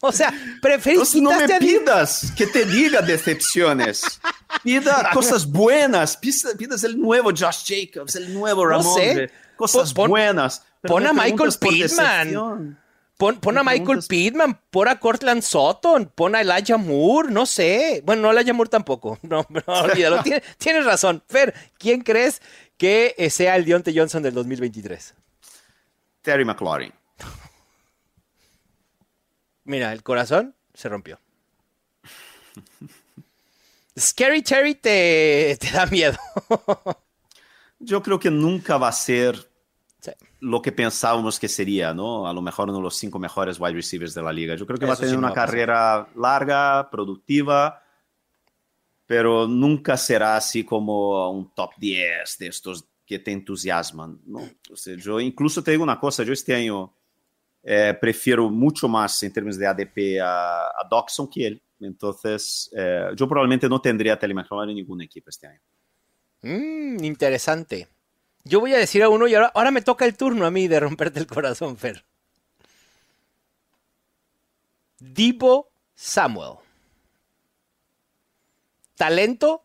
O 0.00 0.12
sea, 0.12 0.32
preferís 0.62 1.16
no 1.16 1.30
me 1.36 1.52
a 1.52 1.58
pidas 1.58 2.32
que 2.36 2.46
te 2.46 2.64
diga 2.64 3.02
decepciones. 3.02 4.20
Pida 4.62 5.10
cosas 5.14 5.44
buenas. 5.50 6.16
Pida, 6.16 6.50
pidas 6.56 6.84
el 6.84 7.00
nuevo 7.00 7.30
Josh 7.30 7.64
Jacobs, 7.66 8.14
el 8.14 8.32
nuevo 8.32 8.62
No 8.64 8.70
Ramón. 8.70 8.94
sé. 8.94 9.30
Cosas 9.56 9.92
Pon- 9.92 10.08
buenas. 10.10 10.62
pero 10.80 10.94
pon 10.94 11.06
a 11.08 11.12
Michael 11.12 11.50
Pittman. 11.58 12.78
Pon, 13.18 13.40
pon 13.40 13.58
a 13.58 13.64
Michael 13.64 14.04
Pittman, 14.06 14.54
pon 14.70 14.86
a 14.86 15.00
Cortland 15.00 15.42
Sutton, 15.42 16.06
pon 16.14 16.36
a 16.36 16.40
Elijah 16.40 16.76
Moore, 16.76 17.32
no 17.32 17.46
sé. 17.46 18.00
Bueno, 18.06 18.22
no 18.22 18.30
Elijah 18.30 18.52
Moore 18.54 18.70
tampoco. 18.70 19.18
No, 19.22 19.44
no 19.48 19.62
olvídalo. 19.66 20.22
Tienes, 20.24 20.42
tienes 20.56 20.84
razón. 20.84 21.24
Fer, 21.26 21.52
¿quién 21.78 22.02
crees 22.02 22.40
que 22.76 23.16
eh, 23.18 23.28
sea 23.28 23.56
el 23.56 23.64
Dionte 23.64 23.92
Johnson 23.92 24.22
del 24.22 24.34
2023? 24.34 25.16
Terry 26.22 26.44
McLaurin. 26.44 26.92
Mira, 29.64 29.92
el 29.92 30.04
corazón 30.04 30.54
se 30.72 30.88
rompió. 30.88 31.18
Scary 33.98 34.42
Terry 34.42 34.76
te, 34.76 35.58
te 35.60 35.72
da 35.72 35.86
miedo. 35.86 36.16
Yo 37.80 38.00
creo 38.00 38.20
que 38.20 38.30
nunca 38.30 38.78
va 38.78 38.88
a 38.88 38.92
ser 38.92 39.47
Sí. 40.18 40.26
lo 40.40 40.62
que 40.62 40.72
pensábamos 40.72 41.38
que 41.38 41.48
sería, 41.48 41.92
¿no? 41.94 42.28
A 42.28 42.32
lo 42.32 42.42
mejor 42.42 42.68
uno 42.68 42.78
de 42.78 42.84
los 42.84 42.96
cinco 42.96 43.18
mejores 43.18 43.58
wide 43.58 43.74
receivers 43.74 44.14
de 44.14 44.22
la 44.22 44.32
liga. 44.32 44.54
Yo 44.54 44.66
creo 44.66 44.78
que 44.78 44.86
va 44.86 44.92
a 44.92 44.96
sí 44.96 45.02
tener 45.02 45.16
una 45.16 45.28
pasar. 45.28 45.46
carrera 45.46 46.08
larga, 46.14 46.88
productiva, 46.90 47.82
pero 49.06 49.48
nunca 49.48 49.96
será 49.96 50.36
así 50.36 50.64
como 50.64 51.30
un 51.30 51.52
top 51.54 51.70
10 51.78 52.38
de 52.38 52.46
estos 52.46 52.84
que 53.06 53.18
te 53.18 53.32
entusiasman, 53.32 54.20
¿no? 54.26 54.40
O 54.70 54.76
sea, 54.76 54.94
yo 54.96 55.18
incluso 55.18 55.62
te 55.62 55.70
digo 55.70 55.82
una 55.82 55.98
cosa, 55.98 56.22
yo 56.24 56.32
este 56.32 56.54
año 56.54 56.94
eh, 57.62 57.96
prefiero 58.00 58.50
mucho 58.50 58.86
más 58.86 59.22
en 59.22 59.32
términos 59.32 59.58
de 59.58 59.66
ADP 59.66 60.20
a, 60.22 60.68
a 60.68 60.86
Doxon 60.88 61.28
que 61.28 61.46
él. 61.46 61.62
Entonces, 61.80 62.70
eh, 62.76 63.10
yo 63.16 63.28
probablemente 63.28 63.68
no 63.68 63.80
tendría 63.80 64.14
a 64.14 64.18
en 64.20 64.74
ningún 64.74 65.00
equipo 65.00 65.30
este 65.30 65.46
año. 65.46 65.60
Mm, 66.42 67.02
interesante. 67.04 67.88
Yo 68.44 68.60
voy 68.60 68.74
a 68.74 68.78
decir 68.78 69.02
a 69.02 69.08
uno 69.08 69.26
y 69.26 69.34
ahora, 69.34 69.52
ahora 69.54 69.70
me 69.70 69.82
toca 69.82 70.04
el 70.04 70.16
turno 70.16 70.46
a 70.46 70.50
mí 70.50 70.68
de 70.68 70.80
romperte 70.80 71.20
el 71.20 71.26
corazón, 71.26 71.76
Fer. 71.76 72.04
Divo 74.98 75.70
Samuel. 75.94 76.54
Talento 78.96 79.64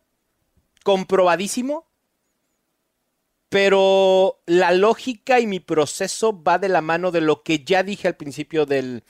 comprobadísimo, 0.84 1.86
pero 3.48 4.40
la 4.46 4.72
lógica 4.72 5.40
y 5.40 5.46
mi 5.46 5.60
proceso 5.60 6.42
va 6.42 6.58
de 6.58 6.68
la 6.68 6.80
mano 6.80 7.10
de 7.10 7.20
lo 7.20 7.42
que 7.42 7.64
ya 7.64 7.82
dije 7.82 8.06
al 8.06 8.16
principio 8.16 8.66
del, 8.66 9.02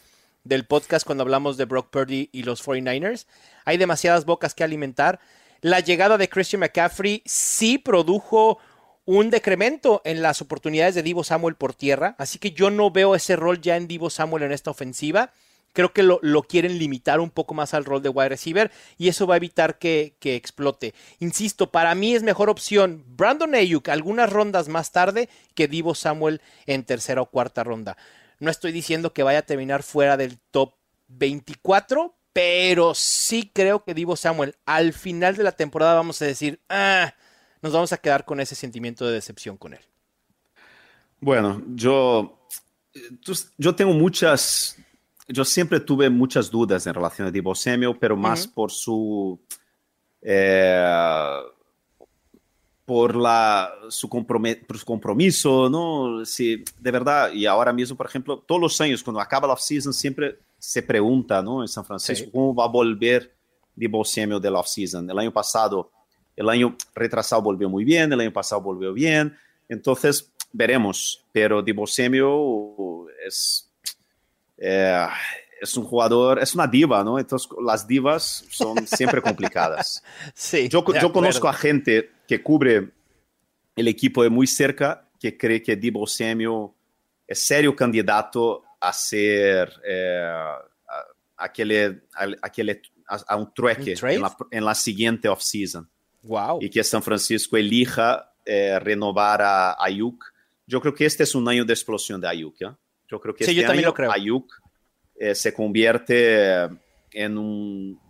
del 0.44 0.66
podcast 0.66 1.04
cuando 1.04 1.22
hablamos 1.22 1.56
de 1.56 1.64
Brock 1.64 1.90
Purdy 1.90 2.30
y 2.32 2.44
los 2.44 2.64
49ers. 2.64 3.26
Hay 3.64 3.76
demasiadas 3.76 4.24
bocas 4.24 4.54
que 4.54 4.64
alimentar. 4.64 5.20
La 5.60 5.80
llegada 5.80 6.16
de 6.16 6.28
Christian 6.28 6.60
McCaffrey 6.60 7.22
sí 7.26 7.78
produjo 7.78 8.58
un 9.06 9.30
decremento 9.30 10.00
en 10.04 10.22
las 10.22 10.40
oportunidades 10.40 10.94
de 10.94 11.02
Divo 11.02 11.24
Samuel 11.24 11.56
por 11.56 11.74
tierra, 11.74 12.14
así 12.18 12.38
que 12.38 12.52
yo 12.52 12.70
no 12.70 12.90
veo 12.90 13.14
ese 13.14 13.36
rol 13.36 13.60
ya 13.60 13.76
en 13.76 13.86
Divo 13.86 14.10
Samuel 14.10 14.44
en 14.44 14.52
esta 14.52 14.70
ofensiva. 14.70 15.32
Creo 15.72 15.92
que 15.92 16.04
lo, 16.04 16.20
lo 16.22 16.44
quieren 16.44 16.78
limitar 16.78 17.18
un 17.18 17.30
poco 17.30 17.52
más 17.52 17.74
al 17.74 17.84
rol 17.84 18.00
de 18.00 18.08
wide 18.08 18.28
receiver 18.28 18.70
y 18.96 19.08
eso 19.08 19.26
va 19.26 19.34
a 19.34 19.38
evitar 19.38 19.78
que, 19.78 20.16
que 20.20 20.36
explote. 20.36 20.94
Insisto, 21.18 21.72
para 21.72 21.94
mí 21.96 22.14
es 22.14 22.22
mejor 22.22 22.48
opción 22.48 23.04
Brandon 23.08 23.56
Ayuk 23.56 23.88
algunas 23.88 24.30
rondas 24.30 24.68
más 24.68 24.92
tarde 24.92 25.28
que 25.54 25.66
Divo 25.66 25.96
Samuel 25.96 26.40
en 26.66 26.84
tercera 26.84 27.22
o 27.22 27.26
cuarta 27.26 27.64
ronda. 27.64 27.96
No 28.38 28.50
estoy 28.50 28.70
diciendo 28.70 29.12
que 29.12 29.24
vaya 29.24 29.40
a 29.40 29.46
terminar 29.46 29.82
fuera 29.82 30.16
del 30.16 30.38
top 30.38 30.74
24, 31.08 32.14
pero 32.32 32.94
sí 32.94 33.50
creo 33.52 33.84
que 33.84 33.94
Divo 33.94 34.16
Samuel 34.16 34.56
al 34.66 34.92
final 34.92 35.36
de 35.36 35.42
la 35.42 35.52
temporada 35.52 35.94
vamos 35.94 36.22
a 36.22 36.26
decir, 36.26 36.60
ah, 36.68 37.14
nos 37.64 37.72
vamos 37.72 37.94
a 37.94 37.96
quedar 37.96 38.26
con 38.26 38.40
ese 38.40 38.54
sentimiento 38.54 39.06
de 39.06 39.14
decepción 39.14 39.56
con 39.56 39.72
él. 39.72 39.80
Bueno, 41.18 41.62
yo, 41.74 42.46
yo 43.56 43.74
tengo 43.74 43.94
muchas, 43.94 44.76
yo 45.26 45.46
siempre 45.46 45.80
tuve 45.80 46.10
muchas 46.10 46.50
dudas 46.50 46.86
en 46.86 46.92
relación 46.92 47.26
a 47.26 47.30
Divo 47.30 47.54
Samuel, 47.54 47.96
pero 47.98 48.18
más 48.18 48.44
uh 48.44 48.48
-huh. 48.50 48.54
por 48.54 48.70
su... 48.70 49.40
Eh, 50.20 51.40
por, 52.84 53.16
la, 53.16 53.72
su, 53.88 54.10
por 54.10 54.78
su 54.78 54.84
compromiso, 54.84 55.70
¿no? 55.70 56.22
Si, 56.26 56.62
de 56.78 56.90
verdad, 56.90 57.32
y 57.32 57.46
ahora 57.46 57.72
mismo, 57.72 57.96
por 57.96 58.04
ejemplo, 58.04 58.44
todos 58.46 58.60
los 58.60 58.78
años, 58.82 59.02
cuando 59.02 59.22
acaba 59.22 59.46
la 59.46 59.54
off-season, 59.54 59.94
siempre 59.94 60.38
se 60.58 60.82
pregunta, 60.82 61.40
¿no? 61.40 61.62
En 61.62 61.68
San 61.68 61.86
Francisco, 61.86 62.26
sí. 62.26 62.30
¿cómo 62.30 62.54
va 62.54 62.64
a 62.64 62.68
volver 62.68 63.34
Divo 63.74 64.04
Samuel 64.04 64.38
de 64.38 64.50
la 64.50 64.60
off-season? 64.60 65.08
El 65.08 65.18
año 65.18 65.32
pasado, 65.32 65.90
el 66.36 66.48
año 66.48 66.76
retrasado 66.94 67.42
volvió 67.42 67.68
muy 67.68 67.84
bien, 67.84 68.12
el 68.12 68.20
año 68.20 68.32
pasado 68.32 68.60
volvió 68.60 68.92
bien, 68.92 69.36
entonces 69.68 70.32
veremos, 70.52 71.24
pero 71.32 71.62
Divo 71.62 71.86
Samuel 71.86 73.08
es... 73.26 73.70
Eh, 74.56 75.06
es 75.60 75.76
un 75.78 75.84
jugador, 75.84 76.40
es 76.40 76.54
una 76.54 76.66
diva, 76.66 77.02
¿no? 77.02 77.18
Entonces 77.18 77.48
las 77.64 77.86
divas 77.86 78.44
son 78.50 78.86
siempre 78.86 79.22
complicadas. 79.22 80.02
sí, 80.34 80.68
yo, 80.68 80.84
yo 81.00 81.10
conozco 81.10 81.48
a 81.48 81.54
gente 81.54 82.10
que 82.28 82.42
cubre 82.42 82.90
el 83.74 83.88
equipo 83.88 84.22
de 84.22 84.28
muy 84.28 84.46
cerca 84.46 85.08
que 85.18 85.36
cree 85.36 85.62
que 85.62 85.76
Divo 85.76 86.06
Samuel 86.06 86.68
es 87.26 87.40
serio 87.40 87.74
candidato 87.74 88.62
a 88.80 88.92
ser 88.92 89.72
eh, 89.86 90.22
a, 90.22 90.58
aquel, 91.38 92.02
a, 92.14 92.26
aquel, 92.42 92.82
a, 93.08 93.16
a, 93.28 93.36
un 93.36 93.52
trueque 93.54 93.94
en 93.94 94.20
la, 94.20 94.36
en 94.50 94.64
la, 94.64 94.74
siguiente 94.74 95.28
offseason. 95.28 95.88
Wow. 96.24 96.58
Y 96.60 96.70
que 96.70 96.82
San 96.82 97.02
Francisco 97.02 97.56
elija 97.56 98.34
eh, 98.44 98.78
renovar 98.78 99.42
a 99.42 99.82
Ayuk. 99.82 100.24
Yo 100.66 100.80
creo 100.80 100.94
que 100.94 101.04
este 101.06 101.22
es 101.22 101.34
un 101.34 101.48
año 101.48 101.64
de 101.64 101.72
explosión 101.72 102.20
de 102.20 102.28
Ayuk. 102.28 102.60
¿eh? 102.62 102.74
Yo 103.08 103.20
creo 103.20 103.34
que 103.34 103.44
sí, 103.44 103.50
este 103.50 103.62
yo 103.62 103.66
también 103.66 103.84
año 103.84 103.90
lo 103.90 103.94
creo. 103.94 104.10
Ayuk 104.10 104.52
eh, 105.16 105.34
se 105.34 105.52
convierte 105.52 106.68
en 107.12 107.38
un... 107.38 108.00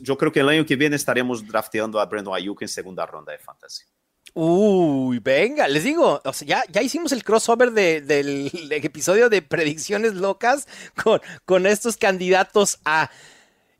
Yo 0.00 0.16
creo 0.16 0.30
que 0.30 0.40
el 0.40 0.48
año 0.48 0.64
que 0.64 0.76
viene 0.76 0.94
estaremos 0.94 1.46
drafteando 1.46 1.98
a 1.98 2.06
Brandon 2.06 2.34
Ayuk 2.34 2.62
en 2.62 2.68
segunda 2.68 3.04
ronda 3.04 3.32
de 3.32 3.38
fantasy. 3.38 3.84
Uy, 4.32 5.18
venga, 5.18 5.66
les 5.66 5.82
digo, 5.82 6.20
o 6.24 6.32
sea, 6.32 6.46
ya, 6.46 6.62
ya 6.70 6.82
hicimos 6.82 7.10
el 7.10 7.24
crossover 7.24 7.72
de, 7.72 8.00
del, 8.00 8.48
del, 8.50 8.72
episodio 8.84 9.28
de 9.28 9.42
predicciones 9.42 10.14
locas 10.14 10.68
con, 11.02 11.20
con 11.44 11.66
estos 11.66 11.96
candidatos 11.96 12.78
a... 12.84 13.10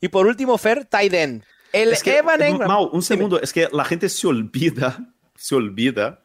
Y 0.01 0.09
por 0.09 0.27
último, 0.27 0.59
Fer, 0.59 0.87
Tyden. 0.87 1.45
El 1.73 1.93
es 1.93 2.03
que, 2.03 2.19
Evan 2.19 2.43
Engram. 2.43 2.69
Mau, 2.69 2.91
un 2.93 3.03
segundo, 3.03 3.37
Dime. 3.37 3.45
es 3.45 3.53
que 3.53 3.69
la 3.73 3.85
gente 3.85 4.09
se 4.09 4.27
olvida, 4.27 5.15
se 5.37 5.55
olvida 5.55 6.25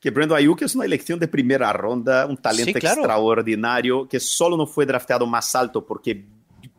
que 0.00 0.10
Brandon 0.10 0.38
Ayuk 0.38 0.62
es 0.62 0.74
una 0.74 0.84
elección 0.84 1.18
de 1.18 1.28
primera 1.28 1.72
ronda, 1.72 2.26
un 2.26 2.36
talento 2.36 2.72
sí, 2.72 2.80
claro. 2.80 3.00
extraordinario, 3.00 4.08
que 4.08 4.20
solo 4.20 4.56
no 4.56 4.66
fue 4.66 4.86
drafteado 4.86 5.26
más 5.26 5.54
alto 5.54 5.84
porque 5.84 6.24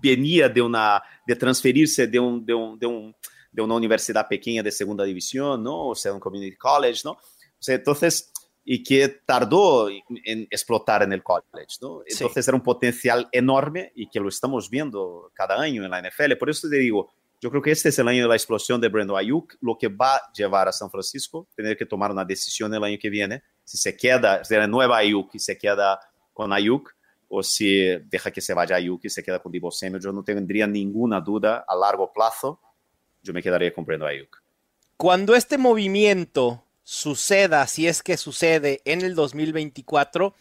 venía 0.01 0.47
de, 0.47 0.61
una, 0.61 1.01
de 1.27 1.35
transferirse 1.35 2.07
de, 2.07 2.19
un, 2.19 2.45
de, 2.45 2.53
un, 2.53 2.79
de, 2.79 2.85
un, 2.85 3.15
de 3.51 3.61
una 3.61 3.75
universidad 3.75 4.27
pequeña 4.27 4.63
de 4.63 4.71
segunda 4.71 5.03
división, 5.03 5.61
¿no? 5.61 5.87
O 5.87 5.95
sea, 5.95 6.13
un 6.13 6.19
community 6.19 6.55
college, 6.55 7.01
¿no? 7.03 7.11
O 7.11 7.61
sea, 7.61 7.75
entonces, 7.75 8.31
y 8.63 8.81
que 8.83 9.09
tardó 9.25 9.89
en 9.89 10.47
explotar 10.49 11.03
en 11.03 11.11
el 11.11 11.21
college, 11.21 11.77
¿no? 11.81 12.01
Entonces 12.07 12.45
sí. 12.45 12.49
era 12.49 12.55
un 12.55 12.63
potencial 12.63 13.27
enorme 13.33 13.91
y 13.95 14.09
que 14.09 14.21
lo 14.21 14.29
estamos 14.29 14.69
viendo 14.69 15.29
cada 15.33 15.59
año 15.59 15.83
en 15.83 15.91
la 15.91 16.01
NFL. 16.01 16.35
Por 16.39 16.49
eso 16.49 16.69
te 16.69 16.77
digo, 16.77 17.11
yo 17.41 17.49
creo 17.49 17.61
que 17.61 17.71
este 17.71 17.89
es 17.89 17.99
el 17.99 18.07
año 18.07 18.23
de 18.23 18.29
la 18.29 18.35
explosión 18.35 18.81
de 18.81 18.89
Brandon 18.89 19.17
Ayuk, 19.17 19.55
lo 19.61 19.77
que 19.77 19.87
va 19.87 20.15
a 20.15 20.31
llevar 20.33 20.67
a 20.67 20.71
San 20.71 20.91
Francisco, 20.91 21.47
tener 21.55 21.77
que 21.77 21.85
tomar 21.85 22.11
una 22.11 22.25
decisión 22.25 22.73
el 22.73 22.83
año 22.83 22.97
que 22.99 23.09
viene, 23.09 23.43
si 23.63 23.77
se 23.77 23.95
queda, 23.95 24.43
si 24.43 24.55
renueva 24.55 24.97
Ayuk 24.97 25.33
y 25.33 25.39
se 25.39 25.57
queda 25.57 25.99
con 26.33 26.51
Ayuk, 26.51 26.93
o 27.29 27.43
si 27.43 27.85
deja 28.09 28.31
que 28.31 28.41
se 28.41 28.53
vaya 28.53 28.75
Ayuk 28.75 29.05
y 29.05 29.09
se 29.09 29.23
queda 29.23 29.39
con 29.39 29.51
Divo 29.51 29.71
Samuel. 29.71 30.01
Yo 30.01 30.11
no 30.11 30.23
tendría 30.23 30.67
ninguna 30.67 31.21
duda 31.21 31.63
a 31.67 31.75
largo 31.75 32.11
plazo, 32.11 32.59
yo 33.21 33.33
me 33.33 33.41
quedaría 33.41 33.73
con 33.73 33.85
Brandon 33.85 34.09
Ayuk. 34.09 34.41
Cuando 34.97 35.33
este 35.33 35.57
movimiento 35.57 36.65
suceda, 36.83 37.65
si 37.67 37.87
es 37.87 38.03
que 38.03 38.17
sucede 38.17 38.81
en 38.83 39.01
el 39.01 39.15
2024, 39.15 40.33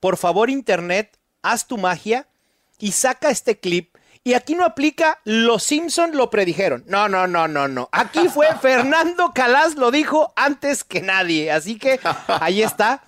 por 0.00 0.16
favor 0.16 0.48
Internet, 0.48 1.18
haz 1.42 1.66
tu 1.66 1.76
magia 1.76 2.28
y 2.78 2.92
saca 2.92 3.28
este 3.28 3.58
clip 3.58 3.93
y 4.26 4.32
aquí 4.32 4.54
no 4.54 4.64
aplica, 4.64 5.20
los 5.24 5.62
Simpson 5.62 6.16
lo 6.16 6.30
predijeron. 6.30 6.82
No, 6.86 7.10
no, 7.10 7.26
no, 7.26 7.46
no, 7.46 7.68
no. 7.68 7.90
Aquí 7.92 8.28
fue 8.28 8.46
Fernando 8.62 9.32
Calas 9.34 9.74
lo 9.74 9.90
dijo 9.90 10.32
antes 10.34 10.82
que 10.82 11.02
nadie. 11.02 11.52
Así 11.52 11.78
que 11.78 12.00
ahí 12.26 12.62
está. 12.62 13.04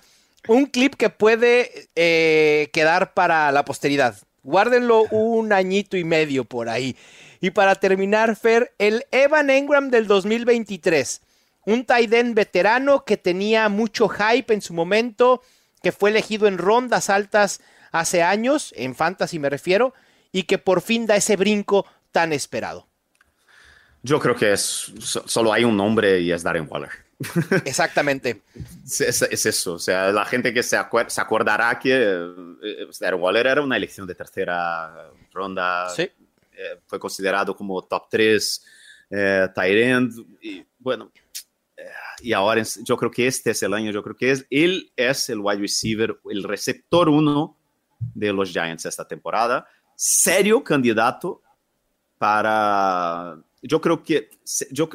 Un 0.47 0.67
clip 0.67 0.93
que 0.93 1.09
puede 1.09 1.89
eh, 1.95 2.69
quedar 2.71 3.15
para 3.15 3.51
la 3.51 3.65
posteridad. 3.65 4.15
Guárdenlo 4.43 5.05
un 5.09 5.51
añito 5.53 5.97
y 5.97 6.03
medio 6.03 6.45
por 6.45 6.69
ahí. 6.69 6.95
Y 7.41 7.49
para 7.49 7.73
terminar, 7.73 8.35
Fer, 8.35 8.75
el 8.77 9.03
Evan 9.11 9.49
Engram 9.49 9.89
del 9.89 10.05
2023. 10.05 11.21
Un 11.65 11.83
tight 11.85 12.13
end 12.13 12.35
veterano 12.35 13.05
que 13.05 13.17
tenía 13.17 13.69
mucho 13.69 14.07
hype 14.07 14.53
en 14.53 14.61
su 14.61 14.75
momento, 14.75 15.41
que 15.81 15.91
fue 15.91 16.11
elegido 16.11 16.47
en 16.47 16.59
rondas 16.59 17.09
altas 17.09 17.59
hace 17.91 18.21
años, 18.21 18.73
en 18.77 18.95
fantasy 18.95 19.39
me 19.39 19.49
refiero, 19.49 19.93
y 20.37 20.43
que 20.43 20.59
por 20.59 20.81
fin 20.81 21.07
da 21.07 21.15
ese 21.15 21.35
brinco 21.35 21.87
tan 22.11 22.31
esperado. 22.31 22.87
Yo 24.03 24.19
creo 24.19 24.35
que 24.35 24.53
es, 24.53 24.93
solo 24.99 25.51
hay 25.51 25.63
un 25.63 25.75
nombre 25.75 26.19
y 26.19 26.31
es 26.31 26.43
Darren 26.43 26.67
Waller. 26.69 26.91
Exactamente. 27.65 28.43
es, 28.85 28.99
es, 29.23 29.45
eso, 29.47 29.73
o 29.73 29.79
sea, 29.79 30.11
la 30.11 30.25
gente 30.25 30.53
que 30.53 30.61
se, 30.61 30.77
acuer 30.77 31.09
se 31.09 31.21
acordará 31.21 31.79
que 31.79 31.91
eh, 31.91 32.87
Darren 32.99 33.19
Waller 33.19 33.47
era 33.47 33.61
una 33.63 33.77
elección 33.77 34.05
de 34.05 34.13
tercera 34.13 35.09
ronda, 35.33 35.89
sí. 35.89 36.03
eh, 36.03 36.79
fue 36.85 36.99
considerado 36.99 37.55
como 37.55 37.81
top 37.81 38.03
3 38.07 38.65
eh, 39.09 39.47
tight 39.55 39.75
end, 39.75 40.13
y 40.39 40.63
bueno, 40.77 41.11
eh, 41.75 41.83
y 42.21 42.31
ahora 42.31 42.61
yo 42.83 42.95
creo 42.95 43.09
que 43.09 43.25
este 43.25 43.49
es 43.49 43.63
el 43.63 43.73
año, 43.73 43.89
yo 43.89 44.03
creo 44.03 44.15
que 44.15 44.29
es, 44.29 44.45
él 44.51 44.91
es 44.95 45.29
el 45.29 45.39
wide 45.39 45.61
receiver, 45.61 46.19
el 46.29 46.43
receptor 46.43 47.09
uno 47.09 47.57
de 47.99 48.31
los 48.31 48.51
Giants 48.51 48.85
esta 48.85 49.07
temporada, 49.07 49.67
serio 49.97 50.63
candidato 50.63 51.41
para. 52.17 53.37
Yo 53.61 53.81
creo 53.81 54.03
que. 54.03 54.29
Yo, 54.71 54.87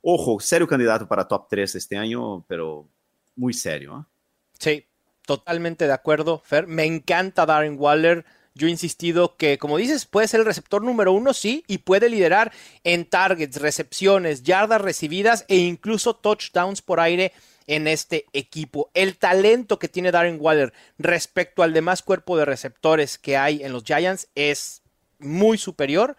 ojo, 0.00 0.40
serio 0.40 0.66
candidato 0.66 1.06
para 1.06 1.28
top 1.28 1.48
3 1.50 1.74
este 1.74 1.98
año, 1.98 2.42
pero 2.46 2.88
muy 3.34 3.52
serio. 3.52 3.98
¿eh? 3.98 4.12
Sí, 4.58 4.86
totalmente 5.26 5.86
de 5.86 5.92
acuerdo, 5.92 6.38
Fer. 6.38 6.66
Me 6.66 6.84
encanta 6.84 7.44
Darren 7.44 7.76
Waller. 7.78 8.24
Yo 8.54 8.68
he 8.68 8.70
insistido 8.70 9.36
que, 9.36 9.58
como 9.58 9.76
dices, 9.76 10.06
puede 10.06 10.28
ser 10.28 10.40
el 10.40 10.46
receptor 10.46 10.82
número 10.82 11.12
uno, 11.12 11.34
sí, 11.34 11.62
y 11.66 11.78
puede 11.78 12.08
liderar 12.08 12.52
en 12.84 13.04
targets, 13.04 13.60
recepciones, 13.60 14.44
yardas 14.44 14.80
recibidas 14.80 15.44
e 15.48 15.56
incluso 15.56 16.16
touchdowns 16.16 16.80
por 16.80 16.98
aire 16.98 17.34
en 17.66 17.88
este 17.88 18.26
equipo. 18.32 18.90
El 18.94 19.16
talento 19.16 19.78
que 19.78 19.88
tiene 19.88 20.12
Darren 20.12 20.38
Waller 20.40 20.72
respecto 20.98 21.62
al 21.62 21.72
demás 21.72 22.02
cuerpo 22.02 22.36
de 22.36 22.44
receptores 22.44 23.18
que 23.18 23.36
hay 23.36 23.62
en 23.62 23.72
los 23.72 23.84
Giants 23.84 24.28
es 24.34 24.82
muy 25.18 25.58
superior. 25.58 26.16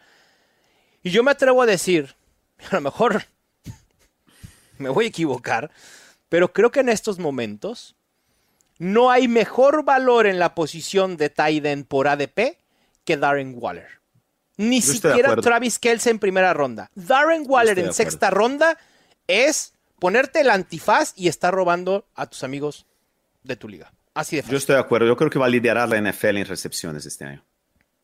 Y 1.03 1.11
yo 1.11 1.23
me 1.23 1.31
atrevo 1.31 1.61
a 1.61 1.65
decir, 1.65 2.15
a 2.71 2.75
lo 2.75 2.81
mejor 2.81 3.23
me 4.77 4.89
voy 4.89 5.05
a 5.05 5.09
equivocar, 5.09 5.71
pero 6.29 6.51
creo 6.51 6.71
que 6.71 6.81
en 6.81 6.89
estos 6.89 7.19
momentos 7.19 7.95
no 8.79 9.09
hay 9.09 9.27
mejor 9.27 9.83
valor 9.83 10.27
en 10.27 10.39
la 10.39 10.53
posición 10.53 11.17
de 11.17 11.29
Tyden 11.29 11.83
por 11.83 12.07
ADP 12.07 12.59
que 13.05 13.17
Darren 13.17 13.55
Waller. 13.57 14.01
Ni 14.57 14.81
siquiera 14.81 15.35
Travis 15.35 15.79
Kelce 15.79 16.09
en 16.09 16.19
primera 16.19 16.53
ronda. 16.53 16.89
Darren 16.95 17.43
Waller 17.47 17.77
en 17.79 17.93
sexta 17.93 18.31
ronda 18.31 18.77
es 19.27 19.73
ponerte 19.99 20.41
el 20.41 20.49
antifaz 20.49 21.13
y 21.15 21.27
estar 21.27 21.53
robando 21.53 22.05
a 22.15 22.27
tus 22.27 22.43
amigos 22.43 22.85
de 23.43 23.55
tu 23.55 23.67
liga. 23.67 23.91
Así 24.13 24.35
de 24.35 24.41
fácil. 24.41 24.51
Yo 24.51 24.57
estoy 24.57 24.75
de 24.75 24.81
acuerdo. 24.81 25.07
Yo 25.07 25.17
creo 25.17 25.29
que 25.29 25.39
va 25.39 25.45
a 25.45 25.49
liderar 25.49 25.89
la 25.89 26.01
NFL 26.01 26.37
en 26.37 26.45
recepciones 26.45 27.05
este 27.05 27.25
año. 27.25 27.43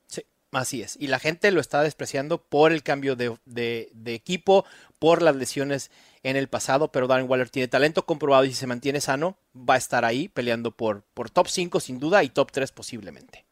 Sí, 0.08 0.24
así 0.52 0.82
es. 0.82 0.96
Y 1.00 1.08
la 1.08 1.20
gente 1.20 1.52
lo 1.52 1.60
está 1.60 1.82
despreciando 1.82 2.42
por 2.42 2.72
el 2.72 2.84
cambio 2.84 3.16
de, 3.16 3.38
de 3.46 4.14
equipo, 4.14 4.66
por 5.00 5.22
las 5.22 5.36
lesiones 5.36 5.92
en 6.24 6.38
el 6.38 6.48
pasado, 6.48 6.92
pero 6.92 7.08
Darren 7.08 7.30
Waller 7.30 7.50
tiene 7.50 7.68
talento 7.68 8.06
comprobado 8.06 8.46
y 8.46 8.50
si 8.50 8.56
se 8.56 8.68
mantiene 8.68 9.02
sano, 9.02 9.38
va 9.56 9.76
a 9.76 9.78
estar 9.78 10.06
ahí 10.06 10.30
peleando 10.30 10.72
por, 10.72 11.04
por 11.14 11.30
top 11.30 11.48
5 11.48 11.80
sin 11.80 12.00
duda 12.00 12.24
y 12.24 12.30
top 12.30 12.52
3 12.52 12.72
posiblemente. 12.72 13.46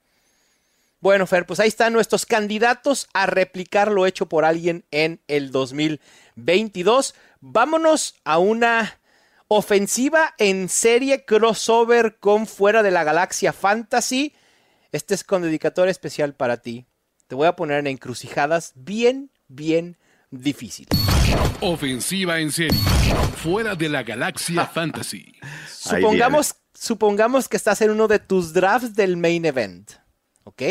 Bueno, 1.01 1.25
Fer, 1.25 1.47
pues 1.47 1.59
ahí 1.59 1.67
están 1.67 1.93
nuestros 1.93 2.27
candidatos 2.27 3.09
a 3.13 3.25
replicar 3.25 3.91
lo 3.91 4.05
hecho 4.05 4.27
por 4.27 4.45
alguien 4.45 4.85
en 4.91 5.19
el 5.27 5.51
2022. 5.51 7.15
Vámonos 7.39 8.13
a 8.23 8.37
una 8.37 8.99
ofensiva 9.47 10.35
en 10.37 10.69
serie 10.69 11.25
crossover 11.25 12.19
con 12.19 12.45
Fuera 12.45 12.83
de 12.83 12.91
la 12.91 13.03
Galaxia 13.03 13.51
Fantasy. 13.51 14.35
Este 14.91 15.15
es 15.15 15.23
con 15.23 15.41
dedicatoria 15.41 15.89
especial 15.89 16.35
para 16.35 16.57
ti. 16.57 16.85
Te 17.25 17.33
voy 17.33 17.47
a 17.47 17.55
poner 17.55 17.79
en 17.79 17.87
encrucijadas 17.87 18.73
bien, 18.75 19.31
bien 19.47 19.97
difíciles. 20.29 20.87
Ofensiva 21.61 22.39
en 22.39 22.51
serie. 22.51 22.79
Fuera 23.37 23.73
de 23.73 23.89
la 23.89 24.03
galaxia 24.03 24.65
fantasy. 24.71 25.33
Supongamos, 25.67 26.57
supongamos 26.75 27.49
que 27.49 27.57
estás 27.57 27.81
en 27.81 27.89
uno 27.89 28.07
de 28.07 28.19
tus 28.19 28.53
drafts 28.53 28.93
del 28.93 29.17
main 29.17 29.45
event. 29.45 29.93
¿Ok? 30.43 30.61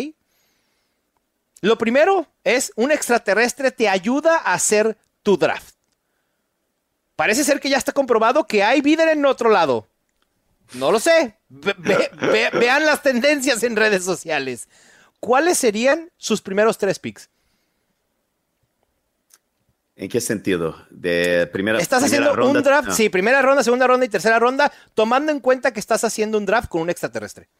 Lo 1.60 1.76
primero 1.76 2.26
es 2.42 2.72
un 2.76 2.90
extraterrestre 2.90 3.70
te 3.70 3.88
ayuda 3.88 4.36
a 4.36 4.54
hacer 4.54 4.96
tu 5.22 5.36
draft. 5.36 5.74
Parece 7.16 7.44
ser 7.44 7.60
que 7.60 7.68
ya 7.68 7.76
está 7.76 7.92
comprobado 7.92 8.46
que 8.46 8.62
hay 8.62 8.80
vida 8.80 9.10
en 9.12 9.26
otro 9.26 9.50
lado. 9.50 9.86
No 10.72 10.90
lo 10.90 10.98
sé. 11.00 11.36
vean 11.48 12.86
las 12.86 13.02
tendencias 13.02 13.62
en 13.62 13.76
redes 13.76 14.04
sociales. 14.04 14.68
¿Cuáles 15.18 15.58
serían 15.58 16.10
sus 16.16 16.40
primeros 16.40 16.78
tres 16.78 16.98
picks? 16.98 17.28
¿En 19.96 20.08
qué 20.08 20.22
sentido? 20.22 20.76
De 20.88 21.46
primera 21.52 21.78
Estás 21.78 22.02
haciendo 22.02 22.32
un 22.32 22.62
draft, 22.62 22.92
sí, 22.92 23.10
primera 23.10 23.42
ronda, 23.42 23.62
segunda 23.62 23.86
ronda 23.86 24.06
y 24.06 24.08
tercera 24.08 24.38
ronda, 24.38 24.72
tomando 24.94 25.30
en 25.30 25.40
cuenta 25.40 25.74
que 25.74 25.80
estás 25.80 26.04
haciendo 26.04 26.38
un 26.38 26.46
draft 26.46 26.70
con 26.70 26.80
un 26.80 26.88
extraterrestre. 26.88 27.50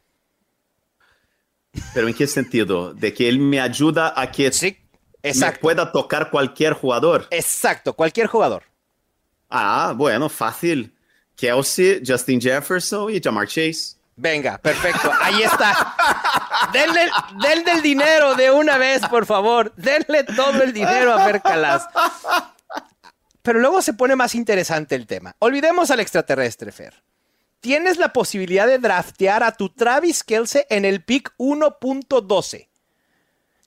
¿Pero 1.95 2.09
en 2.09 2.15
qué 2.15 2.27
sentido? 2.27 2.95
De 2.95 3.13
que 3.15 3.29
él 3.29 3.39
me 3.39 3.61
ayuda 3.61 4.13
a 4.17 4.31
que 4.31 4.53
sí, 4.53 4.77
me 5.23 5.53
pueda 5.53 5.93
tocar 5.93 6.31
cualquier 6.31 6.73
jugador. 6.75 7.27
Exacto, 7.31 7.95
cualquier 7.95 8.27
jugador. 8.27 8.65
Ah, 9.49 9.95
bueno, 9.97 10.29
fácil. 10.29 10.95
Kelsey, 11.37 12.03
Justin 12.07 12.41
Jefferson 12.41 13.13
y 13.15 13.21
Jamar 13.21 13.47
Chase. 13.47 13.97
Venga, 14.17 14.59
perfecto. 14.59 15.11
Ahí 15.21 15.43
está. 15.43 15.97
Denle, 16.73 17.09
denle, 17.43 17.73
el 17.73 17.83
dinero 17.83 18.35
de 18.35 18.51
una 18.51 18.77
vez, 18.77 19.01
por 19.09 19.25
favor. 19.25 19.73
Denle 19.77 20.25
todo 20.25 20.63
el 20.63 20.75
dinero 20.75 21.15
a 21.15 21.25
Fer 21.25 21.41
Calas. 21.41 21.89
Pero 23.43 23.61
luego 23.61 23.81
se 23.81 23.95
pone 23.95 24.17
más 24.17 24.35
interesante 24.35 24.95
el 24.95 25.07
tema. 25.07 25.35
Olvidemos 25.39 25.91
al 25.91 26.01
extraterrestre, 26.01 26.71
Fer. 26.71 27.03
Tienes 27.61 27.99
la 27.99 28.13
posibilidad 28.13 28.67
de 28.67 28.79
draftear 28.79 29.43
a 29.43 29.53
tu 29.53 29.69
Travis 29.69 30.25
Kelce 30.25 30.67
en 30.71 30.85
el 30.85 31.05
pick 31.05 31.33
1.12. 31.39 32.69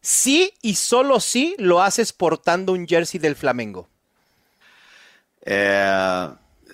Sí 0.01 0.53
y 0.61 0.75
solo 0.75 1.19
sí 1.19 1.55
lo 1.59 1.81
haces 1.81 2.11
portando 2.11 2.73
un 2.73 2.87
jersey 2.87 3.19
del 3.19 3.35
Flamengo. 3.35 3.87
Eh, 5.41 6.29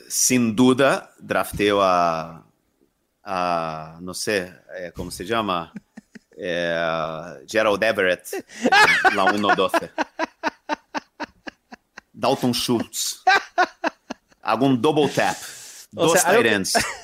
sin 0.08 0.56
duda, 0.56 1.14
drafteo 1.20 1.82
a 1.82 2.44
no 4.00 4.14
sé, 4.14 4.54
eh, 4.78 4.92
¿cómo 4.96 5.12
se 5.12 5.26
llama? 5.26 5.72
Eh, 6.36 7.46
Gerald 7.48 7.84
Everett, 7.84 8.28
la 9.14 9.26
1-12. 9.26 9.92
Dalton 12.14 12.54
Schultz. 12.54 13.24
Hago 14.42 14.66
un 14.66 14.82
double 14.82 15.10
tap. 15.10 15.38
Dos 15.92 16.24
Tyrants. 16.24 16.74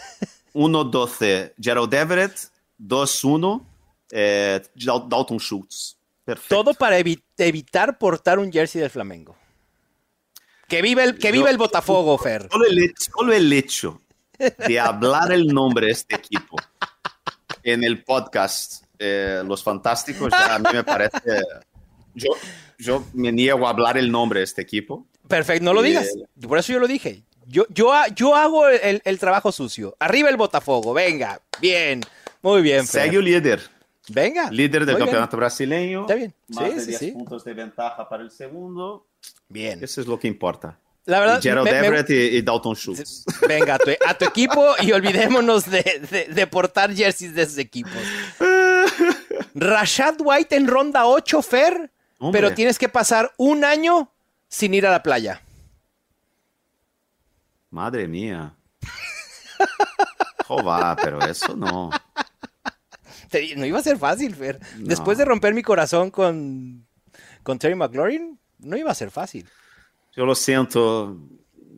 1-12 0.55 1.53
Gerald 1.59 1.93
Everett, 1.93 2.39
2-1 2.79 3.61
eh, 4.11 4.61
Dalton 4.73 5.37
Schultz. 5.37 5.97
Perfecto. 6.23 6.55
Todo 6.55 6.73
para 6.73 6.97
evitar 6.97 7.97
portar 7.99 8.39
un 8.39 8.51
jersey 8.51 8.81
del 8.81 8.89
Flamengo. 8.89 9.35
Que 10.67 10.81
vive 10.81 11.03
el, 11.03 11.19
que 11.19 11.31
vive 11.31 11.51
el 11.51 11.57
Botafogo, 11.57 12.17
Fer. 12.17 12.47
Solo 12.51 12.65
el, 12.65 12.93
solo 12.97 13.33
el 13.33 13.53
hecho 13.53 14.01
de 14.67 14.79
hablar 14.79 15.31
el 15.31 15.47
nombre 15.47 15.87
de 15.87 15.91
este 15.91 16.15
equipo 16.15 16.57
en 17.61 17.83
el 17.83 18.03
podcast 18.03 18.83
eh, 18.97 19.43
Los 19.45 19.61
Fantásticos, 19.63 20.31
ya 20.31 20.55
a 20.55 20.59
mí 20.59 20.69
me 20.73 20.83
parece... 20.83 21.41
Yo, 22.15 22.29
yo 22.79 23.03
me 23.13 23.31
niego 23.31 23.67
a 23.67 23.71
hablar 23.71 23.97
el 23.97 24.09
nombre 24.09 24.39
de 24.39 24.45
este 24.45 24.61
equipo. 24.61 25.05
Perfecto, 25.27 25.65
no 25.65 25.73
lo 25.73 25.81
digas. 25.81 26.07
Por 26.41 26.57
eso 26.57 26.71
yo 26.71 26.79
lo 26.79 26.87
dije. 26.87 27.23
Yo, 27.47 27.65
yo, 27.69 27.91
yo 28.15 28.35
hago 28.35 28.67
el, 28.67 29.01
el, 29.03 29.19
trabajo 29.19 29.51
sucio. 29.51 29.95
Arriba 29.99 30.29
el 30.29 30.37
Botafogo, 30.37 30.93
venga. 30.93 31.41
Bien, 31.61 32.01
muy 32.41 32.61
bien. 32.61 32.85
Segue 32.85 33.17
el 33.17 33.25
líder. 33.25 33.61
Venga. 34.09 34.49
Líder 34.51 34.85
del 34.85 34.97
campeonato 34.97 35.37
brasileño. 35.37 36.01
Está 36.01 36.15
bien. 36.15 36.33
Más 36.49 36.69
sí, 36.69 36.75
de 36.75 36.81
sí, 36.81 36.87
10 36.87 36.99
sí. 36.99 37.11
puntos 37.11 37.43
de 37.43 37.53
ventaja 37.53 38.07
para 38.07 38.23
el 38.23 38.31
segundo. 38.31 39.07
Bien. 39.47 39.83
Eso 39.83 40.01
es 40.01 40.07
lo 40.07 40.19
que 40.19 40.27
importa. 40.27 40.79
La 41.05 41.19
verdad, 41.19 41.39
Gerald 41.41 41.69
me, 41.69 41.77
Everett 41.77 42.09
me... 42.09 42.15
Y, 42.15 42.37
y, 42.37 42.41
Dalton 42.41 42.75
Schultz. 42.75 43.25
Venga, 43.47 43.75
a 43.75 43.77
tu, 43.77 43.91
a 44.07 44.17
tu 44.17 44.25
equipo 44.25 44.73
y 44.81 44.91
olvidémonos 44.91 45.69
de, 45.69 45.83
de, 46.09 46.33
de, 46.33 46.47
portar 46.47 46.93
jerseys 46.95 47.35
de 47.35 47.43
esos 47.43 47.59
equipos. 47.59 47.93
Rashad 49.53 50.15
White 50.19 50.55
en 50.55 50.67
ronda 50.67 51.05
8, 51.05 51.41
Fer, 51.43 51.91
Hombre. 52.17 52.41
pero 52.41 52.55
tienes 52.55 52.79
que 52.79 52.89
pasar 52.89 53.31
un 53.37 53.63
año 53.63 54.11
sin 54.47 54.73
ir 54.73 54.87
a 54.87 54.91
la 54.91 55.03
playa. 55.03 55.41
Madre 57.75 58.07
mía. 58.07 58.55
Joder, 60.47 60.95
pero 61.03 61.19
eso 61.25 61.57
no. 61.57 61.89
No 63.57 63.65
iba 63.65 63.79
a 63.79 63.83
ser 63.83 63.97
fácil, 63.97 64.33
Fer. 64.33 64.61
No. 64.77 64.87
Después 64.87 65.17
de 65.17 65.25
romper 65.25 65.53
mi 65.53 65.61
corazón 65.61 66.09
con, 66.09 66.87
con 67.43 67.59
Terry 67.59 67.75
McLaurin, 67.75 68.39
no 68.59 68.77
iba 68.77 68.91
a 68.91 68.95
ser 68.95 69.11
fácil. 69.11 69.45
Yo 70.15 70.25
lo 70.25 70.35
siento, 70.35 71.17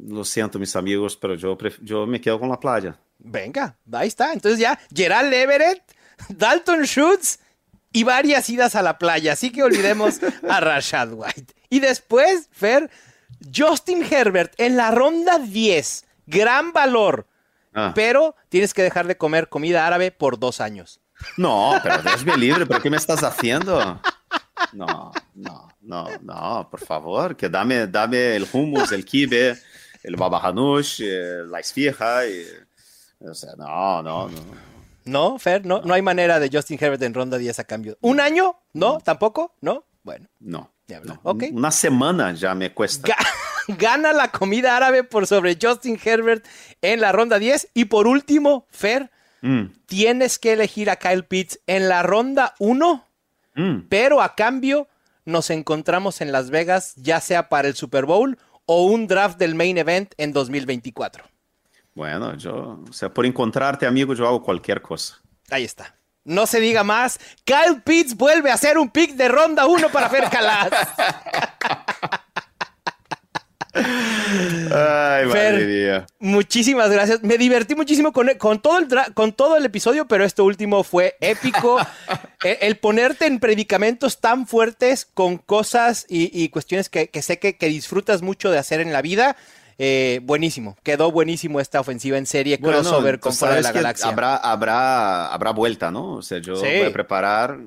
lo 0.08 0.24
siento, 0.24 0.60
mis 0.60 0.76
amigos, 0.76 1.18
pero 1.18 1.34
yo, 1.34 1.58
yo 1.82 2.06
me 2.06 2.22
quedo 2.22 2.40
con 2.40 2.50
la 2.50 2.60
playa. 2.60 3.00
Venga, 3.18 3.76
ahí 3.92 4.08
está. 4.08 4.34
Entonces 4.34 4.60
ya, 4.60 4.80
Gerald 4.94 5.34
Everett, 5.34 5.82
Dalton 6.30 6.84
Schultz 6.84 7.40
y 7.92 8.04
varias 8.04 8.48
idas 8.52 8.76
a 8.76 8.84
la 8.84 9.00
playa. 9.00 9.34
Así 9.34 9.52
que 9.52 9.64
olvidemos 9.64 10.20
a 10.48 10.60
Rashad 10.60 11.12
White. 11.14 11.56
Y 11.72 11.80
después, 11.80 12.50
Fer, 12.52 12.92
Justin 13.56 14.04
Herbert 14.10 14.54
en 14.58 14.78
la 14.78 14.92
ronda 14.92 15.40
10. 15.40 16.06
Gran 16.26 16.74
valor. 16.74 17.28
Ah. 17.74 17.92
Pero 17.96 18.36
tienes 18.50 18.74
que 18.74 18.84
dejar 18.84 19.08
de 19.08 19.18
comer 19.18 19.50
comida 19.50 19.86
árabe 19.86 20.12
por 20.12 20.40
dos 20.40 20.62
años. 20.62 21.00
No, 21.38 21.74
pero 21.84 22.02
déjame 22.02 22.38
libre. 22.38 22.66
¿Pero 22.66 22.82
qué 22.82 22.90
me 22.90 22.98
estás 22.98 23.24
haciendo? 23.24 24.02
No, 24.74 25.12
no, 25.36 25.70
no, 25.82 26.08
no, 26.22 26.68
por 26.70 26.80
favor, 26.80 27.36
que 27.36 27.48
dame, 27.50 27.88
dame 27.88 28.36
el 28.36 28.48
hummus, 28.52 28.92
el 28.92 29.06
kibe, 29.06 29.58
el 30.04 30.16
baba 30.16 30.40
hanush, 30.40 31.02
eh, 31.02 31.44
la 31.48 31.60
esfija, 31.60 32.28
y, 32.28 32.44
o 33.20 33.34
sea, 33.34 33.52
no, 33.58 34.02
no, 34.02 34.30
no. 34.30 34.42
No, 35.06 35.40
Fer, 35.40 35.66
no, 35.66 35.82
no 35.82 35.94
hay 35.94 36.02
manera 36.02 36.40
de 36.40 36.50
Justin 36.52 36.78
Herbert 36.82 37.02
en 37.04 37.14
ronda 37.14 37.38
10 37.38 37.60
a 37.60 37.64
cambio. 37.64 37.98
¿Un 38.02 38.20
año? 38.20 38.60
¿No? 38.74 38.94
no. 38.94 39.00
¿Tampoco? 39.00 39.56
¿No? 39.62 39.86
Bueno. 40.04 40.28
No. 40.40 40.72
Okay. 41.24 41.52
Una 41.52 41.72
semana 41.72 42.34
ya 42.34 42.56
me 42.56 42.74
cuesta. 42.74 43.16
Gana 43.68 44.14
la 44.14 44.32
comida 44.32 44.78
árabe 44.78 45.04
por 45.04 45.28
sobre 45.28 45.58
Justin 45.62 46.00
Herbert 46.04 46.46
en 46.82 47.02
la 47.02 47.12
ronda 47.12 47.40
10. 47.40 47.70
Y 47.74 47.86
por 47.86 48.08
último, 48.08 48.66
Fer, 48.72 49.12
mm. 49.42 49.64
tienes 49.86 50.40
que 50.40 50.54
elegir 50.54 50.90
a 50.90 50.96
Kyle 50.96 51.26
Pitts 51.26 51.60
en 51.68 51.90
la 51.90 52.04
ronda 52.04 52.56
1 52.60 53.08
Mm. 53.58 53.88
Pero 53.90 54.22
a 54.22 54.36
cambio 54.36 54.88
nos 55.26 55.50
encontramos 55.50 56.22
en 56.22 56.32
Las 56.32 56.50
Vegas, 56.50 56.94
ya 56.96 57.20
sea 57.20 57.50
para 57.50 57.68
el 57.68 57.76
Super 57.76 58.06
Bowl 58.06 58.38
o 58.66 58.86
un 58.86 59.08
draft 59.08 59.38
del 59.38 59.56
main 59.56 59.78
event 59.78 60.14
en 60.18 60.32
2024. 60.32 61.26
Bueno, 61.96 62.38
yo, 62.38 62.84
o 62.88 62.94
sea, 62.94 63.14
por 63.14 63.26
encontrarte, 63.26 63.88
amigo, 63.88 64.14
yo 64.14 64.28
hago 64.28 64.44
cualquier 64.44 64.82
cosa. 64.82 65.20
Ahí 65.50 65.64
está. 65.64 65.97
No 66.28 66.46
se 66.46 66.60
diga 66.60 66.84
más. 66.84 67.20
Kyle 67.46 67.82
Pitts 67.86 68.18
vuelve 68.18 68.52
a 68.52 68.56
hacer 68.56 68.78
un 68.78 68.90
pick 68.90 69.14
de 69.14 69.30
ronda 69.30 69.66
1 69.66 69.90
para 69.90 70.10
Fer 70.10 70.30
Calas. 70.30 70.70
Ay, 73.74 75.26
madre 75.26 75.66
mía. 75.66 76.06
Muchísimas 76.20 76.90
gracias. 76.90 77.24
Me 77.24 77.38
divertí 77.38 77.76
muchísimo 77.76 78.12
con, 78.12 78.28
con 78.38 78.62
todo, 78.62 78.78
el 78.80 78.88
con 79.14 79.32
todo 79.32 79.56
el 79.56 79.64
episodio, 79.64 80.06
pero 80.10 80.26
este 80.26 80.42
último 80.42 80.84
fue 80.84 81.16
épico. 81.22 81.80
el, 82.44 82.58
el, 82.60 82.78
ponerte 82.78 83.26
en 83.26 83.40
predicamentos 83.40 84.20
tan 84.20 84.48
fuertes 84.48 85.06
con 85.06 85.38
cosas 85.38 86.06
y, 86.10 86.30
y 86.38 86.50
cuestiones 86.50 86.90
que, 86.90 87.08
que 87.08 87.22
sé 87.22 87.40
que, 87.40 87.56
que, 87.56 87.68
disfrutas 87.68 88.22
mucho 88.22 88.52
de 88.52 88.58
hacer 88.58 88.82
en 88.82 88.92
la 88.92 89.02
vida. 89.02 89.38
Eh, 89.80 90.22
buenísimo, 90.24 90.76
quedó 90.82 91.12
buenísimo 91.12 91.60
esta 91.60 91.80
ofensiva 91.80 92.18
en 92.18 92.26
serie 92.26 92.58
bueno, 92.58 92.78
crossover 92.80 93.16
no, 93.16 93.20
con 93.22 93.34
Fuera 93.34 93.56
de 93.56 93.62
la 93.62 93.72
Galaxia. 93.72 94.08
Habrá, 94.08 94.36
habrá, 94.38 95.28
habrá 95.28 95.52
vuelta, 95.52 95.92
¿no? 95.92 96.14
O 96.16 96.22
sea, 96.24 96.40
yo 96.40 96.56
Sí. 96.56 96.66
voy 96.66 96.88
a 96.88 96.94
preparar. 96.94 97.60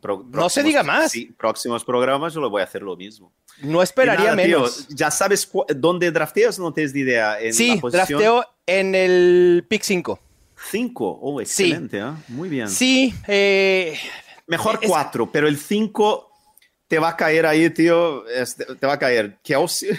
pro- 0.00 0.26
No 0.32 0.48
se 0.48 0.62
diga 0.64 0.82
más. 0.82 1.12
sí, 1.12 1.26
próximos 1.38 1.84
programas 1.84 2.32
yo 2.34 2.40
lo 2.40 2.50
voy 2.50 2.62
a 2.62 2.64
hacer 2.64 2.82
lo 2.82 2.96
mismo. 2.96 3.32
No 3.62 3.82
esperaría 3.82 4.34
nada, 4.34 4.42
tío, 4.44 4.58
menos. 4.60 4.88
¿Ya 4.88 5.10
sabes 5.12 5.48
dónde 5.76 6.10
drafteas? 6.10 6.58
No 6.58 6.72
tienes 6.72 6.92
ni 6.94 7.00
idea. 7.02 7.38
En 7.38 7.52
sí, 7.54 7.74
la 7.76 7.80
posición 7.82 8.20
drafteo 8.20 8.44
en 8.66 8.94
el 8.96 9.64
pick 9.68 9.82
5. 9.82 10.18
5. 10.70 11.18
Oh, 11.22 11.38
Sí. 11.44 11.64
excelente, 11.64 12.00
¿ah? 12.00 12.16
Muy 12.28 12.48
bien. 12.48 12.68
Sí, 12.68 13.14
eh, 13.28 13.96
Mejor 14.46 14.78
es- 14.82 14.88
4, 14.88 15.30
pero 15.30 15.46
el 15.46 15.58
5 15.58 16.30
te 16.88 16.98
va 16.98 17.10
a 17.10 17.16
caer 17.16 17.46
ahí, 17.46 17.68
tío. 17.70 18.26
este, 18.28 18.64
te 18.76 18.86
va 18.86 18.94
a 18.94 18.98
caer 18.98 19.38
Kelsey 19.42 19.90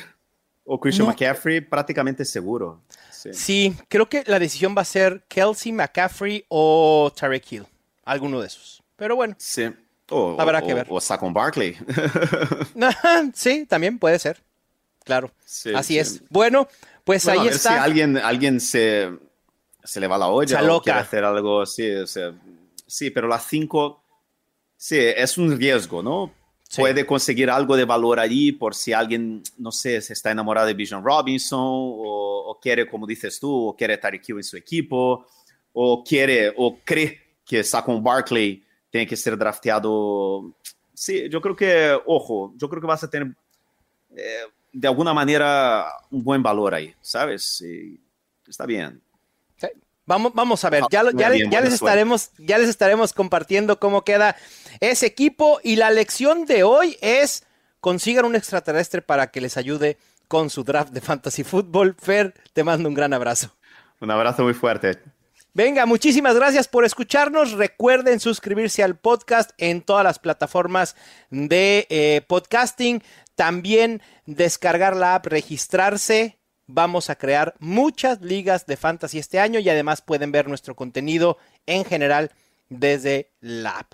o 0.65 0.79
Christian 0.79 1.07
No. 1.07 1.13
McCaffrey 1.13 1.61
prácticamente 1.61 2.25
seguro. 2.25 2.81
Sí. 3.11 3.33
sí, 3.33 3.75
creo 3.87 4.07
que 4.09 4.23
la 4.27 4.37
decisión 4.39 4.75
va 4.77 4.81
a 4.81 4.85
ser 4.85 5.23
Kelsey, 5.27 5.71
McCaffrey 5.71 6.45
o 6.49 7.11
Tarek 7.15 7.51
Hill. 7.51 7.65
Alguno 8.03 8.39
de 8.41 8.47
esos. 8.47 8.83
Pero 8.95 9.15
bueno, 9.15 9.35
Sí. 9.39 9.67
O, 10.09 10.39
Habrá 10.39 10.59
o- 10.59 10.67
que 10.67 10.73
ver. 10.75 10.85
O 10.89 11.01
Saquon 11.01 11.33
Barkley. 11.33 11.75
sí, 13.33 13.65
también 13.67 13.97
puede 13.99 14.19
ser. 14.19 14.41
Claro. 15.03 15.31
Sí, 15.45 15.71
Así 15.73 15.93
sí. 15.93 15.99
es. 15.99 16.23
Bueno, 16.29 16.67
pues 17.03 17.25
Bueno, 17.25 17.39
a 17.39 17.43
ahí 17.43 17.47
ver 17.49 17.55
está. 17.55 17.69
Si 17.69 17.75
alguien, 17.75 18.17
alguien 18.17 18.59
se, 18.59 19.09
se 19.83 19.99
le 19.99 20.07
va 20.07 20.17
la 20.17 20.27
olla 20.27 20.59
Se 20.59 20.69
o 20.69 20.81
quiere 20.81 20.99
hacer 20.99 21.23
algo 21.23 21.61
así. 21.61 21.89
o 21.91 22.07
sea, 22.07 22.33
sí, 22.87 23.09
pero 23.11 23.27
las 23.27 23.47
5, 23.47 24.03
sí, 24.77 24.97
es 24.99 25.37
un 25.37 25.57
riesgo, 25.57 26.01
¿no? 26.03 26.31
Sí. 26.75 26.81
Puede 26.81 27.05
conseguir 27.05 27.49
algo 27.49 27.77
de 27.77 27.85
valor 27.85 28.19
allí 28.19 28.51
por 28.51 28.75
si 28.75 28.91
alguien, 28.91 29.41
no 29.57 29.71
sé, 29.71 30.01
se 30.01 30.11
está 30.11 30.31
enamorado 30.31 30.67
de 30.67 30.73
Bijan 30.73 31.03
Robinson 31.03 31.59
o, 31.61 32.43
o 32.47 32.59
quiere, 32.59 32.85
como 32.85 33.07
dices 33.07 33.39
tú, 33.39 33.69
o 33.69 33.75
quiere 33.75 33.97
Tyreek 33.97 34.27
Hill 34.27 34.37
en 34.37 34.43
su 34.43 34.57
equipo 34.57 35.25
o 35.77 36.03
quiere 36.03 36.53
o 36.55 36.79
cree 36.83 37.37
que 37.45 37.63
Saquon 37.63 38.03
Barkley 38.03 38.63
tiene 38.89 39.05
que 39.05 39.15
ser 39.15 39.37
drafteado. 39.37 40.53
Sí, 40.93 41.29
yo 41.29 41.41
creo 41.41 41.55
que, 41.55 41.97
ojo, 42.05 42.53
yo 42.55 42.69
creo 42.69 42.81
que 42.81 42.87
vas 42.87 43.03
a 43.03 43.09
tener 43.09 43.35
eh, 44.15 44.45
de 44.71 44.87
alguna 44.87 45.13
manera 45.13 45.85
un 46.09 46.23
buen 46.23 46.41
valor 46.41 46.73
ahí, 46.73 46.93
¿sabes? 47.01 47.63
Está 48.47 48.65
bien. 48.65 49.01
Vamos, 50.07 50.33
vamos 50.35 50.63
a 50.63 50.69
ver, 50.69 50.83
ya, 50.91 51.01
lo- 51.03 51.11
muy 51.11 51.21
ya, 51.21 51.29
bien, 51.29 51.45
ya 51.45 51.59
buena 51.59 51.69
les 51.69 51.79
suerte. 51.79 51.91
estaremos, 51.93 52.29
ya 52.37 52.57
les 52.57 52.69
estaremos 52.69 53.13
compartiendo 53.13 53.79
cómo 53.79 54.03
queda 54.03 54.35
ese 54.79 55.05
equipo. 55.07 55.59
Y 55.63 55.77
la 55.77 55.89
lección 55.91 56.45
de 56.45 56.63
hoy 56.63 56.97
es 57.01 57.43
consigan 57.79 58.25
un 58.25 58.35
extraterrestre 58.35 59.01
para 59.01 59.31
que 59.31 59.41
les 59.41 59.57
ayude 59.57 59.97
con 60.27 60.49
su 60.49 60.63
draft 60.63 60.91
de 60.91 61.01
fantasy 61.01 61.43
fútbol. 61.43 61.95
Fer, 61.99 62.33
te 62.53 62.63
mando 62.63 62.87
un 62.89 62.95
gran 62.95 63.13
abrazo. 63.13 63.55
Un 63.99 64.11
abrazo 64.11 64.43
muy 64.43 64.53
fuerte. 64.53 64.99
Venga, 65.53 65.85
muchísimas 65.85 66.35
gracias 66.35 66.67
por 66.67 66.83
escucharnos. 66.83 67.53
Recuerden 67.53 68.19
suscribirse 68.19 68.83
al 68.83 68.97
podcast 68.97 69.51
en 69.57 69.81
todas 69.81 70.03
las 70.03 70.19
plataformas 70.19 70.95
de 71.29 71.87
eh, 71.89 72.21
podcasting. 72.27 73.01
También 73.35 74.01
descargar 74.25 74.95
la 74.97 75.15
app, 75.15 75.27
registrarse. 75.27 76.37
Vamos 76.67 77.09
a 77.09 77.15
crear 77.15 77.53
muchas 77.59 78.21
ligas 78.21 78.65
de 78.65 78.77
fantasy 78.77 79.19
este 79.19 79.39
año 79.39 79.59
y 79.59 79.69
además 79.69 80.01
pueden 80.01 80.31
ver 80.31 80.47
nuestro 80.47 80.75
contenido 80.75 81.37
en 81.67 81.85
general 81.85 82.31
desde 82.69 83.29
la 83.39 83.79
app. 83.79 83.93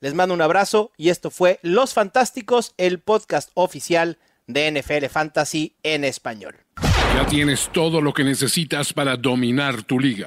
Les 0.00 0.14
mando 0.14 0.34
un 0.34 0.42
abrazo 0.42 0.92
y 0.96 1.08
esto 1.08 1.30
fue 1.30 1.58
Los 1.62 1.92
Fantásticos, 1.94 2.74
el 2.76 3.00
podcast 3.00 3.50
oficial 3.54 4.18
de 4.46 4.70
NFL 4.70 5.06
Fantasy 5.06 5.74
en 5.82 6.04
español. 6.04 6.54
Ya 7.14 7.26
tienes 7.26 7.70
todo 7.72 8.00
lo 8.00 8.12
que 8.12 8.22
necesitas 8.22 8.92
para 8.92 9.16
dominar 9.16 9.82
tu 9.82 9.98
liga. 9.98 10.26